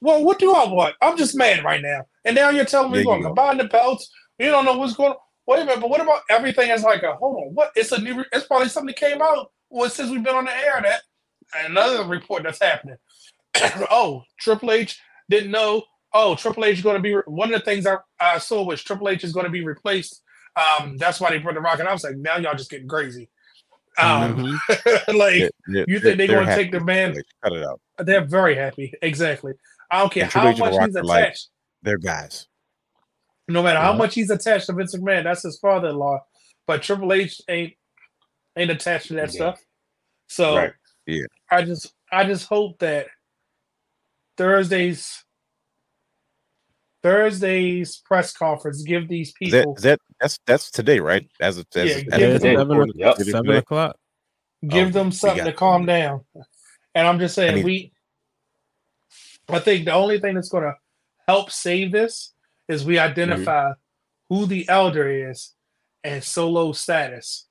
[0.00, 0.96] Well, what do I want?
[1.02, 2.06] I'm just mad right now.
[2.24, 3.28] And now you're telling me There we're gonna go.
[3.28, 4.10] combine the belts.
[4.38, 5.12] You don't know what's going.
[5.12, 5.16] on.
[5.46, 6.70] Wait a minute, but what about everything?
[6.70, 7.54] It's like a hold on.
[7.54, 7.72] What?
[7.74, 8.24] It's a new.
[8.32, 10.80] It's probably something that came out well since we've been on the air.
[10.82, 11.00] That
[11.66, 12.96] another report that's happening.
[13.90, 15.82] oh, Triple H didn't know.
[16.14, 18.82] Oh, Triple H is going to be one of the things I, I saw was
[18.82, 20.22] Triple H is going to be replaced.
[20.56, 22.86] Um, that's why they brought the Rock, and I was like, now y'all just getting
[22.88, 23.28] crazy.
[23.98, 24.58] Um, Mhm.
[25.18, 27.14] like They're- they're- you think they're they're going to take the man?
[27.42, 27.80] Cut it out.
[27.98, 28.92] They're very happy.
[29.02, 29.52] Exactly.
[29.90, 31.48] I don't care how H and The much he's attached.
[31.82, 32.46] They're guys.
[33.48, 36.20] No matter how much he's attached to Vince McMahon, that's his father-in-law.
[36.66, 37.74] But Triple H ain't
[38.56, 39.54] ain't attached to that Yeah.
[39.54, 39.60] stuff.
[40.28, 40.72] So Right.
[41.06, 41.24] Yeah.
[41.50, 43.06] I just I just hope that
[44.36, 45.24] Thursday's
[47.02, 51.28] Thursday's press conference give these Is that, people that that's that's today, right?
[51.40, 53.16] As of as, Yeah, as give Yeah, them- seven, Yep.
[53.18, 53.96] seven o'clock.
[54.68, 56.24] give Oh, them something to calm down.
[56.94, 57.92] And I'm just saying I mean- we
[59.48, 60.74] I think the only thing that's gonna
[61.28, 62.32] help save this
[62.68, 63.10] is we mm-hmm.
[63.10, 63.72] identify
[64.28, 65.54] who the elder is
[66.04, 67.46] and solo status.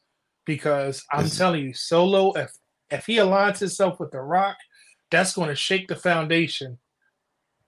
[0.46, 2.52] Because I'm telling you, solo if
[2.90, 4.58] if he aligns himself with the rock,
[5.12, 6.80] that's gonna shake the foundation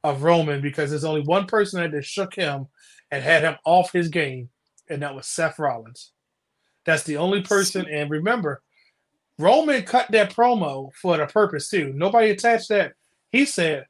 [0.04, 2.68] of Roman because there's only one person that just shook him
[3.12, 4.50] and had him off his game,
[4.90, 6.12] and that was Seth Rollins.
[6.86, 7.86] That's the only person.
[7.88, 8.62] And remember,
[9.40, 11.94] Roman cut that promo for the purpose too.
[11.96, 12.94] Nobody attached that.
[13.32, 13.86] He said,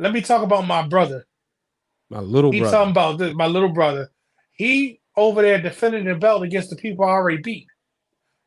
[0.00, 1.26] "Let me talk about my brother."
[2.10, 2.76] My little He's brother.
[2.76, 4.10] talking about this, my little brother.
[4.52, 7.66] He over there defending the belt against the people I already beat.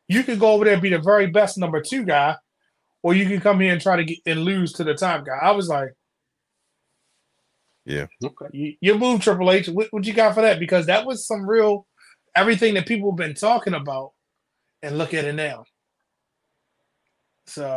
[0.07, 2.35] You can go over there and be the very best number two guy,
[3.03, 5.37] or you can come here and try to get and lose to the top guy.
[5.41, 5.93] I was like,
[7.85, 8.47] yeah, Okay.
[8.53, 9.69] you, you move Triple H.
[9.69, 10.59] What, what you got for that?
[10.59, 11.87] Because that was some real
[12.35, 14.11] everything that people have been talking about,
[14.81, 15.65] and look at it now.
[17.47, 17.75] So,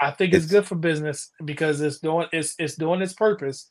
[0.00, 3.68] I think it's, It's- good for business because it's doing it's it's doing its purpose.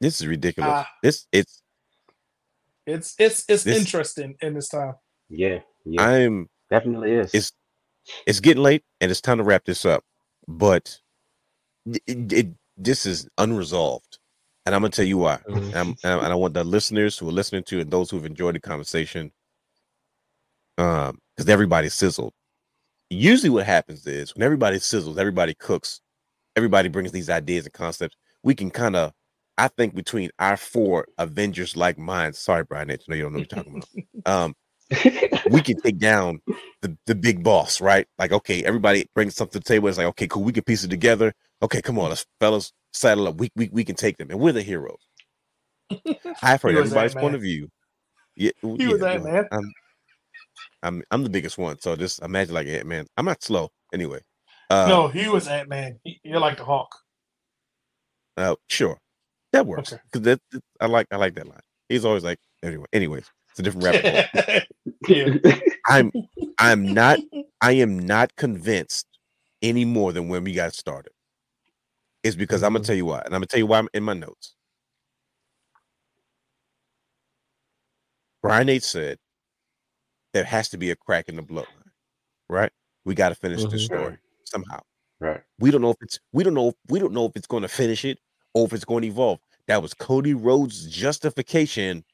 [0.00, 0.70] This is ridiculous.
[0.72, 0.88] Ah.
[1.02, 1.62] this it's
[2.86, 4.94] It's it's it's This- interesting in this time.
[5.28, 5.60] Yeah.
[5.84, 6.02] Yeah.
[6.02, 7.34] I'm definitely is.
[7.34, 7.52] it's-
[8.26, 10.04] it's getting late and it's time to wrap this up.
[10.48, 10.98] But
[11.86, 14.18] it, it, it- this is unresolved,
[14.64, 15.36] and I'm gonna tell you why.
[15.48, 15.56] Mhm.
[15.66, 18.54] And, I'm- and I want the listeners who are listening to and those who've enjoyed
[18.54, 19.32] the conversation,
[20.78, 22.32] um, because everybody's sizzled.
[23.10, 26.00] Usually, what happens is when everybody sizzles, everybody cooks,
[26.56, 28.16] everybody brings these ideas and concepts.
[28.44, 29.12] We can kind of,
[29.58, 32.38] I think, between our four Avengers like minds.
[32.38, 34.06] Sorry, Brian, I know you don't know what you're talking about.
[34.26, 34.54] Um,
[35.50, 36.40] we can take down
[36.82, 38.06] the, the big boss, right?
[38.18, 39.88] Like, okay, everybody brings something to the table.
[39.88, 41.32] It's like, okay, cool, we can piece it together.
[41.62, 43.36] Okay, come on, let's fellas saddle up.
[43.36, 44.98] We we, we can take them, and we're the heroes.
[46.42, 47.68] I've heard He everybody's that point of view.
[48.36, 49.48] Yeah, He yeah, was that man.
[49.52, 49.72] I'm,
[50.82, 53.06] I'm I'm the biggest one, so just imagine like Ant Man.
[53.16, 54.20] I'm not slow anyway.
[54.70, 55.98] Uh, no, he was Ant Man.
[56.22, 56.94] You're like the Hawk.
[58.36, 58.98] uh, sure,
[59.52, 60.02] that works Okay.
[60.06, 61.60] because that, that- I like I like that line.
[61.88, 62.86] He's always like anyway.
[62.92, 64.66] Anyways, it's a different rabbit
[65.08, 65.58] yeah.
[65.86, 66.12] I'm
[66.58, 67.18] I'm not
[67.60, 69.06] I am not convinced
[69.62, 71.12] any more than when we got started.
[72.22, 72.86] It's because I'm gonna Mhm.
[72.86, 74.54] tell you why, and I'm gonna tell you why I'm in my notes.
[78.42, 79.18] Brian H said
[80.32, 81.90] there has to be a crack in the bloodline,
[82.48, 82.72] right?
[83.04, 83.86] We got to finish this Mhm.
[83.86, 84.80] story somehow.
[85.20, 85.42] right.
[85.58, 87.68] We don't know if it's we don't know we don't know if it's going to
[87.68, 88.18] finish it
[88.54, 89.38] or if it's going to evolve.
[89.66, 92.04] That was Cody Rhodes' justification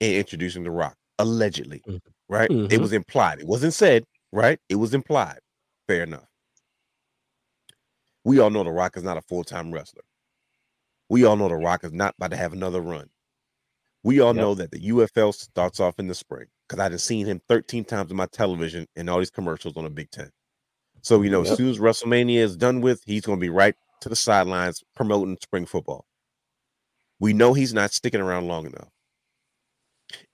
[0.00, 2.00] in introducing The Rock, allegedly, Mhm.
[2.28, 2.50] right?
[2.50, 2.80] It Mhm.
[2.80, 3.40] was implied.
[3.40, 4.58] It wasn't said, right?
[4.68, 5.40] It was implied.
[5.86, 6.26] Fair enough.
[8.24, 10.02] We all know The Rock is not a full time wrestler.
[11.10, 13.10] We all know The Rock is not about to have another run.
[14.04, 14.36] We all Yep.
[14.36, 18.10] know that the UFL starts off in the spring because I've seen him 13 times
[18.10, 20.30] on my television and all these commercials on the Big Ten.
[21.02, 23.74] So, you know, as soon as WrestleMania is done with, he's going to be right
[24.00, 26.06] to the sidelines promoting spring football.
[27.20, 28.88] We know he's not sticking around long enough.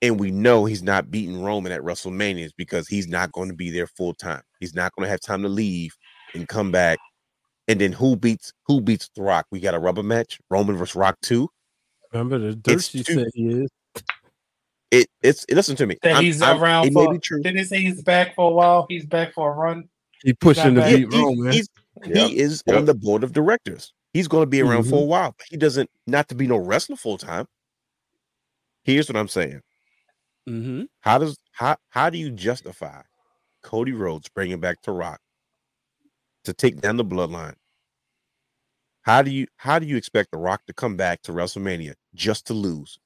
[0.03, 3.71] And we know he's not beating Roman at WrestleManias because he's not going to be
[3.71, 4.43] there full time.
[4.59, 5.97] He's not going to have time to leave
[6.35, 6.99] and come back.
[7.69, 9.47] And then who beats who beats The Rock?
[9.51, 11.49] We got a rubber match, Roman versus Rock 2.
[12.13, 13.71] Remember the dirt It's you said he is.
[14.91, 15.97] It it's listen to me.
[16.03, 17.13] That I'm- he's I'm- around it may for.
[17.13, 17.41] be true.
[17.43, 18.87] Didn't he say he's back for a while?
[18.89, 19.89] He's back for a run.
[20.25, 21.53] He pushing to not Yeah, beat he- Roman.
[21.53, 21.69] he's-
[22.05, 22.17] Yep.
[22.31, 22.77] He is Yep.
[22.77, 23.93] on the board of directors.
[24.13, 25.03] He's going to be around for Mhm.
[25.03, 27.47] a while, but he doesn't not to be no wrestler full time.
[28.85, 29.61] Here's what I'm saying.
[30.49, 30.85] Mm-hmm.
[31.01, 33.03] How does how how do you justify
[33.63, 35.21] Cody Rhodes bringing back to Rock
[36.45, 37.55] to take down the bloodline?
[39.11, 42.47] How do you how do you expect the Rock to come back to WrestleMania just
[42.47, 43.01] to lose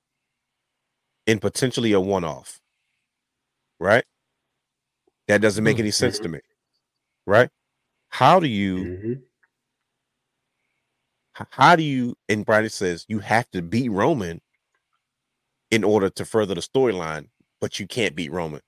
[1.27, 2.61] in potentially a one off?
[3.81, 4.05] Right?
[5.29, 6.41] That doesn't make any sense to me.
[7.27, 7.49] Right?
[8.11, 9.23] How do you Mhm.
[11.53, 14.43] how do you and Brian says you have to beat Roman
[15.71, 17.31] in order to further the storyline,
[17.63, 18.61] but you can't beat Roman.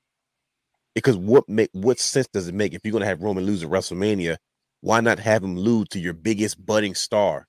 [0.95, 3.69] Because what make what sense does it make if you're gonna have Roman lose at
[3.69, 4.39] WrestleMania?
[4.81, 7.47] Why not have him lose to your biggest budding star?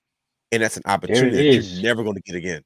[0.50, 2.62] And that's an opportunity that you're never gonna get again.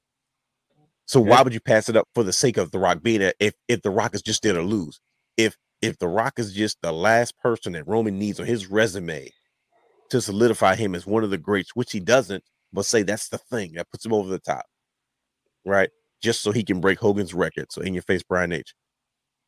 [1.06, 3.34] So why would you pass it up for the sake of The Rock being there
[3.40, 5.00] if if The Rock is just there to lose?
[5.36, 9.28] If if The Rock is just the last person that Roman needs on his resume
[10.10, 13.38] to solidify him as one of the greats, which he doesn't, but say that's the
[13.38, 14.64] thing that puts him over the top,
[15.64, 15.90] right?
[16.22, 17.66] Just so he can break Hogan's record.
[17.70, 18.74] So in your face, Brian H.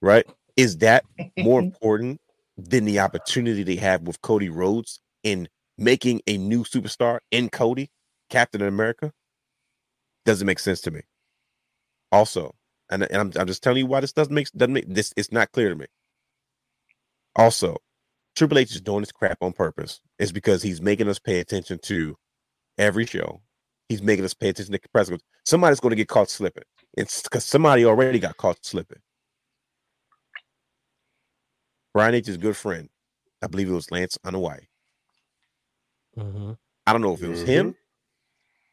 [0.03, 0.27] Right?
[0.57, 1.05] Is that
[1.39, 2.21] more important
[2.57, 5.49] than the opportunity they have with Cody Rhodes in
[5.79, 7.91] making a new superstar in Cody,
[8.31, 9.13] Captain America?
[10.27, 11.03] Doesn't make sense to me.
[12.13, 12.55] Also,
[12.91, 15.33] and, and I'm, I'm just telling you why this doesn't make doesn't make this it's
[15.33, 15.87] not clear to me.
[17.37, 17.79] Also,
[18.37, 20.01] Triple H is doing this crap on purpose.
[20.19, 22.17] It's because he's making us pay attention to
[22.79, 23.43] every show.
[23.89, 25.11] He's making us pay attention to press.
[25.45, 26.65] Somebody's going to get caught slipping.
[26.97, 29.01] It's because somebody already got caught slipping.
[31.95, 32.91] Brian H's good friend,
[33.43, 34.67] I believe it was Lance Anoa'i.
[36.17, 36.57] Mhm.
[36.87, 37.71] I don't know if it was him.
[37.71, 37.79] Mm-hmm.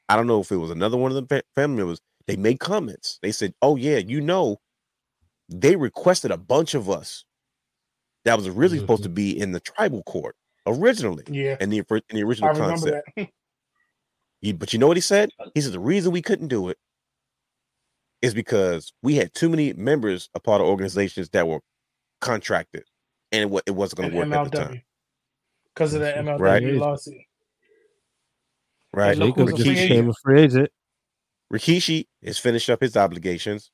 [0.09, 2.01] I don't know if it was another one of the family members.
[2.27, 3.19] They made comments.
[3.21, 4.59] They said, "Oh yeah, you know,
[5.49, 7.23] they requested a bunch of us
[8.25, 9.15] that was originally supposed to mm-hmm.
[9.15, 10.35] be in the tribal court
[10.67, 13.29] originally Yeah, in the in the original remember concept." that.
[14.41, 15.29] He- but you know what he said?
[15.53, 16.77] He said the reason we couldn't do it
[18.21, 21.59] is because we had too many members a part of organizations that were
[22.21, 22.83] contracted,
[23.31, 24.81] and it, it wasn't going to work at the time,
[25.73, 26.29] because of that mm-hmm.
[26.29, 26.63] MLW Right.
[26.73, 27.21] lawsuit.
[28.93, 29.17] Right?
[29.17, 30.09] look Jacob who's just free became agent.
[30.09, 30.69] a free agent.
[31.53, 33.71] Rikishi has finished up his obligations.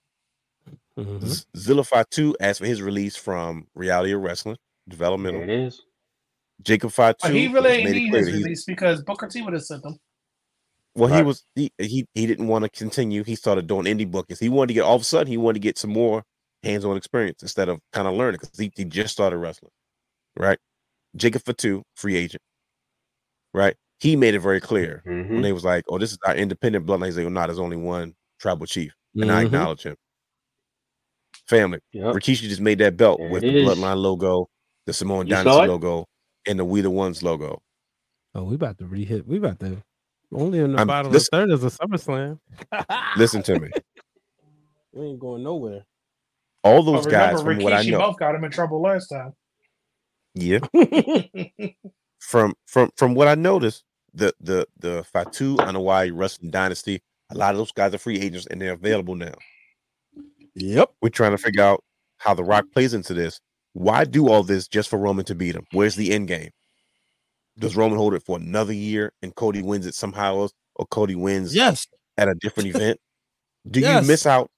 [0.97, 1.23] Mhm.
[1.25, 4.57] Z- Zilla Fatu asked for his release from Reality of Wrestling
[4.87, 5.41] Developmental.
[5.41, 5.81] There it is.
[6.61, 9.27] Jacob Fatu But he really has ain't made need his that he's- release because Booker
[9.27, 9.99] T would have sent him.
[10.95, 13.23] Well, he was he, he he didn't want to continue.
[13.23, 14.39] He started doing indie bookings.
[14.39, 16.23] He wanted to get all of a sudden he wanted to get some more
[16.63, 19.71] hands-on experience instead of kind of learning because he, he just started wrestling.
[20.35, 20.57] Right.
[21.15, 22.41] Jacob Fatu, free agent.
[23.53, 23.75] Right.
[23.99, 25.41] He made it very clear when Mhm.
[25.41, 27.77] they was like, "Oh, this is our independent bloodline." He's like, "Oh, no, there's only
[27.77, 29.45] one tribal chief," and I Mhm.
[29.47, 29.95] acknowledge him.
[31.47, 31.79] Family.
[31.93, 32.13] Yep.
[32.15, 33.67] Rikishi just made that belt There with the is.
[33.67, 34.49] Bloodline logo,
[34.85, 36.05] the Samoan You Dynasty logo,
[36.45, 37.61] and the We the Ones logo.
[38.35, 39.25] Oh, we about to re-hit.
[39.25, 39.81] We about to
[40.33, 42.39] only in the I'm- bottom listen- of the third is a SummerSlam.
[43.17, 43.71] Listen to me.
[44.91, 45.85] we ain't going nowhere.
[46.63, 49.07] All But those guys, remember, from what I know, both got him in trouble last
[49.07, 49.33] time.
[50.33, 50.59] yeah,
[52.19, 53.83] from from from what I noticed,
[54.17, 58.47] the the the Fatu Anoa'i Wrestling Dynasty, a lot of those guys are free agents
[58.47, 59.33] and they're available now.
[60.55, 60.89] Yep.
[61.01, 61.83] We're trying to figure out
[62.17, 63.39] how the Rock plays into this.
[63.73, 65.65] Why do all this just for Roman to beat him?
[65.71, 66.49] Where's the end game?
[67.59, 71.15] Does Roman hold it for another year and Cody wins it somehow else, or Cody
[71.15, 71.87] wins Yes.
[72.17, 72.99] at a different event?
[73.69, 74.01] Do Yes.
[74.03, 74.49] you miss out?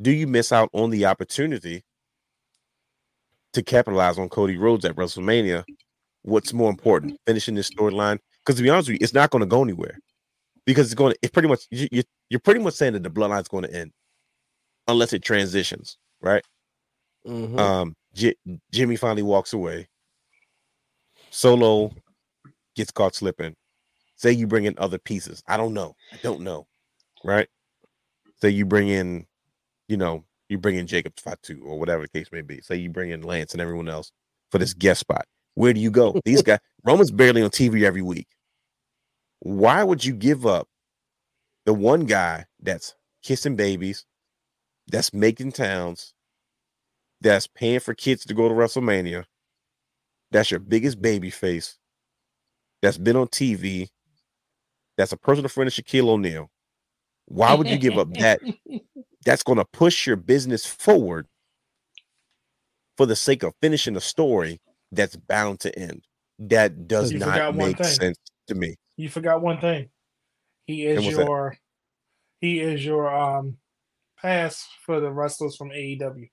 [0.00, 1.82] Do you miss out on the opportunity
[3.52, 5.64] to capitalize on Cody Rhodes at WrestleMania?
[6.22, 8.18] What's more important, finishing this storyline?
[8.44, 9.98] Because to be honest with you, it's not going to go anywhere
[10.66, 11.18] because it's going to.
[11.22, 13.92] It's pretty much you, you, you're pretty much saying that the bloodline's going to end
[14.88, 16.44] unless it transitions, right?
[17.26, 17.58] Mhm.
[17.58, 18.34] Um, J-
[18.72, 19.88] Jimmy finally walks away.
[21.30, 21.92] Solo
[22.74, 23.54] gets caught slipping.
[24.16, 25.42] Say you bring in other pieces.
[25.46, 25.94] I don't know.
[26.12, 26.66] I don't know.
[27.24, 27.48] Right?
[28.40, 29.26] Say you bring in,
[29.88, 32.60] you know, you bring in Jacob Fatu or whatever the case may be.
[32.60, 34.12] Say you bring in Lance and everyone else
[34.50, 35.26] for this guest spot.
[35.54, 36.20] Where do you go?
[36.24, 38.28] These guys, Roman's barely on TV every week.
[39.40, 40.68] Why would you give up
[41.66, 44.04] the one guy that's kissing babies,
[44.88, 46.14] that's making towns,
[47.20, 49.24] that's paying for kids to go to WrestleMania,
[50.30, 51.78] that's your biggest baby face,
[52.80, 53.88] that's been on TV,
[54.96, 56.50] that's a personal friend of Shaquille O'Neal.
[57.26, 58.40] Why would you give up that?
[59.24, 61.28] That's going to push your business forward
[62.96, 64.60] for the sake of finishing a story
[64.92, 66.04] that's bound to end.
[66.38, 68.76] That does not make sense to me.
[68.96, 69.88] You forgot one thing.
[70.66, 71.26] He is And what's that?
[71.26, 71.56] your
[72.40, 73.56] he is your um
[74.20, 76.30] pass for the wrestlers from AEW.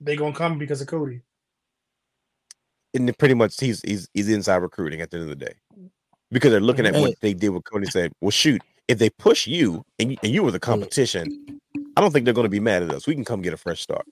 [0.00, 1.22] They gonna come because of Cody.
[2.94, 5.54] And pretty much he's he's he's inside recruiting at the end of the day.
[6.30, 7.00] Because they're looking at Hey.
[7.00, 10.18] what they did with Cody and said, well, shoot, if they push you and you,
[10.22, 11.58] and you were the competition,
[11.96, 13.06] I don't think they're going to be mad at us.
[13.06, 14.04] We can come get a fresh start.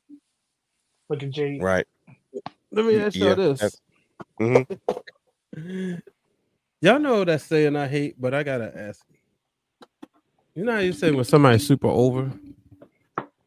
[1.11, 1.59] Look at Jay.
[1.61, 1.87] Right.
[2.77, 3.61] Let me ask y'all this.
[3.61, 3.81] that's-
[4.39, 4.79] Mhm.
[6.83, 9.03] Y'all know that saying I hate, but I gotta ask.
[10.55, 12.31] You know how you say when somebody's super over?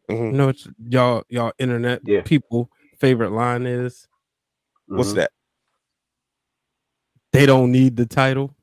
[0.10, 0.34] You Mhm.
[0.34, 0.58] know what
[0.88, 2.22] y'all y'all internet Yeah.
[2.22, 4.08] people favorite line is?
[4.88, 5.16] What's Mhm.
[5.18, 5.32] that?
[7.32, 8.56] they don't need the title.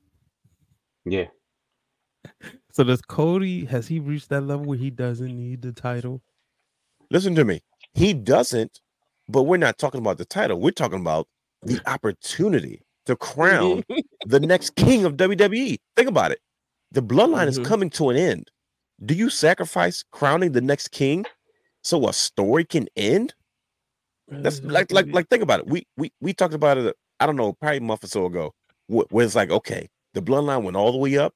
[1.05, 1.29] Yeah.
[2.73, 6.21] So does Cody has he reached that level where he doesn't need the title?
[7.11, 7.63] Listen to me.
[7.95, 8.81] He doesn't,
[9.29, 10.61] but we're not talking about the title.
[10.61, 11.29] We're talking about
[11.63, 13.85] the opportunity to crown
[14.27, 15.79] the next king of WWE.
[15.97, 16.41] Think about it.
[16.93, 17.49] The bloodline Mhm.
[17.49, 18.51] is coming to an end.
[19.05, 21.25] Do you sacrifice crowning the next king
[21.83, 23.35] so a story can end?
[24.29, 25.67] That's like like like think about it.
[25.69, 26.97] We we we talked about it.
[27.21, 28.53] I don't know, probably a month or so ago,
[28.89, 31.33] wh- where it's like, okay, the bloodline went all the way up,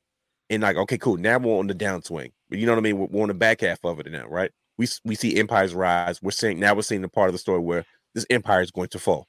[0.50, 1.16] and like, okay, cool.
[1.16, 2.32] Now we're on the downswing.
[2.48, 2.98] But You know what I mean?
[2.98, 4.50] We're, we're on the back half of it now, right?
[4.80, 6.22] We we see empires rise.
[6.22, 7.84] We're seeing now we're seeing the part of the story where
[8.14, 9.26] this empire is going to fall.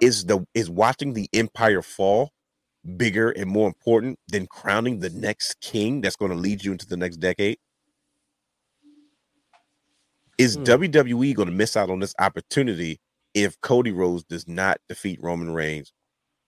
[0.00, 2.30] Is the is watching the empire fall
[2.96, 6.86] bigger and more important than crowning the next king that's going to lead you into
[6.86, 7.58] the next decade?
[10.38, 10.62] Is Hmm.
[10.62, 13.00] WWE going to miss out on this opportunity
[13.34, 15.92] if Cody Rhodes does not defeat Roman Reigns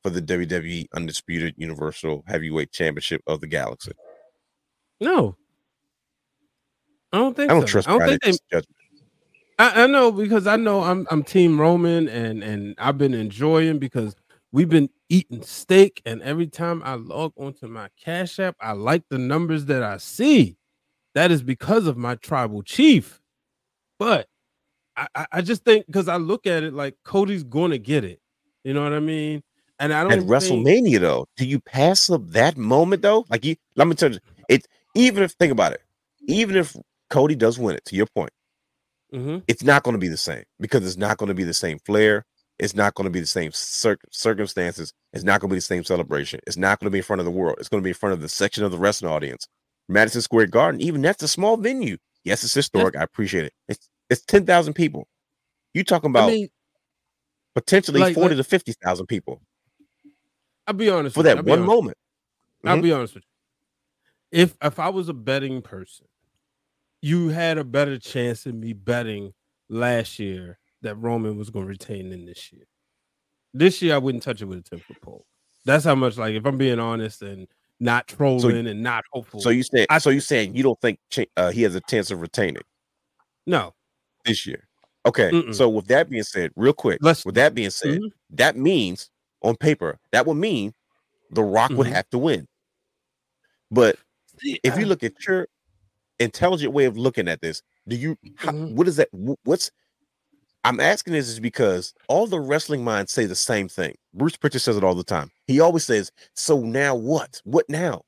[0.03, 3.93] for the WWE Undisputed Universal Heavyweight Championship of the Galaxy?
[5.03, 5.37] No.
[7.12, 7.66] I don't think I don't so.
[7.69, 8.77] trust I don't think they judgment.
[9.59, 13.78] I, I know because I know I'm I'm team Roman and and I've been enjoying
[13.78, 14.16] because
[14.53, 19.03] we've been eating steak and every time I log onto my Cash App, I like
[19.11, 20.57] the numbers that I see.
[21.15, 23.20] That is because of my tribal chief.
[23.99, 24.28] But
[24.97, 28.20] I, I, just think because I look at it like Cody's going to get it.
[28.65, 29.43] You know what I mean?
[29.78, 33.24] And I don't At think- WrestleMania, though, do you pass up that moment though?
[33.28, 34.66] Like you, let me tell you, it.
[34.95, 35.82] Even if think about it,
[36.27, 36.77] even if
[37.11, 38.31] Cody does win it, to your point,
[39.12, 39.43] Mhm.
[39.49, 41.78] it's not going to be the same because it's not going to be the same
[41.81, 42.24] flair.
[42.59, 44.93] It's not going to be the same cir- circumstances.
[45.12, 46.41] It's not going to be the same celebration.
[46.47, 47.57] It's not going to be in front of the world.
[47.59, 49.49] It's going to be in front of the section of the wrestling audience.
[49.89, 51.97] Madison Square Garden, even that's a small venue.
[52.23, 52.97] Yes, it's historic.
[52.97, 53.53] I appreciate it.
[53.69, 55.09] It's it's ten thousand people.
[55.74, 56.49] You talking about I mean,
[57.55, 59.41] potentially like- forty like- to fifty thousand people
[60.66, 61.66] I'll be honest for that one honest.
[61.66, 61.97] moment.
[62.65, 62.82] I'll Mhm.
[62.82, 63.24] be honest with
[64.32, 64.43] you.
[64.43, 66.07] If if I was a betting person,
[67.03, 69.33] you had a better chance of me betting
[69.69, 72.65] last year that Roman was going to retain in this year.
[73.53, 75.27] This year, I wouldn't touch it with a ten foot pole.
[75.65, 76.17] That's how much.
[76.17, 77.47] Like, if I'm being honest and
[77.81, 79.41] not trolling and not hopeful.
[79.41, 80.99] So you say I- so you saying you don't think
[81.37, 82.63] uh, he has a chance of retaining
[83.47, 83.75] no,
[84.27, 84.69] this year?
[85.07, 85.31] Okay.
[85.31, 85.55] Mm-mm.
[85.55, 88.11] So with that being said, real quick, Let's- with that being said, Mhm.
[88.31, 89.11] that means
[89.43, 90.75] on paper that would mean
[91.31, 91.93] the Rock would Mhm.
[91.93, 92.47] have to win.
[93.71, 93.97] But
[94.43, 95.49] if you look at your
[96.21, 98.75] intelligent way of looking at this, do you how, Mhm.
[98.75, 99.09] what is that?
[99.45, 99.71] What's
[100.63, 103.97] I'm asking this is because all the wrestling minds say the same thing.
[104.13, 105.31] Bruce Pritchard says it all the time.
[105.47, 107.41] He always says, "So now what?
[107.45, 108.03] What now?"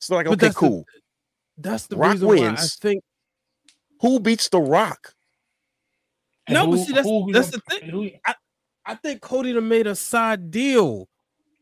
[0.00, 0.84] So like, But okay, that's the- cool.
[1.56, 3.04] that's the Rock reason why I think.
[4.00, 5.14] Who beats the Rock?
[6.48, 7.88] And No, but see, that's who- that's the thing.
[7.90, 8.10] who-
[8.84, 11.08] I think Cody done made a side deal.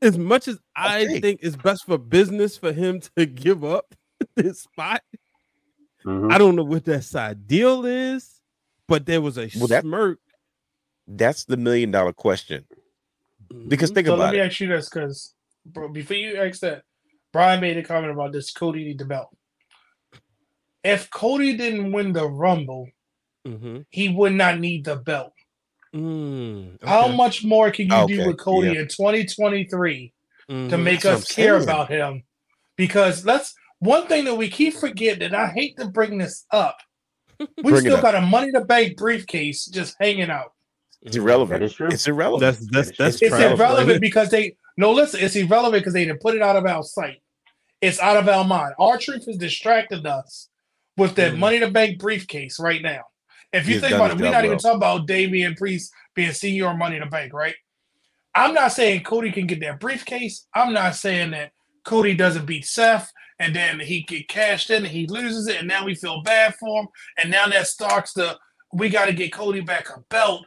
[0.00, 3.94] As much as I think it's best for business for him to give up
[4.36, 5.02] this spot,
[6.06, 6.32] Mhm.
[6.32, 8.40] I don't know what that side deal is,
[8.86, 10.20] but there was a Well, that- smirk.
[11.08, 12.64] That's the million dollar question.
[13.68, 13.94] Because Mhm.
[13.94, 14.46] think So let me it.
[14.46, 15.34] ask you this, because
[15.92, 16.82] before you ask that,
[17.32, 19.28] Brian made a comment about this Cody need the belt.
[20.82, 22.88] If Cody didn't win the Rumble,
[23.46, 23.86] Mhm.
[23.90, 25.32] he would not need the belt.
[25.94, 28.80] Mm, How much more can you do with Cody yeah.
[28.80, 30.12] in 2023
[30.48, 30.82] to Mhm.
[30.82, 31.62] make That's us care saying.
[31.62, 32.24] about him?
[32.76, 36.78] Because that's one thing that we keep forgetting, and I hate to bring this up.
[37.62, 38.02] We Bring still up.
[38.02, 40.52] got a money to bank briefcase just hanging out.
[41.02, 41.60] It's irrelevant.
[41.60, 41.88] That is true.
[41.88, 42.40] It's irrelevant.
[42.40, 45.20] That's that's that's It's trash, irrelevant because they no listen.
[45.20, 47.20] It's irrelevant because they didn't put it out of our sight.
[47.82, 48.72] It's out of our mind.
[48.78, 50.48] R-Truth has distracted us
[50.96, 51.38] with that Mm.
[51.38, 53.02] money to bank briefcase right now.
[53.52, 56.32] If you He's think about it, we're job not even talking about Damian Priest being
[56.32, 57.54] senior money to bank, right?
[58.34, 60.46] I'm not saying Cody can get that briefcase.
[60.54, 61.52] I'm not saying that
[61.84, 65.68] Cody doesn't beat Seth and then he get cashed in and he loses it and
[65.68, 66.88] now we feel bad for him
[67.18, 68.36] and now that starts the
[68.72, 70.44] we got to get Cody back a belt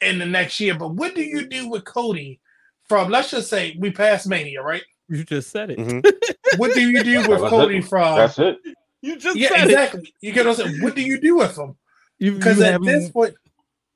[0.00, 0.74] in the next year.
[0.76, 2.40] But what do you do with Cody
[2.88, 4.82] from let's just say we passed Mania, right?
[5.08, 5.78] you just said it.
[5.78, 6.04] Mhm.
[6.56, 7.84] What do you do with Cody it.
[7.84, 8.58] from That's it.
[9.02, 9.72] You just Yeah, said it.
[9.72, 10.14] exactly.
[10.20, 10.82] You get what I'm saying?
[10.82, 11.76] What do you do with him?
[12.20, 13.34] Because at have this point,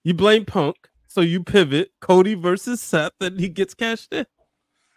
[0.03, 0.77] you blame Punk,
[1.07, 4.27] so you pivot Cody versus Seth, and he gets cashed in.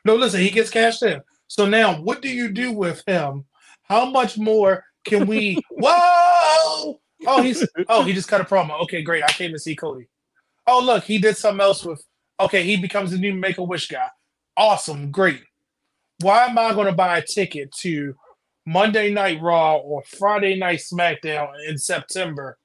[0.06, 1.22] no, listen, he gets cashed in.
[1.52, 3.44] So now what do you do with him?
[3.84, 7.02] How much more can we Whoa!
[7.28, 8.82] Oh, he's oh, he just cut a promo.
[8.84, 9.22] Okay, great.
[9.22, 10.08] I came to see Cody.
[10.66, 12.02] Oh, look, he did something else with
[12.40, 14.08] okay, he becomes the new make a wish guy.
[14.56, 15.42] Awesome, great.
[16.22, 18.16] Why am I gonna buy a ticket to
[18.66, 22.58] Monday Night Raw or Friday Night SmackDown in September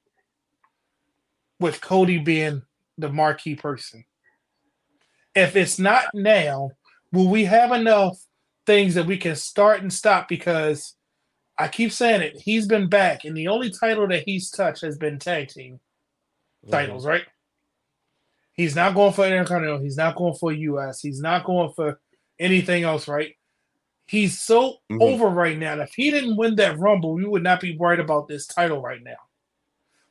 [1.59, 2.61] with Cody being
[2.97, 4.05] the marquee person?
[5.35, 6.71] If it's not now,
[7.11, 8.17] will we have enough
[8.67, 10.27] things that we can start and stop?
[10.27, 10.93] Because
[11.57, 14.97] I keep saying it, he's been back, and the only title that he's touched has
[14.97, 15.79] been tag team
[16.69, 17.23] titles, right?
[18.53, 19.79] He's not going for Intercontinental.
[19.79, 21.01] He's not going for US.
[21.01, 21.99] He's not going for
[22.39, 23.35] anything else, right?
[24.07, 25.01] He's so Mhm.
[25.01, 25.79] over right now.
[25.79, 29.03] If he didn't win that Rumble, we would not be worried about this title right
[29.03, 29.17] now.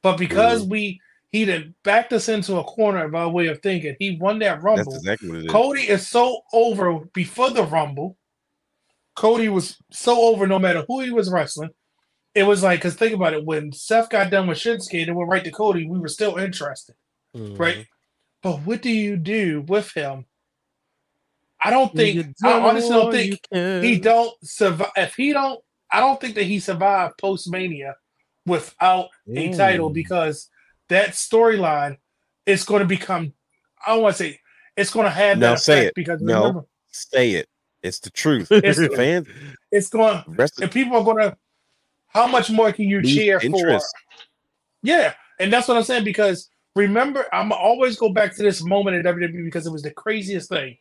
[0.03, 1.01] But because we
[1.33, 4.85] he done backed us into a corner by way of thinking, he won that Rumble.
[4.85, 5.53] That's exactly what it is.
[5.53, 8.17] Cody is so over before the Rumble.
[9.17, 11.71] Cody was so over no matter who he was wrestling.
[12.35, 15.31] It was like, because think about it, when Seth got done with Shinsuke and went
[15.31, 16.95] right to Cody, we were still interested,
[17.35, 17.59] Mhm.
[17.59, 17.87] right?
[18.43, 20.27] But what do you do with him?
[21.65, 23.41] I don't think, I don't honestly don't think
[23.83, 24.91] he don't survive.
[24.97, 25.61] If he don't,
[25.91, 27.97] I don't think that he survived post Mania
[28.45, 29.95] without a title Mm.
[29.95, 30.51] because
[30.89, 31.97] that storyline
[32.45, 33.33] is going to become.
[33.85, 34.41] I don't want to say
[34.77, 35.95] it's going to have Now that say effect it.
[35.95, 36.39] because No.
[36.41, 37.49] remember Say it.
[37.87, 38.49] It's the truth.
[38.53, 39.29] It's- the Fans,
[39.73, 41.37] it's going rest and people are going to.
[42.09, 43.87] How much more can you cheer interest.
[43.95, 44.23] for?
[44.83, 48.97] Yeah, and that's what I'm saying because remember, I'm always go back to this moment
[48.97, 50.79] in WWE because it was the craziest thing.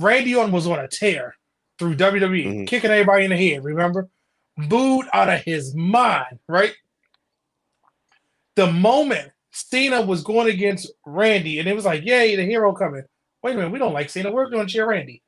[0.00, 1.36] Randy Orton was on a tear
[1.78, 2.66] through WWE, Mhm.
[2.66, 3.62] kicking everybody in the head.
[3.64, 4.08] Remember,
[4.68, 6.38] booed out of his mind.
[6.48, 6.74] Right.
[8.56, 13.04] The moment Cena was going against Randy, and it was like, "Yay, the hero coming!"
[13.42, 14.30] Wait a minute, we don't like Cena.
[14.30, 15.22] We're going to cheer Randy,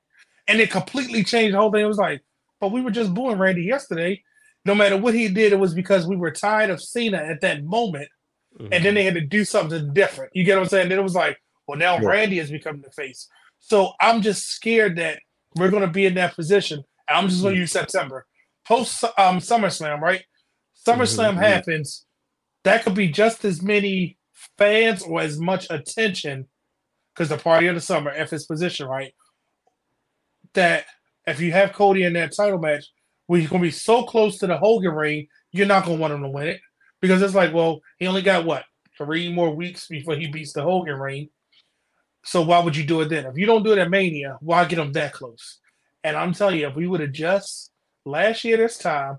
[0.48, 1.84] and it completely changed the whole thing.
[1.84, 2.22] It was like,
[2.60, 4.22] but we were just booing Randy yesterday.
[4.64, 7.64] No matter what he did, it was because we were tired of Cena at that
[7.64, 8.08] moment
[8.72, 10.30] and then they had to do something different.
[10.34, 10.88] You get what I'm saying?
[10.88, 12.08] Then it was like, well, now Yeah.
[12.08, 13.28] Randy has become the face.
[13.58, 15.20] So I'm just scared that
[15.56, 16.82] we're going to be in that position.
[17.08, 18.26] I'm just going to use September
[18.66, 20.22] post um SummerSlam, right?
[20.86, 21.38] SummerSlam Mhm.
[21.38, 22.06] happens.
[22.64, 24.18] That could be just as many
[24.58, 26.48] fans or as much attention
[27.14, 29.12] because the party of the summer, if it's position right,
[30.54, 30.86] that
[31.26, 32.84] if you have Cody in that title match,
[33.26, 36.00] where he's going to be so close to the Hogan ring, you're not going to
[36.00, 36.60] want him to win it
[37.00, 38.64] because it's like, well, he only got what
[38.98, 41.28] three more weeks before he beats the Hogan ring.
[42.24, 43.26] So why would you do it then?
[43.26, 45.60] If you don't do it at Mania, why get him that close?
[46.02, 47.70] And I'm telling you, if we would have just
[48.04, 49.18] last year this time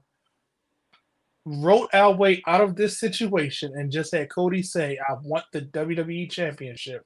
[1.45, 5.61] wrote our way out of this situation and just had Cody say, "I want the
[5.61, 7.05] WWE Championship,"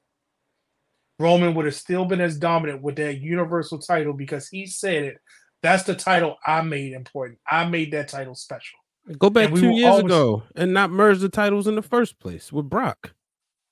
[1.20, 5.18] Roman would have still been as dominant with that Universal title because he said it.
[5.62, 7.38] That's the title I made important.
[7.46, 8.78] I made that title special.
[9.18, 12.18] Go back we two years always- ago and not merge the titles in the first
[12.18, 13.12] place with Brock.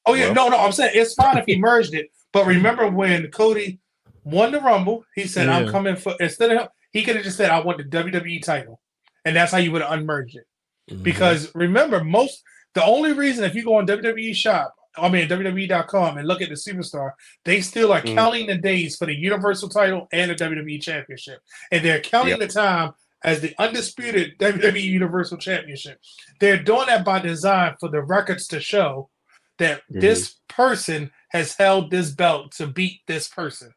[0.05, 0.59] Oh yeah, Well- no, no.
[0.59, 3.81] I'm saying it's fine if he merged it, but remember when Cody
[4.25, 7.51] won the Rumble, he said, "I'm coming for." Instead of he could have just said,
[7.51, 8.81] "I want the WWE title,"
[9.25, 10.47] and that's how you would have unmerged it.
[10.91, 11.02] Mm-hmm.
[11.02, 12.43] Because remember, most
[12.75, 16.49] the only reason if you go on WWE shop, I mean WWE.com and look at
[16.49, 17.12] the superstar,
[17.44, 18.15] they still are Mhm.
[18.15, 21.41] counting the days for the Universal title and the WWE Championship,
[21.73, 22.93] and they're counting the time
[23.25, 25.99] as the undisputed WWE Universal Championship.
[26.41, 29.10] They're doing that by design for the records to show
[29.59, 30.01] that Mm-hmm.
[30.01, 33.73] this person has held this belt to beat this person.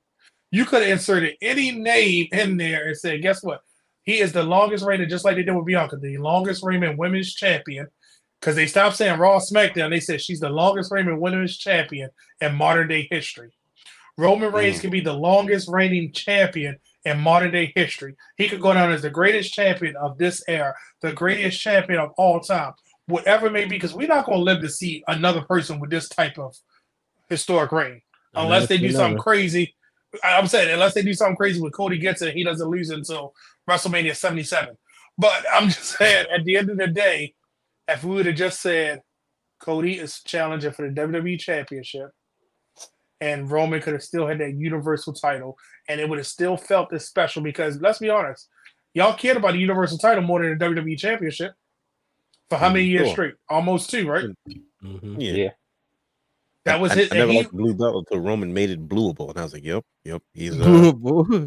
[0.52, 3.62] You could have inserted any name in there and said, guess what?
[4.04, 7.34] He is the longest reigning, just like they did with Bianca, the longest reigning women's
[7.34, 7.88] champion.
[8.42, 9.92] Because they stopped saying Raw SmackDown.
[9.92, 12.10] They said she's the longest reigning women's champion
[12.42, 13.52] in modern day history.
[14.18, 14.82] Roman Reigns Mm.
[14.82, 18.16] can be the longest reigning champion in modern day history.
[18.38, 22.12] He could go down as the greatest champion of this era, the greatest champion of
[22.18, 22.74] all time,
[23.06, 25.90] whatever it may be, because we're not going to live to see another person with
[25.92, 26.56] this type of
[27.30, 28.02] historic reign
[28.34, 29.76] unless they do something crazy.
[30.24, 33.34] I'm saying unless they do something crazy with Cody gets it, he doesn't lose until
[33.70, 34.78] WrestleMania 77.
[35.18, 37.34] But I'm just saying, at the end of the day,
[37.94, 39.02] if we would have just said
[39.62, 42.10] Cody is challenging for the WWE Championship,
[43.20, 46.90] and Roman could have still had that Universal title, and it would have still felt
[46.90, 48.48] this special because let's be honest,
[48.94, 51.54] y'all cared about the Universal title more than the WWE Championship
[52.50, 53.14] for how many years Sure.
[53.14, 53.34] straight?
[53.50, 54.26] Almost two, right?
[54.84, 55.16] Mhm.
[55.20, 55.34] Yeah.
[55.34, 55.50] Yeah.
[56.66, 57.12] That was I, it.
[57.14, 59.54] I and never he- liked blue belt until Roman made it blueable, and I was
[59.54, 60.60] like, "Yep, yep, he's a
[60.94, 60.94] Blue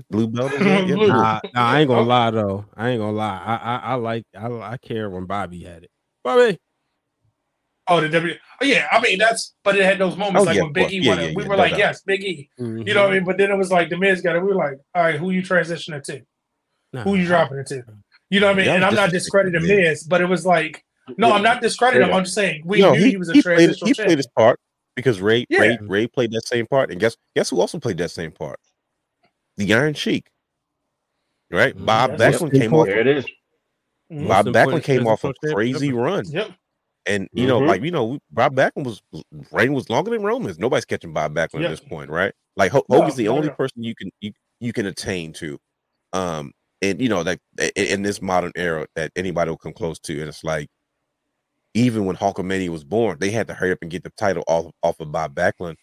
[0.11, 0.89] blue belt." is it?
[0.89, 0.97] Yep.
[0.97, 1.07] Blue.
[1.07, 2.65] Nah, nah, I ain't gonna lie though.
[2.77, 3.41] I ain't gonna lie.
[3.45, 5.91] I I, I like I I care when Bobby had it.
[6.25, 6.59] Bobby.
[7.87, 8.35] Oh, the W.
[8.63, 8.87] Oh, yeah.
[8.91, 9.55] I mean, that's.
[9.63, 11.45] But it had those moments Oh, like yeah, when Big E won Yeah, yeah, we
[11.45, 11.79] were like, doubt.
[11.79, 12.51] yes, Big E.
[12.59, 12.87] Mhm.
[12.89, 13.25] You know what I mean?
[13.25, 14.41] But then it was like the Miz got it.
[14.41, 16.23] We were like, all right, who you transitioning to?
[16.95, 17.85] Nah, Who you dropping it to?
[18.31, 18.69] You know what I mean?
[18.69, 19.67] And I'm not discrediting.
[19.67, 20.83] Miz, but it was like,
[21.19, 22.15] no, I'm not discrediting him.
[22.15, 24.29] I'm just saying we No, knew he, was a he played, transitional he played his
[24.29, 24.59] part
[24.97, 25.45] because Ray.
[25.51, 28.59] Ray Ray played that same part, and guess guess who also played that same part?
[29.59, 30.31] The Iron Sheik,
[31.51, 31.77] right?
[31.77, 31.85] Mhm.
[31.85, 32.87] Bob Backlund came off.
[32.87, 33.27] There it is.
[34.11, 36.51] Bob Most Backlund came off a crazy champion run, Yep.
[37.07, 37.69] and you know, Mhm.
[37.69, 39.03] like you know, Bob Backlund was
[39.53, 40.59] reign was longer than Roman's.
[40.59, 41.65] Nobody's catching Bob Backlund Yep.
[41.67, 42.33] at this point, right?
[42.57, 43.55] Like Ho- No, Hogan's the no, only no.
[43.55, 45.59] person you can you you can attain to.
[46.13, 46.53] Um,
[46.83, 47.41] and you know that
[47.77, 50.69] in, in this modern era that anybody will come close to, and it's like
[51.75, 54.73] even when Hulkamania was born, they had to hurry up and get the title off
[54.83, 55.77] off of Bob Backlund,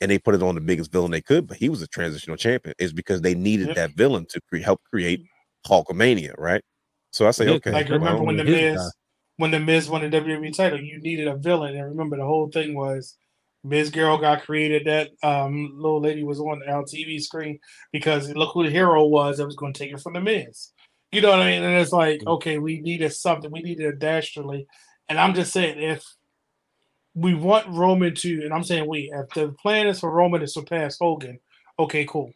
[0.00, 1.46] and they put it on the biggest villain they could.
[1.48, 2.74] But he was a transitional champion.
[2.78, 3.76] Is because they needed Yep.
[3.76, 5.22] that villain to cre- help create
[5.66, 6.62] Hulkamania, right?
[7.12, 8.88] So I say, okay, Like remember when the Miz guy.
[9.36, 12.48] when the Miz won the WWE title, you needed a villain, and remember the whole
[12.50, 13.16] thing was
[13.64, 14.86] Miz Girl got created.
[14.86, 17.58] That um, little lady was on the LTV screen
[17.92, 20.72] because look who the hero was that was going to take it from the Miz.
[21.12, 21.62] You know what I mean?
[21.62, 22.28] And it's like, Mm.
[22.36, 23.50] okay, we needed something.
[23.50, 24.66] We needed a dastardly.
[25.08, 26.02] And I'm just saying, if
[27.14, 30.48] we want Roman to, and I'm saying we, if the plan is for Roman to
[30.48, 31.38] surpass Hogan,
[31.78, 32.32] okay, cool.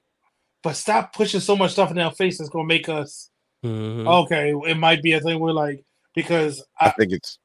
[0.63, 3.31] But stop pushing so much stuff in our face that's going to make us
[3.67, 4.25] Mhm.
[4.25, 4.53] okay.
[4.71, 7.39] It might be a thing where like because I I, think it's,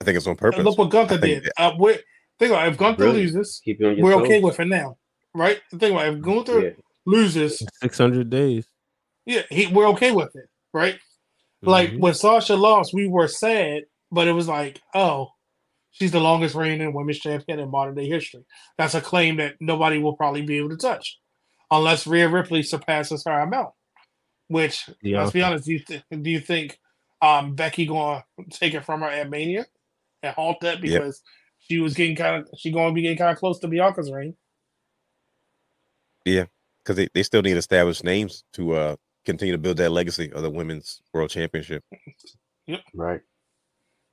[0.00, 0.64] I think it's on purpose.
[0.64, 1.52] look what Gunther I think did.
[1.56, 1.98] Uh, we're,
[2.38, 3.22] think about it, if Gunther Really?
[3.22, 4.22] loses, Keep you on your we're toes.
[4.22, 4.96] okay with it now,
[5.34, 5.60] right?
[5.70, 6.70] Think about it, if Gunther Yeah.
[7.04, 8.66] loses, 600 days.
[9.26, 10.98] yeah, he, we're okay with it, right?
[11.62, 11.98] Like Mhm.
[12.00, 15.28] when Sasha lost, we were sad, but it was like, oh,
[15.90, 18.44] she's the longest reigning women's champion in modern day history.
[18.78, 21.18] That's a claim that nobody will probably be able to touch,
[21.70, 23.70] unless Rhea Ripley surpasses her amount.
[24.48, 25.20] Which, Yeah.
[25.20, 26.78] let's be honest, do you th- do you think
[27.22, 29.66] um, Becky gonna take it from her at Mania
[30.22, 30.82] and halt that Yep.
[30.82, 31.22] because
[31.58, 34.10] she was getting kind of she going to be getting kind of close to Bianca's
[34.12, 34.36] reign?
[36.24, 36.44] Yeah,
[36.78, 40.42] because they, they still need established names to uh continue to build that legacy of
[40.42, 41.82] the women's world championship.
[42.68, 42.80] Yep.
[42.94, 43.20] Right.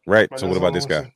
[0.08, 0.30] Right.
[0.30, 1.14] But so what about this guy?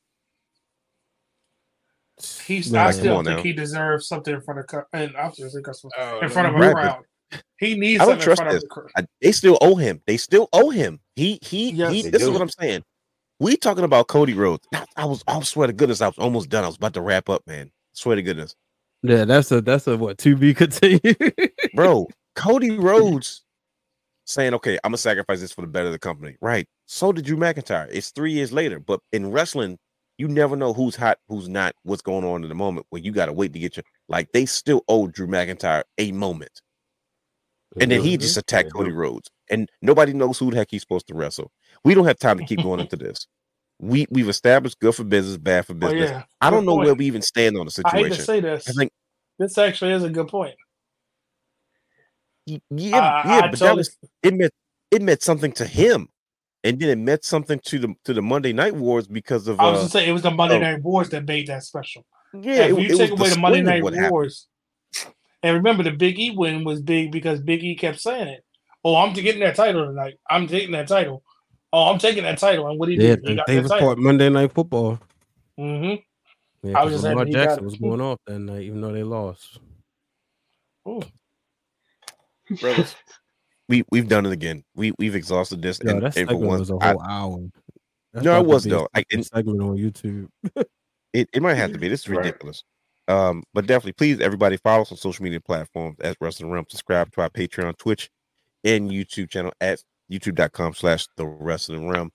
[2.46, 3.42] He's Man, I like, come still think now.
[3.42, 6.48] he deserves something in front of cu- and I'm just saying customers Oh, in front
[6.48, 7.04] of a Right, but crowd.
[7.58, 8.70] He needs I don't something in trust front of this.
[8.94, 9.02] the.
[9.02, 10.00] I, they still owe him.
[10.06, 11.00] They still owe him.
[11.16, 12.02] He he Yes, he.
[12.02, 12.82] they This is what I'm saying.
[13.40, 14.66] We talking about Cody Rhodes.
[14.74, 15.22] I, I was.
[15.26, 16.64] I swear to goodness, I was almost done.
[16.64, 17.70] I was about to wrap up, man.
[17.92, 18.54] Swear to goodness,
[19.02, 21.16] Yeah, that's a that's a what to be continued.
[21.74, 22.08] bro.
[22.34, 23.42] Cody Rhodes
[24.24, 26.66] saying, "Okay, I'm gonna sacrifice this for the better of the company." Right.
[26.86, 27.88] So did Drew McIntyre.
[27.90, 29.78] It's three years later, but in wrestling,
[30.16, 32.86] you never know who's hot, who's not, what's going on in the moment.
[32.90, 34.30] Where you gotta wait to get your like.
[34.32, 36.60] They still owe Drew McIntyre a moment.
[37.80, 38.20] And then he Mhm.
[38.20, 38.92] just attacked They Cody.
[38.92, 41.52] Rhodes, and nobody knows who the heck he's supposed to wrestle.
[41.84, 43.26] We don't have time to keep going into this.
[43.78, 46.10] We we've established good for business, bad for Oh business.
[46.10, 46.86] yeah, I don't Good know point.
[46.86, 48.06] where we even stand on the situation.
[48.06, 48.68] I hate to say this.
[48.68, 48.92] I think,
[49.38, 50.56] this actually is a good point.
[52.46, 54.52] yeah, I- yeah, I but that was it meant
[54.90, 56.08] it meant something to him,
[56.64, 59.70] and then it meant something to the to the Monday Night Wars because of I
[59.70, 60.60] was uh, just saying it was the Monday oh.
[60.60, 62.04] Night Wars that made that special.
[62.32, 64.10] yeah, if it, you it take away the Monday Night.
[64.10, 64.48] Wars,
[65.42, 68.44] and remember the Big E win was big because Big E kept saying it.
[68.84, 70.14] Oh, I'm getting that title tonight.
[70.30, 71.22] I'm taking that title.
[71.72, 72.68] Oh, I'm taking that title.
[72.68, 74.98] And what he Yeah, did, he and got Davis that Monday Night Football.
[75.58, 75.78] Mm
[76.62, 78.80] hmm Yeah, I was 'cause just Lamar happy Jackson was going off that night, even
[78.80, 79.58] though they lost.
[82.60, 82.96] brothers.
[83.68, 84.64] We we've done it again.
[84.74, 87.02] We we've exhausted this, Yeah, and, that and for segment once, was a I- whole
[87.02, 87.38] hour.
[88.14, 88.88] That's No, it was, be a though.
[88.94, 90.28] I- fucking segment on YouTube.
[91.14, 91.88] It, it might have to be.
[91.88, 92.34] This is Right.
[93.08, 96.66] Um, but definitely, please, everybody, follow us on social media platforms at Wrestling Realm.
[96.68, 98.10] Subscribe to our Patreon, Twitch,
[98.64, 102.10] and YouTube channel at youtube.com slash the wrestling realm.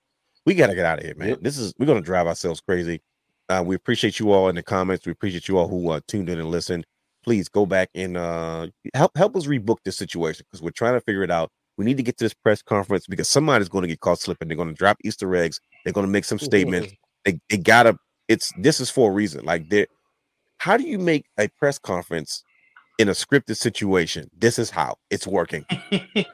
[0.46, 1.38] We gotta get out of here, man.
[1.40, 3.00] This is we're gonna drive ourselves crazy.
[3.48, 5.06] Uh, we appreciate you all in the comments.
[5.06, 6.86] We appreciate you all who uh, tuned in and listened.
[7.22, 11.00] Please go back and uh, help help us rebook this situation because we're trying to
[11.00, 11.50] figure it out.
[11.76, 14.48] We need to get to this press conference because somebody's going to get caught slipping.
[14.48, 15.60] They're going to drop Easter eggs.
[15.82, 16.92] They're going to make some statements.
[17.24, 17.96] They they gotta.
[18.28, 19.44] It's this is for a reason.
[19.44, 19.86] Like they
[20.64, 22.42] how do you make a press conference
[22.98, 24.30] in a scripted situation?
[24.34, 25.66] This is how it's working.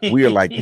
[0.03, 0.53] We are like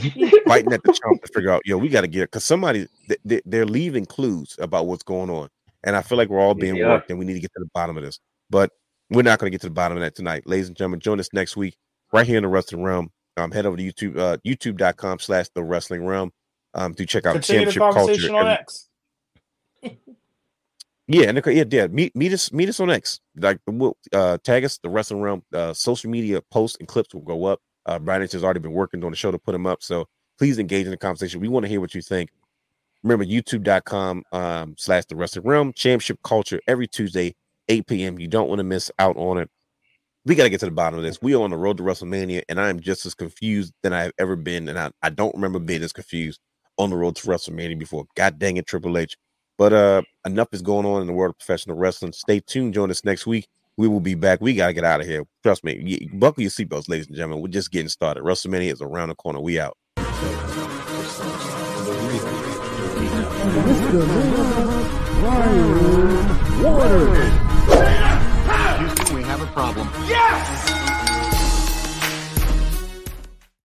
[0.46, 2.86] biting at the chomp to figure out, yo, we got to get it because somebody
[3.08, 5.50] th- th- they're leaving clues about what's going on,
[5.84, 6.88] and I feel like we're all being are.
[6.88, 8.18] worked, and we need to get to the bottom of this.
[8.48, 8.70] But
[9.10, 11.00] we're not going to get to the bottom of that tonight, ladies and gentlemen.
[11.00, 11.76] Join us next week
[12.10, 13.10] right here in the Wrestling Realm.
[13.36, 16.32] Um, head over to YouTube, uh, YouTube.com slash the Wrestling Realm.
[16.72, 18.30] Um, to check out Continue the championship conversation
[19.82, 19.98] culture.
[21.08, 21.88] yeah, and yeah, yeah.
[21.88, 23.20] Meet meet us meet us on X.
[23.36, 25.44] Like we'll uh tag us the wrestling realm.
[25.54, 27.60] Uh social media posts and clips will go up.
[27.86, 29.82] Uh Brian has already been working on the show to put them up.
[29.84, 30.06] So
[30.38, 31.40] please engage in the conversation.
[31.40, 32.30] We want to hear what you think.
[33.04, 37.34] Remember, youtube.com um slash the wrestling realm, championship culture every Tuesday,
[37.68, 38.18] 8 p.m.
[38.20, 39.50] You don't want to miss out on it.
[40.24, 41.20] We got to get to the bottom of this.
[41.20, 44.04] We are on the road to WrestleMania, and I am just as confused than I
[44.04, 44.68] have ever been.
[44.68, 46.40] And I, I don't remember being as confused
[46.78, 48.06] on the road to WrestleMania before.
[48.16, 49.16] God dang it, Triple H.
[49.58, 52.12] But uh enough is going on in the world of professional wrestling.
[52.12, 52.74] Stay tuned.
[52.74, 53.48] Join us next week.
[53.76, 54.40] We will be back.
[54.40, 55.24] We gotta get out of here.
[55.42, 55.82] Trust me.
[55.84, 57.40] Y- Buckle your seatbelts, ladies and gentlemen.
[57.42, 58.22] We're just getting started.
[58.22, 59.40] WrestleMania is around the corner.
[59.40, 59.76] We out.
[68.78, 69.88] Houston, we have a problem.